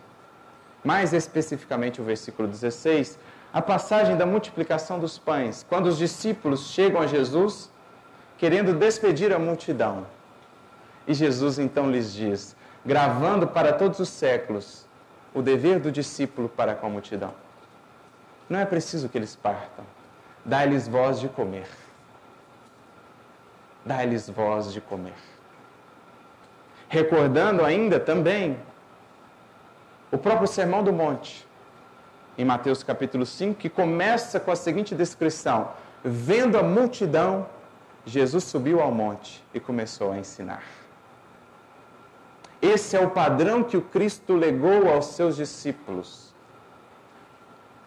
mais 0.82 1.12
especificamente 1.12 2.00
o 2.00 2.04
versículo 2.04 2.48
16, 2.48 3.18
a 3.52 3.60
passagem 3.60 4.16
da 4.16 4.24
multiplicação 4.24 4.98
dos 4.98 5.18
pães, 5.18 5.64
quando 5.68 5.86
os 5.86 5.98
discípulos 5.98 6.70
chegam 6.70 7.00
a 7.00 7.06
Jesus 7.06 7.70
querendo 8.38 8.74
despedir 8.74 9.32
a 9.32 9.38
multidão. 9.38 10.06
E 11.06 11.14
Jesus 11.14 11.58
então 11.58 11.90
lhes 11.90 12.12
diz, 12.12 12.56
gravando 12.86 13.48
para 13.48 13.72
todos 13.72 13.98
os 13.98 14.08
séculos 14.08 14.86
o 15.34 15.42
dever 15.42 15.80
do 15.80 15.90
discípulo 15.90 16.48
para 16.48 16.74
com 16.74 16.86
a 16.86 16.90
multidão. 16.90 17.34
Não 18.48 18.60
é 18.60 18.64
preciso 18.64 19.08
que 19.08 19.18
eles 19.18 19.34
partam. 19.34 19.84
Dá-lhes 20.44 20.86
voz 20.86 21.18
de 21.18 21.28
comer. 21.28 21.66
Dá-lhes 23.84 24.30
voz 24.30 24.72
de 24.72 24.80
comer. 24.80 25.14
Recordando 26.88 27.64
ainda 27.64 27.98
também 27.98 28.56
o 30.12 30.16
próprio 30.16 30.46
Sermão 30.46 30.84
do 30.84 30.92
Monte, 30.92 31.44
em 32.38 32.44
Mateus 32.44 32.84
capítulo 32.84 33.26
5, 33.26 33.56
que 33.56 33.68
começa 33.68 34.38
com 34.38 34.52
a 34.52 34.56
seguinte 34.56 34.94
descrição: 34.94 35.70
Vendo 36.04 36.56
a 36.56 36.62
multidão, 36.62 37.46
Jesus 38.04 38.44
subiu 38.44 38.80
ao 38.80 38.92
monte 38.92 39.44
e 39.52 39.58
começou 39.58 40.12
a 40.12 40.18
ensinar. 40.18 40.62
Esse 42.74 42.96
é 42.96 43.00
o 43.00 43.10
padrão 43.10 43.62
que 43.62 43.76
o 43.76 43.82
Cristo 43.82 44.34
legou 44.34 44.88
aos 44.92 45.06
seus 45.06 45.36
discípulos 45.36 46.26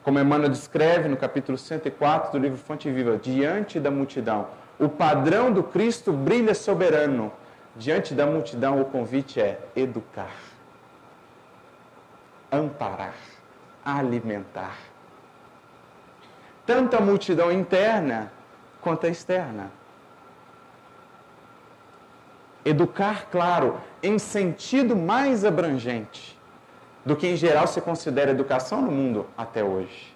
como 0.09 0.19
Emmanuel 0.19 0.49
descreve 0.49 1.07
no 1.07 1.15
capítulo 1.15 1.55
104 1.55 2.31
do 2.31 2.39
livro 2.39 2.57
Fonte 2.57 2.89
Viva, 2.89 3.15
diante 3.17 3.79
da 3.79 3.91
multidão, 3.91 4.47
o 4.79 4.89
padrão 4.89 5.51
do 5.51 5.61
Cristo 5.61 6.11
brilha 6.11 6.55
soberano. 6.55 7.31
Diante 7.75 8.15
da 8.15 8.25
multidão, 8.25 8.81
o 8.81 8.85
convite 8.85 9.39
é 9.39 9.59
educar, 9.75 10.33
amparar, 12.51 13.13
alimentar. 13.85 14.75
Tanto 16.65 16.97
a 16.97 16.99
multidão 16.99 17.51
interna 17.51 18.31
quanto 18.81 19.05
a 19.05 19.09
externa. 19.09 19.71
Educar, 22.69 23.29
claro, 23.31 23.77
em 24.03 24.19
sentido 24.19 24.95
mais 24.95 25.43
abrangente 25.43 26.39
do 27.03 27.15
que 27.15 27.25
em 27.25 27.35
geral 27.35 27.65
se 27.65 27.81
considera 27.81 28.29
educação 28.29 28.79
no 28.79 28.91
mundo 28.91 29.25
até 29.35 29.63
hoje. 29.63 30.15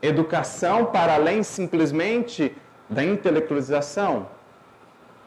Educação 0.00 0.86
para 0.86 1.14
além 1.14 1.42
simplesmente 1.42 2.56
da 2.88 3.04
intelectualização, 3.04 4.26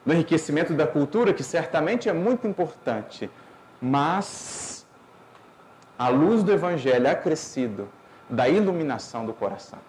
do 0.03 0.11
enriquecimento 0.11 0.73
da 0.73 0.87
cultura, 0.87 1.31
que 1.33 1.43
certamente 1.43 2.09
é 2.09 2.13
muito 2.13 2.47
importante, 2.47 3.29
mas 3.79 4.87
a 5.99 6.09
luz 6.09 6.41
do 6.41 6.51
Evangelho 6.51 7.07
acrescido 7.07 7.87
da 8.27 8.49
iluminação 8.49 9.23
do 9.23 9.33
coração. 9.33 9.79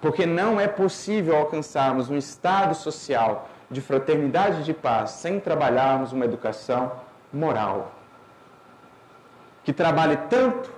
Porque 0.00 0.24
não 0.24 0.58
é 0.58 0.66
possível 0.66 1.36
alcançarmos 1.36 2.08
um 2.08 2.16
estado 2.16 2.74
social 2.74 3.50
de 3.70 3.80
fraternidade 3.80 4.60
e 4.60 4.64
de 4.64 4.74
paz 4.74 5.10
sem 5.10 5.40
trabalharmos 5.40 6.12
uma 6.12 6.24
educação 6.24 6.92
moral 7.32 7.92
que 9.64 9.72
trabalhe 9.72 10.16
tanto 10.28 10.70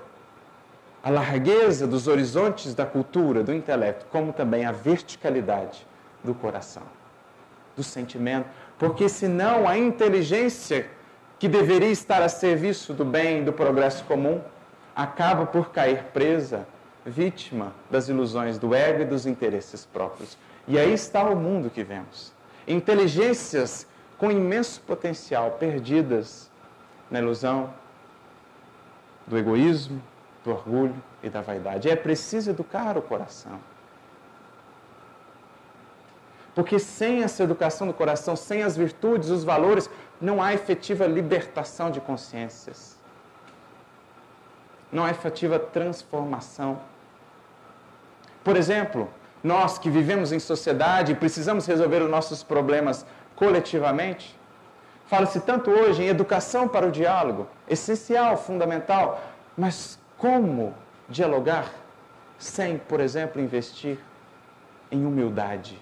a 1.03 1.11
largueza 1.11 1.87
dos 1.87 2.09
horizontes 2.09 2.75
da 2.75 2.87
cultura, 2.87 3.43
do 3.43 3.53
intelecto, 3.53 4.07
como 4.11 4.33
também 4.33 4.65
a 4.65 4.73
verticalidade 4.73 5.87
do 6.23 6.35
coração, 6.35 6.83
do 7.77 7.83
sentimento, 7.83 8.49
porque 8.79 9.09
senão 9.09 9.69
a 9.69 9.77
inteligência 9.77 10.89
que 11.39 11.49
deveria 11.49 11.91
estar 11.91 12.23
a 12.23 12.29
serviço 12.29 12.95
do 12.95 13.05
bem, 13.05 13.45
do 13.45 13.53
progresso 13.53 14.05
comum, 14.05 14.41
acaba 14.95 15.47
por 15.47 15.71
cair 15.71 16.05
presa, 16.15 16.67
vítima 17.05 17.73
das 17.91 18.09
ilusões 18.09 18.59
do 18.59 18.75
ego 18.75 19.03
e 19.03 19.05
dos 19.05 19.27
interesses 19.27 19.85
próprios. 19.85 20.37
E 20.67 20.79
aí 20.79 20.93
está 20.93 21.23
o 21.23 21.37
mundo 21.37 21.71
que 21.71 21.85
vemos. 21.85 22.33
Inteligências 22.67 23.87
com 24.19 24.31
imenso 24.31 24.81
potencial 24.81 25.53
perdidas 25.53 26.51
na 27.11 27.21
ilusão, 27.21 27.73
do 29.27 29.37
egoísmo, 29.37 30.03
do 30.45 30.51
orgulho 30.51 30.95
e 31.23 31.29
da 31.29 31.41
vaidade. 31.41 31.89
É 31.89 31.97
preciso 31.97 32.51
educar 32.51 32.97
o 32.97 33.03
coração. 33.03 33.59
Porque 36.55 36.79
sem 36.79 37.23
essa 37.23 37.43
educação 37.43 37.87
do 37.87 37.93
coração, 37.93 38.35
sem 38.35 38.63
as 38.63 38.77
virtudes, 38.77 39.29
os 39.29 39.45
valores, 39.45 39.91
não 40.21 40.43
há 40.43 40.55
efetiva 40.55 41.07
libertação 41.07 41.91
de 41.91 42.01
consciências. 42.01 42.97
Não 44.91 45.05
há 45.05 45.11
efetiva 45.11 45.59
transformação. 45.59 46.81
Por 48.43 48.57
exemplo, 48.57 49.11
nós 49.47 49.79
que 49.79 49.89
vivemos 49.89 50.33
em 50.33 50.39
sociedade 50.39 51.13
e 51.13 51.15
precisamos 51.15 51.67
resolver 51.67 52.03
os 52.03 52.11
nossos 52.11 52.43
problemas 52.43 53.07
coletivamente, 53.35 54.37
Fala-se 55.07 55.39
tanto 55.41 55.71
hoje 55.71 56.03
em 56.03 56.09
educação 56.09 56.67
para 56.67 56.87
o 56.87 56.91
diálogo, 56.91 57.47
essencial, 57.69 58.37
fundamental, 58.37 59.23
mas 59.57 59.99
como 60.19 60.75
dialogar 61.09 61.73
sem, 62.37 62.77
por 62.77 62.99
exemplo, 62.99 63.41
investir 63.41 63.99
em 64.91 65.07
humildade? 65.07 65.81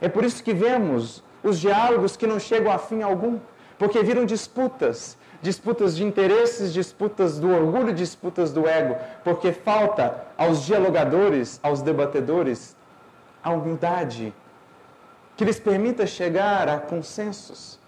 É 0.00 0.08
por 0.08 0.24
isso 0.24 0.42
que 0.42 0.52
vemos 0.52 1.22
os 1.42 1.60
diálogos 1.60 2.16
que 2.16 2.26
não 2.26 2.40
chegam 2.40 2.72
a 2.72 2.78
fim 2.78 3.02
algum, 3.02 3.38
porque 3.78 4.02
viram 4.02 4.24
disputas, 4.24 5.16
disputas 5.42 5.96
de 5.96 6.04
interesses, 6.04 6.72
disputas 6.72 7.38
do 7.40 7.50
orgulho, 7.50 7.92
disputas 7.92 8.52
do 8.52 8.68
ego, 8.68 8.96
porque 9.24 9.52
falta 9.52 10.24
aos 10.38 10.64
dialogadores, 10.64 11.58
aos 11.62 11.82
debatedores, 11.82 12.76
a 13.42 13.50
humildade, 13.50 14.32
que 15.36 15.44
lhes 15.44 15.58
permita 15.58 16.06
chegar 16.06 16.68
a 16.68 16.78
consensos, 16.78 17.80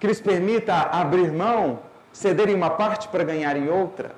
que 0.00 0.06
lhes 0.08 0.20
permita 0.20 0.74
abrir 0.74 1.32
mão, 1.32 1.78
cederem 2.12 2.56
uma 2.56 2.70
parte 2.70 3.06
para 3.06 3.22
ganharem 3.22 3.70
outra. 3.70 4.10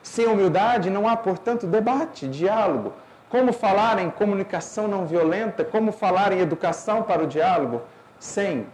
Sem 0.00 0.26
humildade 0.26 0.90
não 0.90 1.08
há, 1.08 1.16
portanto, 1.16 1.66
debate, 1.66 2.28
diálogo. 2.28 2.92
Como 3.28 3.52
falar 3.52 3.98
em 3.98 4.10
comunicação 4.10 4.86
não 4.86 5.06
violenta, 5.06 5.64
como 5.64 5.90
falar 5.90 6.30
em 6.30 6.38
educação 6.38 7.02
para 7.02 7.24
o 7.24 7.26
diálogo, 7.26 7.82
sem 8.20 8.66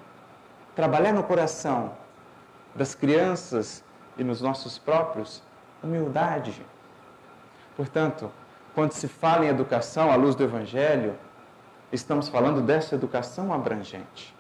trabalhar 0.74 1.14
no 1.14 1.22
coração 1.22 1.92
das 2.74 2.94
crianças 2.94 3.84
e 4.16 4.24
nos 4.24 4.40
nossos 4.40 4.78
próprios 4.78 5.42
humildade. 5.82 6.64
Portanto, 7.76 8.30
quando 8.74 8.92
se 8.92 9.08
fala 9.08 9.46
em 9.46 9.48
educação 9.48 10.10
à 10.10 10.14
luz 10.14 10.34
do 10.34 10.44
Evangelho, 10.44 11.14
estamos 11.92 12.28
falando 12.28 12.60
dessa 12.60 12.94
educação 12.94 13.52
abrangente. 13.52 14.34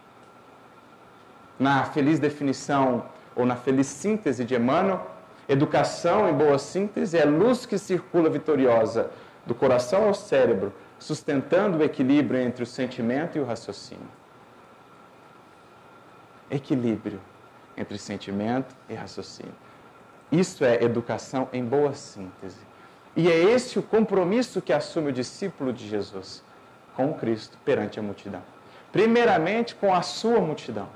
Na 1.58 1.84
feliz 1.84 2.18
definição 2.18 3.04
ou 3.34 3.44
na 3.44 3.56
feliz 3.56 3.86
síntese 3.86 4.44
de 4.44 4.54
Emmanuel, 4.54 5.06
educação 5.48 6.28
em 6.28 6.34
boa 6.34 6.58
síntese 6.58 7.18
é 7.18 7.24
luz 7.24 7.66
que 7.66 7.78
circula 7.78 8.30
vitoriosa 8.30 9.10
do 9.46 9.54
coração 9.54 10.06
ao 10.06 10.14
cérebro, 10.14 10.72
sustentando 10.98 11.78
o 11.78 11.82
equilíbrio 11.82 12.40
entre 12.40 12.62
o 12.62 12.66
sentimento 12.66 13.36
e 13.36 13.40
o 13.40 13.44
raciocínio. 13.44 14.08
Equilíbrio 16.50 17.20
entre 17.80 17.96
sentimento 17.98 18.76
e 18.88 18.94
raciocínio. 18.94 19.54
Isso 20.30 20.64
é 20.64 20.84
educação 20.84 21.48
em 21.52 21.64
boa 21.64 21.94
síntese. 21.94 22.60
E 23.16 23.28
é 23.28 23.36
esse 23.36 23.78
o 23.78 23.82
compromisso 23.82 24.62
que 24.62 24.72
assume 24.72 25.08
o 25.10 25.12
discípulo 25.12 25.72
de 25.72 25.88
Jesus 25.88 26.44
com 26.94 27.12
Cristo 27.14 27.58
perante 27.64 27.98
a 27.98 28.02
multidão. 28.02 28.42
Primeiramente 28.92 29.74
com 29.74 29.92
a 29.94 30.02
sua 30.02 30.40
multidão. 30.40 30.88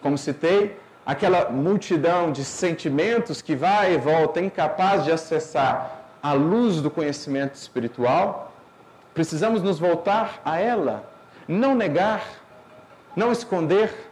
Como 0.00 0.16
citei, 0.16 0.78
aquela 1.04 1.50
multidão 1.50 2.30
de 2.30 2.44
sentimentos 2.44 3.42
que 3.42 3.56
vai 3.56 3.94
e 3.94 3.98
volta, 3.98 4.40
incapaz 4.40 5.04
de 5.04 5.10
acessar 5.10 6.04
a 6.22 6.32
luz 6.32 6.80
do 6.80 6.90
conhecimento 6.90 7.54
espiritual, 7.54 8.52
precisamos 9.12 9.62
nos 9.62 9.78
voltar 9.78 10.40
a 10.44 10.58
ela, 10.58 11.10
não 11.46 11.74
negar, 11.74 12.22
não 13.16 13.32
esconder, 13.32 14.07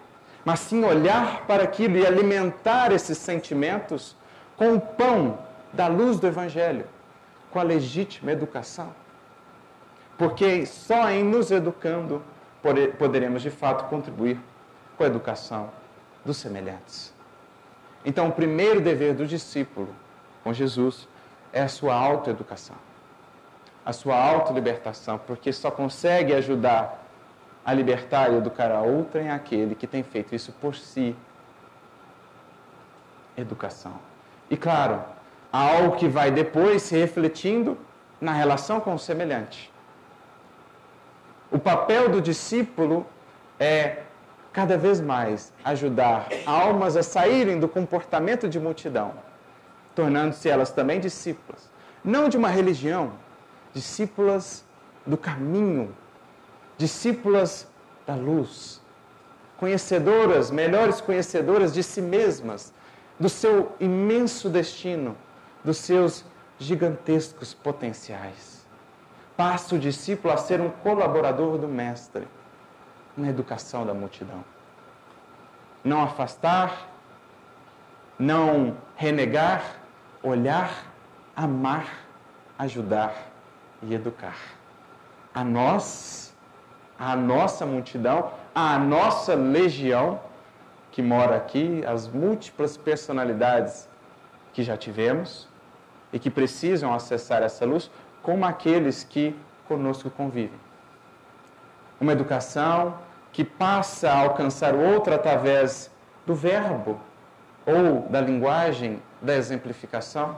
mas 0.47 0.61
sim 0.61 0.85
olhar 0.85 1.45
para 1.45 1.65
aquilo 1.65 1.99
e 1.99 2.07
alimentar 2.07 2.93
esses 2.93 3.19
sentimentos 3.19 4.17
com 4.57 4.77
o 4.77 4.81
pão 4.81 5.41
da 5.73 5.89
luz 5.89 6.21
do 6.21 6.29
Evangelho, 6.29 6.87
com 7.51 7.59
a 7.59 7.65
legítima 7.65 8.31
educação. 8.31 8.95
Porque 10.17 10.65
só 10.65 11.11
em 11.11 11.25
nos 11.25 11.51
educando 11.51 12.23
poderemos 12.97 13.43
de 13.43 13.51
fato 13.51 13.89
contribuir 13.91 14.39
com 14.97 15.03
a 15.03 15.09
educação 15.09 15.69
dos 16.25 16.37
semelhantes. 16.37 17.13
Então, 18.05 18.29
o 18.29 18.33
primeiro 18.33 18.81
dever 18.81 19.15
do 19.15 19.27
discípulo 19.27 19.89
com 20.45 20.53
Jesus 20.53 21.09
é 21.53 21.63
a 21.63 21.69
sua 21.69 21.97
autoeducação, 21.97 22.77
a 23.85 23.93
sua 23.93 24.17
autolibertação, 24.17 25.19
porque 25.27 25.53
só 25.53 25.73
consegue 25.73 26.33
ajudar 26.35 27.05
a 27.67 27.75
libertar 27.75 28.33
e 28.33 28.37
educar 28.37 28.71
a 28.71 28.81
outra 28.81 29.21
em 29.21 29.31
aquele 29.31 29.75
que 29.75 29.87
tem 29.87 30.03
feito 30.03 30.35
isso 30.35 30.53
por 30.53 30.77
si. 30.77 31.17
Educação. 33.37 33.99
E 34.49 34.57
claro, 34.57 35.03
há 35.53 35.59
algo 35.59 35.97
que 35.97 36.09
vai 36.09 36.31
depois 36.31 36.83
se 36.83 36.97
refletindo 36.97 37.77
na 38.21 38.33
relação 38.33 38.81
com 38.81 38.95
o 38.95 38.99
semelhante. 38.99 39.71
O 41.51 41.59
papel 41.59 42.09
do 42.09 42.23
discípulo 42.23 43.05
é 43.59 44.03
cada 44.53 44.79
vez 44.79 45.01
mais 45.01 45.53
ajudar 45.65 46.29
almas 46.47 46.97
a 46.97 47.03
saírem 47.03 47.61
do 47.61 47.69
comportamento 47.69 48.49
de 48.49 48.59
multidão 48.59 49.27
tornando-se 49.97 50.49
elas 50.49 50.71
também 50.71 51.01
discípulas, 51.01 51.71
não 52.05 52.29
de 52.29 52.37
uma 52.37 52.51
religião, 52.51 53.15
discípulas 53.73 54.63
do 55.07 55.17
caminho, 55.17 55.93
discípulas 56.77 57.69
da 58.07 58.15
luz, 58.15 58.81
conhecedoras, 59.57 60.51
melhores 60.51 61.01
conhecedoras 61.01 61.73
de 61.73 61.83
si 61.83 62.03
mesmas, 62.03 62.73
do 63.19 63.29
seu 63.29 63.75
imenso 63.81 64.49
destino, 64.49 65.17
dos 65.65 65.79
seus 65.79 66.25
gigantescos 66.59 67.55
potenciais. 67.55 68.67
Passa 69.37 69.75
o 69.75 69.79
discípulo 69.79 70.33
a 70.33 70.37
ser 70.37 70.61
um 70.61 70.71
colaborador 70.71 71.59
do 71.59 71.69
Mestre 71.69 72.27
na 73.17 73.29
educação 73.29 73.87
da 73.87 73.95
multidão. 73.95 74.45
Não 75.83 76.03
afastar, 76.03 76.91
não 78.19 78.77
renegar, 78.95 79.77
olhar, 80.23 80.71
amar, 81.35 82.07
ajudar 82.59 83.15
e 83.83 83.95
educar. 83.95 84.37
A 85.35 85.45
nós, 85.45 86.26
a 86.99 87.15
nossa 87.15 87.67
multidão, 87.67 88.31
a 88.55 88.79
nossa 88.79 89.35
legião 89.35 90.21
que 90.91 91.03
mora 91.03 91.37
aqui, 91.37 91.85
as 91.87 92.09
múltiplas 92.09 92.77
personalidades 92.77 93.89
que 94.53 94.63
já 94.63 94.77
tivemos 94.77 95.47
e 96.13 96.19
que 96.19 96.31
precisam 96.31 96.95
acessar 96.95 97.43
essa 97.43 97.67
luz, 97.67 97.91
como 98.23 98.47
aqueles 98.47 99.05
que 99.05 99.37
conosco 99.69 100.09
convivem. 100.09 100.59
Uma 102.01 102.13
educação 102.13 102.99
que 103.31 103.45
passa 103.45 104.11
a 104.11 104.21
alcançar 104.21 104.75
o 104.75 104.81
outro 104.81 105.15
através 105.15 105.91
do 106.25 106.35
verbo 106.35 106.99
ou 107.67 108.09
da 108.09 108.21
linguagem 108.21 109.03
da 109.21 109.35
exemplificação 109.35 110.37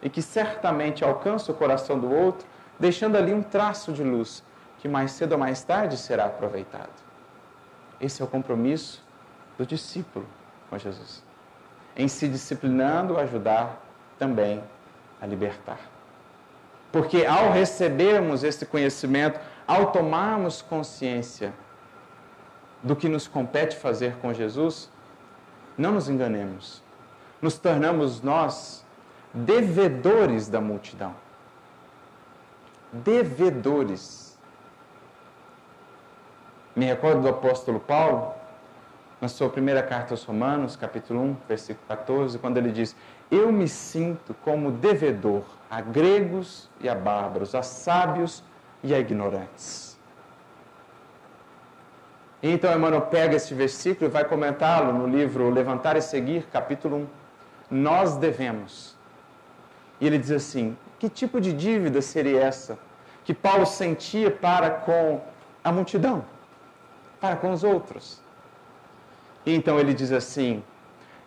e 0.00 0.08
que 0.08 0.22
certamente 0.22 1.02
alcança 1.02 1.50
o 1.50 1.54
coração 1.54 1.98
do 1.98 2.08
outro, 2.08 2.46
deixando 2.78 3.16
ali 3.16 3.32
um 3.34 3.42
traço 3.42 3.92
de 3.92 4.04
luz 4.04 4.44
que 4.78 4.88
mais 4.88 5.12
cedo 5.12 5.32
ou 5.32 5.38
mais 5.38 5.62
tarde 5.62 5.96
será 5.96 6.26
aproveitado. 6.26 6.90
Esse 8.00 8.22
é 8.22 8.24
o 8.24 8.28
compromisso 8.28 9.02
do 9.56 9.66
discípulo 9.66 10.26
com 10.70 10.78
Jesus. 10.78 11.22
Em 11.96 12.06
se 12.06 12.28
disciplinando, 12.28 13.18
ajudar 13.18 13.82
também 14.18 14.62
a 15.20 15.26
libertar. 15.26 15.80
Porque 16.92 17.26
ao 17.26 17.50
recebermos 17.50 18.44
esse 18.44 18.64
conhecimento, 18.64 19.40
ao 19.66 19.90
tomarmos 19.90 20.62
consciência 20.62 21.52
do 22.82 22.94
que 22.94 23.08
nos 23.08 23.26
compete 23.26 23.76
fazer 23.76 24.14
com 24.16 24.32
Jesus, 24.32 24.88
não 25.76 25.92
nos 25.92 26.08
enganemos 26.08 26.82
nos 27.40 27.58
tornamos 27.58 28.20
nós 28.20 28.84
devedores 29.32 30.48
da 30.48 30.60
multidão. 30.60 31.14
Devedores. 32.92 34.27
Me 36.78 36.86
recordo 36.86 37.22
do 37.22 37.28
apóstolo 37.28 37.80
Paulo, 37.80 38.32
na 39.20 39.26
sua 39.26 39.50
primeira 39.50 39.82
carta 39.82 40.14
aos 40.14 40.22
Romanos, 40.22 40.76
capítulo 40.76 41.20
1, 41.20 41.36
versículo 41.48 41.84
14, 41.88 42.38
quando 42.38 42.56
ele 42.56 42.70
diz: 42.70 42.94
Eu 43.28 43.50
me 43.50 43.66
sinto 43.66 44.32
como 44.44 44.70
devedor 44.70 45.42
a 45.68 45.80
gregos 45.80 46.70
e 46.80 46.88
a 46.88 46.94
bárbaros, 46.94 47.52
a 47.56 47.62
sábios 47.62 48.44
e 48.80 48.94
a 48.94 48.98
ignorantes. 49.00 49.98
Então 52.40 52.72
Emmanuel 52.72 53.02
pega 53.06 53.34
esse 53.34 53.52
versículo 53.54 54.08
e 54.08 54.12
vai 54.12 54.24
comentá-lo 54.24 54.92
no 54.92 55.08
livro 55.08 55.50
Levantar 55.50 55.96
e 55.96 56.00
Seguir, 56.00 56.46
capítulo 56.52 56.98
1 56.98 57.06
nós 57.72 58.16
devemos. 58.16 58.96
E 60.00 60.06
ele 60.06 60.16
diz 60.16 60.30
assim: 60.30 60.78
que 60.96 61.08
tipo 61.08 61.40
de 61.40 61.52
dívida 61.52 62.00
seria 62.00 62.40
essa 62.40 62.78
que 63.24 63.34
Paulo 63.34 63.66
sentia 63.66 64.30
para 64.30 64.70
com 64.70 65.20
a 65.64 65.72
multidão, 65.72 66.24
para 67.20 67.36
com 67.36 67.50
os 67.50 67.64
outros? 67.64 68.20
E 69.44 69.54
então 69.54 69.78
ele 69.78 69.94
diz 69.94 70.12
assim: 70.12 70.62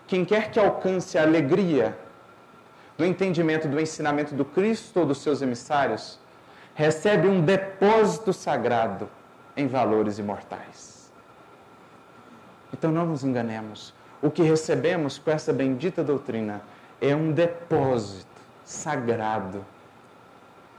quem 0.08 0.26
quer 0.26 0.52
que 0.52 0.60
alcance 0.60 1.18
a 1.18 1.24
alegria 1.24 1.98
do 2.98 3.06
entendimento 3.06 3.68
do 3.68 3.80
ensinamento 3.80 4.36
do 4.36 4.46
Cristo 4.46 5.00
ou 5.00 5.06
dos 5.06 5.20
seus 5.20 5.42
emissários, 5.42 6.20
recebe 6.76 7.28
um 7.28 7.42
depósito 7.42 8.32
sagrado 8.32 9.10
em 9.58 9.68
valores 9.68 10.20
imortais. 10.20 11.12
Então 12.74 12.92
não 12.92 13.06
nos 13.06 13.24
enganemos 13.24 13.94
o 14.22 14.30
que 14.30 14.44
recebemos 14.44 15.18
com 15.18 15.32
essa 15.32 15.52
bendita 15.52 16.04
doutrina 16.04 16.62
é 17.00 17.16
um 17.16 17.32
depósito 17.32 18.30
sagrado 18.64 19.66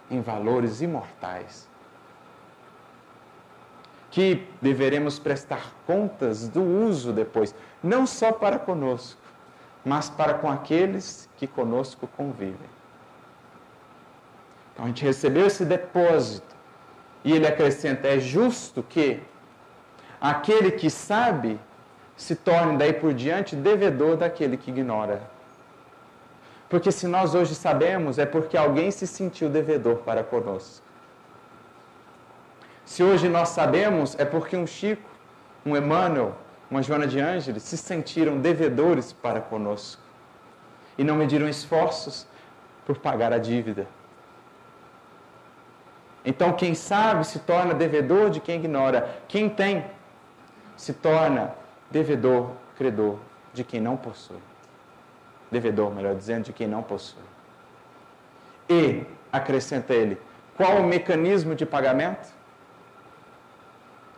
em 0.09 0.21
valores 0.21 0.81
imortais. 0.81 1.69
Que 4.13 4.47
deveremos 4.61 5.19
prestar 5.19 5.75
contas 5.85 6.47
do 6.47 6.63
uso 6.63 7.13
depois, 7.13 7.53
não 7.83 8.07
só 8.07 8.31
para 8.31 8.59
conosco, 8.59 9.21
mas 9.85 10.09
para 10.09 10.35
com 10.35 10.49
aqueles 10.49 11.29
que 11.37 11.47
conosco 11.49 12.07
convivem. 12.17 12.71
Então 14.73 14.85
a 14.85 14.89
gente 14.89 15.05
recebeu 15.05 15.47
esse 15.47 15.65
depósito 15.65 16.55
e 17.25 17.33
ele 17.33 17.47
acrescenta: 17.47 18.07
é 18.07 18.21
justo 18.21 18.83
que 18.83 19.21
aquele 20.21 20.71
que 20.71 20.89
sabe 20.89 21.59
se 22.17 22.37
torne 22.37 22.77
daí 22.77 22.93
por 22.93 23.13
diante 23.13 23.57
devedor 23.57 24.17
daquele 24.17 24.57
que 24.57 24.71
ignora. 24.71 25.23
Porque 26.69 26.93
se 26.93 27.07
nós 27.07 27.35
hoje 27.35 27.55
sabemos, 27.55 28.19
é 28.19 28.25
porque 28.25 28.57
alguém 28.57 28.91
se 28.91 29.07
sentiu 29.07 29.49
devedor 29.51 29.97
para 29.97 30.23
conosco. 30.23 30.92
Se 32.85 33.03
hoje 33.03 33.29
nós 33.29 33.51
sabemos, 33.51 34.19
é 34.19 34.25
porque 34.25 34.57
um 34.57 34.67
Chico, 34.67 35.09
um 35.65 35.77
Emmanuel, 35.77 36.35
uma 36.71 36.83
Joana 36.83 37.07
de 37.07 37.21
Ângeles 37.21 37.63
se 37.63 37.77
sentiram 37.77 38.41
devedores 38.41 39.13
para 39.13 39.41
conosco 39.41 40.03
e 40.97 41.05
não 41.05 41.17
mediram 41.17 41.49
esforços 41.49 42.27
por 42.87 42.99
pagar 42.99 43.33
a 43.33 43.39
dívida. 43.39 43.87
Então, 46.25 46.53
quem 46.53 46.75
sabe 46.75 47.27
se 47.27 47.41
torna 47.41 47.75
devedor 47.75 48.31
de 48.31 48.41
quem 48.41 48.57
ignora. 48.57 49.21
Quem 49.27 49.49
tem 49.49 49.85
se 50.77 50.93
torna 50.93 51.55
devedor, 51.91 52.51
credor 52.77 53.19
de 53.53 53.65
quem 53.65 53.81
não 53.81 53.97
possui. 53.97 54.39
Devedor, 55.51 55.93
melhor 55.93 56.15
dizendo, 56.15 56.45
de 56.45 56.53
quem 56.53 56.67
não 56.67 56.83
possui. 56.83 57.23
E, 58.69 59.05
acrescenta 59.33 59.93
ele, 59.93 60.19
Qual 60.57 60.79
o 60.79 60.87
mecanismo 60.87 61.55
de 61.55 61.67
pagamento? 61.67 62.29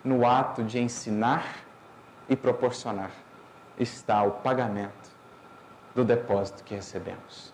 No 0.04 0.26
ato 0.26 0.62
de 0.62 0.78
ensinar 0.78 1.56
e 2.28 2.36
proporcionar 2.36 3.10
está 3.78 4.22
o 4.22 4.32
pagamento 4.32 5.10
do 5.94 6.04
depósito 6.04 6.62
que 6.62 6.74
recebemos. 6.74 7.52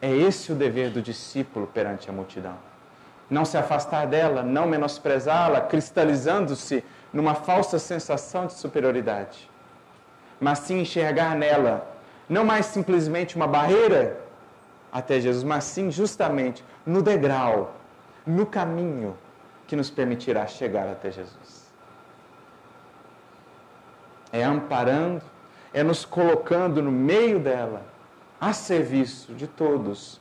É 0.00 0.10
esse 0.10 0.50
o 0.50 0.54
dever 0.54 0.90
do 0.90 1.00
discípulo 1.00 1.66
perante 1.66 2.10
a 2.10 2.12
multidão. 2.12 2.56
Não 3.30 3.44
se 3.44 3.56
afastar 3.56 4.06
dela, 4.06 4.42
não 4.42 4.66
menosprezá-la, 4.66 5.60
cristalizando-se 5.60 6.84
numa 7.12 7.34
falsa 7.34 7.78
sensação 7.78 8.46
de 8.46 8.54
superioridade, 8.54 9.48
mas 10.40 10.58
sim 10.60 10.80
enxergar 10.80 11.36
nela 11.36 11.88
não 12.28 12.44
mais 12.44 12.66
simplesmente 12.66 13.36
uma 13.36 13.46
barreira 13.46 14.20
até 14.90 15.20
Jesus, 15.20 15.44
mas 15.44 15.64
sim 15.64 15.90
justamente 15.90 16.64
no 16.84 17.02
degrau, 17.02 17.74
no 18.26 18.46
caminho 18.46 19.16
que 19.72 19.76
nos 19.76 19.88
permitirá 19.88 20.46
chegar 20.46 20.86
até 20.86 21.10
Jesus. 21.10 21.72
É 24.30 24.44
amparando, 24.44 25.22
é 25.72 25.82
nos 25.82 26.04
colocando 26.04 26.82
no 26.82 26.92
meio 26.92 27.40
dela, 27.40 27.82
a 28.38 28.52
serviço 28.52 29.32
de 29.32 29.46
todos, 29.46 30.20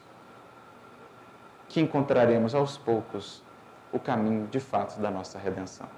que 1.67 1.81
encontraremos 1.81 2.55
aos 2.55 2.77
poucos 2.77 3.43
o 3.91 3.99
caminho 3.99 4.47
de 4.47 4.61
fato 4.61 4.97
da 5.01 5.11
nossa 5.11 5.37
redenção. 5.37 5.89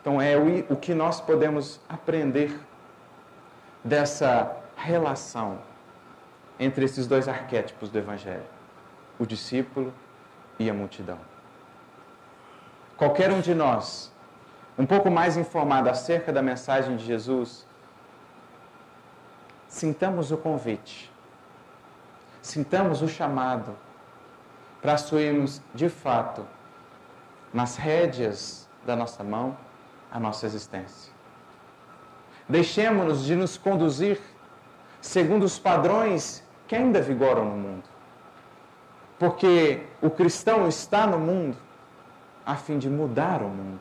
Então, 0.00 0.18
é 0.18 0.34
o 0.70 0.76
que 0.76 0.94
nós 0.94 1.20
podemos 1.20 1.78
aprender 1.90 2.58
dessa 3.84 4.56
relação 4.78 5.58
entre 6.58 6.86
esses 6.86 7.06
dois 7.06 7.28
arquétipos 7.28 7.90
do 7.90 7.98
Evangelho: 7.98 8.46
o 9.18 9.26
discípulo 9.26 9.92
e 10.58 10.68
a 10.70 10.74
multidão. 10.74 11.18
Qualquer 12.96 13.30
um 13.30 13.40
de 13.40 13.54
nós, 13.54 14.12
um 14.78 14.86
pouco 14.86 15.10
mais 15.10 15.36
informado 15.36 15.88
acerca 15.88 16.32
da 16.32 16.42
mensagem 16.42 16.96
de 16.96 17.04
Jesus, 17.04 17.66
sintamos 19.68 20.30
o 20.32 20.36
convite, 20.36 21.12
sintamos 22.40 23.02
o 23.02 23.08
chamado 23.08 23.76
para 24.80 24.94
assumirmos 24.94 25.60
de 25.74 25.88
fato 25.88 26.46
nas 27.52 27.76
rédeas 27.76 28.68
da 28.84 28.94
nossa 28.94 29.24
mão 29.24 29.56
a 30.10 30.20
nossa 30.20 30.46
existência. 30.46 31.12
Deixemos-nos 32.48 33.24
de 33.24 33.34
nos 33.34 33.58
conduzir 33.58 34.20
segundo 35.00 35.44
os 35.44 35.58
padrões 35.58 36.44
que 36.68 36.76
ainda 36.76 37.00
vigoram 37.00 37.44
no 37.44 37.56
mundo. 37.56 37.95
Porque 39.18 39.82
o 40.02 40.10
cristão 40.10 40.68
está 40.68 41.06
no 41.06 41.18
mundo 41.18 41.56
a 42.44 42.54
fim 42.54 42.78
de 42.78 42.88
mudar 42.88 43.42
o 43.42 43.48
mundo, 43.48 43.80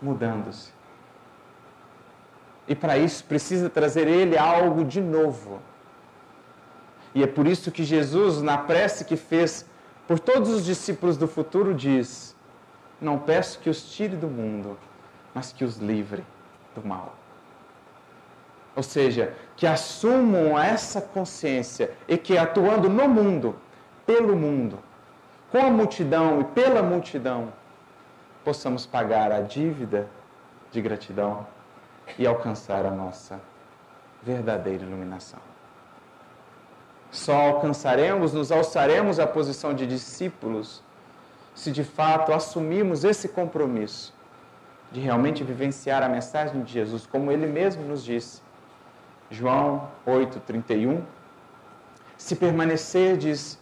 mudando-se. 0.00 0.72
E 2.68 2.74
para 2.74 2.96
isso 2.96 3.24
precisa 3.24 3.68
trazer 3.68 4.06
ele 4.06 4.38
algo 4.38 4.84
de 4.84 5.00
novo. 5.00 5.60
E 7.14 7.22
é 7.22 7.26
por 7.26 7.46
isso 7.46 7.70
que 7.70 7.82
Jesus, 7.82 8.40
na 8.40 8.56
prece 8.56 9.04
que 9.04 9.16
fez 9.16 9.66
por 10.06 10.18
todos 10.18 10.50
os 10.50 10.64
discípulos 10.64 11.16
do 11.16 11.26
futuro, 11.26 11.74
diz: 11.74 12.36
Não 13.00 13.18
peço 13.18 13.58
que 13.58 13.68
os 13.68 13.82
tire 13.92 14.16
do 14.16 14.28
mundo, 14.28 14.78
mas 15.34 15.52
que 15.52 15.64
os 15.64 15.78
livre 15.78 16.24
do 16.74 16.86
mal. 16.86 17.16
Ou 18.74 18.82
seja, 18.82 19.34
que 19.56 19.66
assumam 19.66 20.58
essa 20.58 21.00
consciência 21.00 21.90
e 22.08 22.16
que 22.16 22.38
atuando 22.38 22.88
no 22.88 23.08
mundo, 23.08 23.56
pelo 24.06 24.36
mundo, 24.36 24.78
com 25.50 25.58
a 25.58 25.70
multidão 25.70 26.40
e 26.40 26.44
pela 26.44 26.82
multidão, 26.82 27.52
possamos 28.44 28.86
pagar 28.86 29.30
a 29.30 29.40
dívida 29.40 30.08
de 30.70 30.80
gratidão 30.80 31.46
e 32.18 32.26
alcançar 32.26 32.84
a 32.84 32.90
nossa 32.90 33.40
verdadeira 34.22 34.84
iluminação. 34.84 35.40
Só 37.10 37.34
alcançaremos, 37.34 38.32
nos 38.32 38.50
alçaremos 38.50 39.20
à 39.20 39.26
posição 39.26 39.74
de 39.74 39.86
discípulos 39.86 40.82
se 41.54 41.70
de 41.70 41.84
fato 41.84 42.32
assumirmos 42.32 43.04
esse 43.04 43.28
compromisso 43.28 44.14
de 44.90 45.00
realmente 45.00 45.44
vivenciar 45.44 46.02
a 46.02 46.08
mensagem 46.08 46.62
de 46.62 46.72
Jesus, 46.72 47.06
como 47.06 47.30
ele 47.30 47.46
mesmo 47.46 47.82
nos 47.84 48.02
disse. 48.02 48.40
João 49.30 49.88
8:31 50.06 51.02
Se 52.16 52.36
permanecerdes 52.36 53.58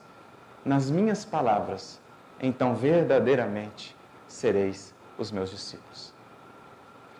nas 0.65 0.91
minhas 0.91 1.25
palavras, 1.25 2.01
então 2.41 2.75
verdadeiramente 2.75 3.97
sereis 4.27 4.95
os 5.19 5.31
meus 5.31 5.51
discípulos. 5.51 6.15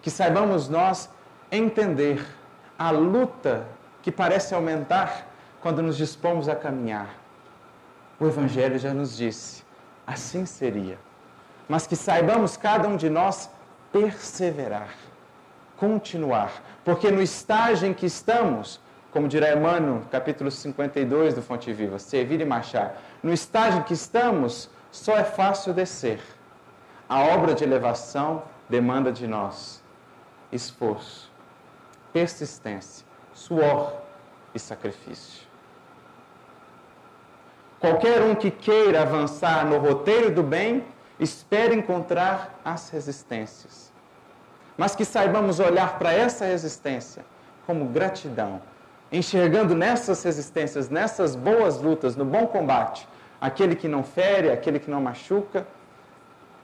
Que 0.03 0.11
saibamos 0.11 0.69
nós 0.69 1.11
entender 1.51 2.25
a 2.79 2.91
luta 2.91 3.67
que 4.03 4.11
parece 4.11 4.55
aumentar 4.55 5.27
quando 5.61 5.83
nos 5.83 5.97
dispomos 5.97 6.49
a 6.49 6.57
caminhar. 6.57 7.15
O 8.19 8.27
Evangelho 8.27 8.79
já 8.79 8.95
nos 8.95 9.17
disse, 9.17 9.63
assim 10.07 10.47
seria. 10.47 10.99
Mas 11.69 11.87
que 11.87 11.97
saibamos 11.97 12.57
cada 12.57 12.89
um 12.89 12.97
de 12.97 13.11
nós 13.11 13.51
perseverar, 13.93 14.95
continuar, 15.77 16.63
porque 16.85 17.11
no 17.11 17.21
estágio 17.21 17.89
em 17.89 17.95
que 17.95 18.07
estamos, 18.07 18.81
como 19.11 19.29
dirá 19.29 19.53
Emmanuel, 19.53 20.03
capítulo 20.11 20.51
52 20.51 21.35
do 21.35 21.43
Fonte 21.43 21.73
Viva, 21.73 21.99
servir 21.99 22.41
e 22.41 22.45
marchar, 22.45 22.97
no 23.23 23.33
estágio 23.33 23.85
que 23.85 23.95
estamos, 23.95 24.71
só 24.91 25.17
é 25.17 25.25
fácil 25.25 25.73
descer. 25.73 26.21
A 27.09 27.21
obra 27.21 27.55
de 27.55 27.65
elevação 27.65 28.45
demanda 28.69 29.11
de 29.11 29.27
nós 29.27 29.83
esforço, 30.53 31.31
persistência, 32.13 33.07
suor 33.33 33.95
e 34.55 34.59
sacrifício. 34.59 35.49
Qualquer 37.79 38.23
um 38.23 38.35
que 38.35 38.51
queira 38.51 39.03
avançar 39.03 39.65
no 39.65 39.79
roteiro 39.79 40.31
do 40.31 40.43
bem 40.43 40.85
espera 41.19 41.75
encontrar 41.75 42.61
as 42.65 42.91
resistências. 42.91 43.93
Mas 44.77 44.95
que 44.95 45.05
saibamos 45.05 45.61
olhar 45.61 45.99
para 45.99 46.13
essa 46.13 46.45
resistência 46.45 47.25
como 47.67 47.87
gratidão, 47.87 48.61
enxergando 49.13 49.75
nessas 49.75 50.23
resistências, 50.23 50.89
nessas 50.89 51.35
boas 51.35 51.81
lutas, 51.81 52.15
no 52.15 52.25
bom 52.25 52.47
combate, 52.47 53.09
aquele 53.41 53.75
que 53.75 53.89
não 53.89 54.05
fere, 54.05 54.51
aquele 54.51 54.79
que 54.79 54.91
não 54.91 55.01
machuca, 55.01 55.67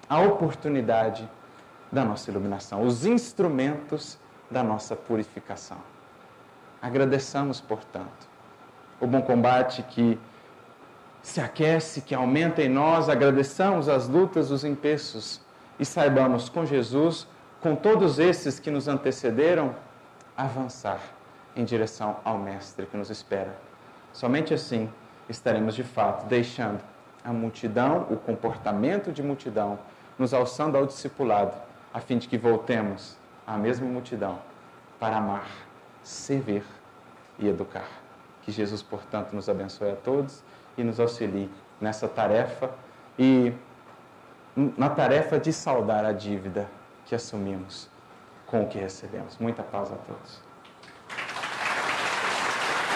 a 0.08 0.20
oportunidade 0.20 1.28
da 1.90 2.04
nossa 2.04 2.30
iluminação, 2.30 2.84
os 2.84 3.04
instrumentos 3.04 4.18
da 4.50 4.62
nossa 4.62 4.94
purificação. 4.94 5.78
Agradeçamos, 6.80 7.60
portanto, 7.60 8.28
o 9.00 9.06
bom 9.06 9.22
combate 9.22 9.82
que 9.82 10.18
se 11.22 11.40
aquece, 11.40 12.02
que 12.02 12.14
aumenta 12.14 12.62
em 12.62 12.68
nós, 12.68 13.08
agradeçamos 13.08 13.88
as 13.88 14.08
lutas, 14.08 14.52
os 14.52 14.62
empeços 14.62 15.40
e 15.80 15.84
saibamos 15.84 16.48
com 16.48 16.64
Jesus, 16.64 17.26
com 17.60 17.74
todos 17.74 18.20
esses 18.20 18.60
que 18.60 18.70
nos 18.70 18.86
antecederam, 18.86 19.74
avançar 20.36 21.15
em 21.56 21.64
direção 21.64 22.18
ao 22.24 22.38
Mestre 22.38 22.86
que 22.86 22.96
nos 22.96 23.10
espera. 23.10 23.56
Somente 24.12 24.54
assim 24.54 24.90
estaremos 25.28 25.74
de 25.74 25.82
fato 25.82 26.26
deixando 26.26 26.80
a 27.24 27.32
multidão, 27.32 28.06
o 28.10 28.16
comportamento 28.16 29.10
de 29.10 29.22
multidão, 29.22 29.78
nos 30.18 30.32
alçando 30.32 30.78
ao 30.78 30.86
discipulado, 30.86 31.52
a 31.92 32.00
fim 32.00 32.18
de 32.18 32.28
que 32.28 32.38
voltemos 32.38 33.16
à 33.46 33.56
mesma 33.56 33.86
multidão 33.86 34.38
para 35.00 35.16
amar, 35.16 35.48
servir 36.02 36.62
e 37.38 37.48
educar. 37.48 37.88
Que 38.42 38.52
Jesus, 38.52 38.82
portanto, 38.82 39.32
nos 39.32 39.48
abençoe 39.48 39.90
a 39.90 39.96
todos 39.96 40.44
e 40.78 40.84
nos 40.84 41.00
auxilie 41.00 41.50
nessa 41.80 42.06
tarefa 42.06 42.70
e 43.18 43.52
na 44.54 44.88
tarefa 44.88 45.38
de 45.38 45.52
saldar 45.52 46.04
a 46.04 46.12
dívida 46.12 46.68
que 47.04 47.14
assumimos 47.14 47.90
com 48.46 48.62
o 48.62 48.68
que 48.68 48.78
recebemos. 48.78 49.36
Muita 49.38 49.62
paz 49.62 49.92
a 49.92 49.96
todos. 49.96 50.45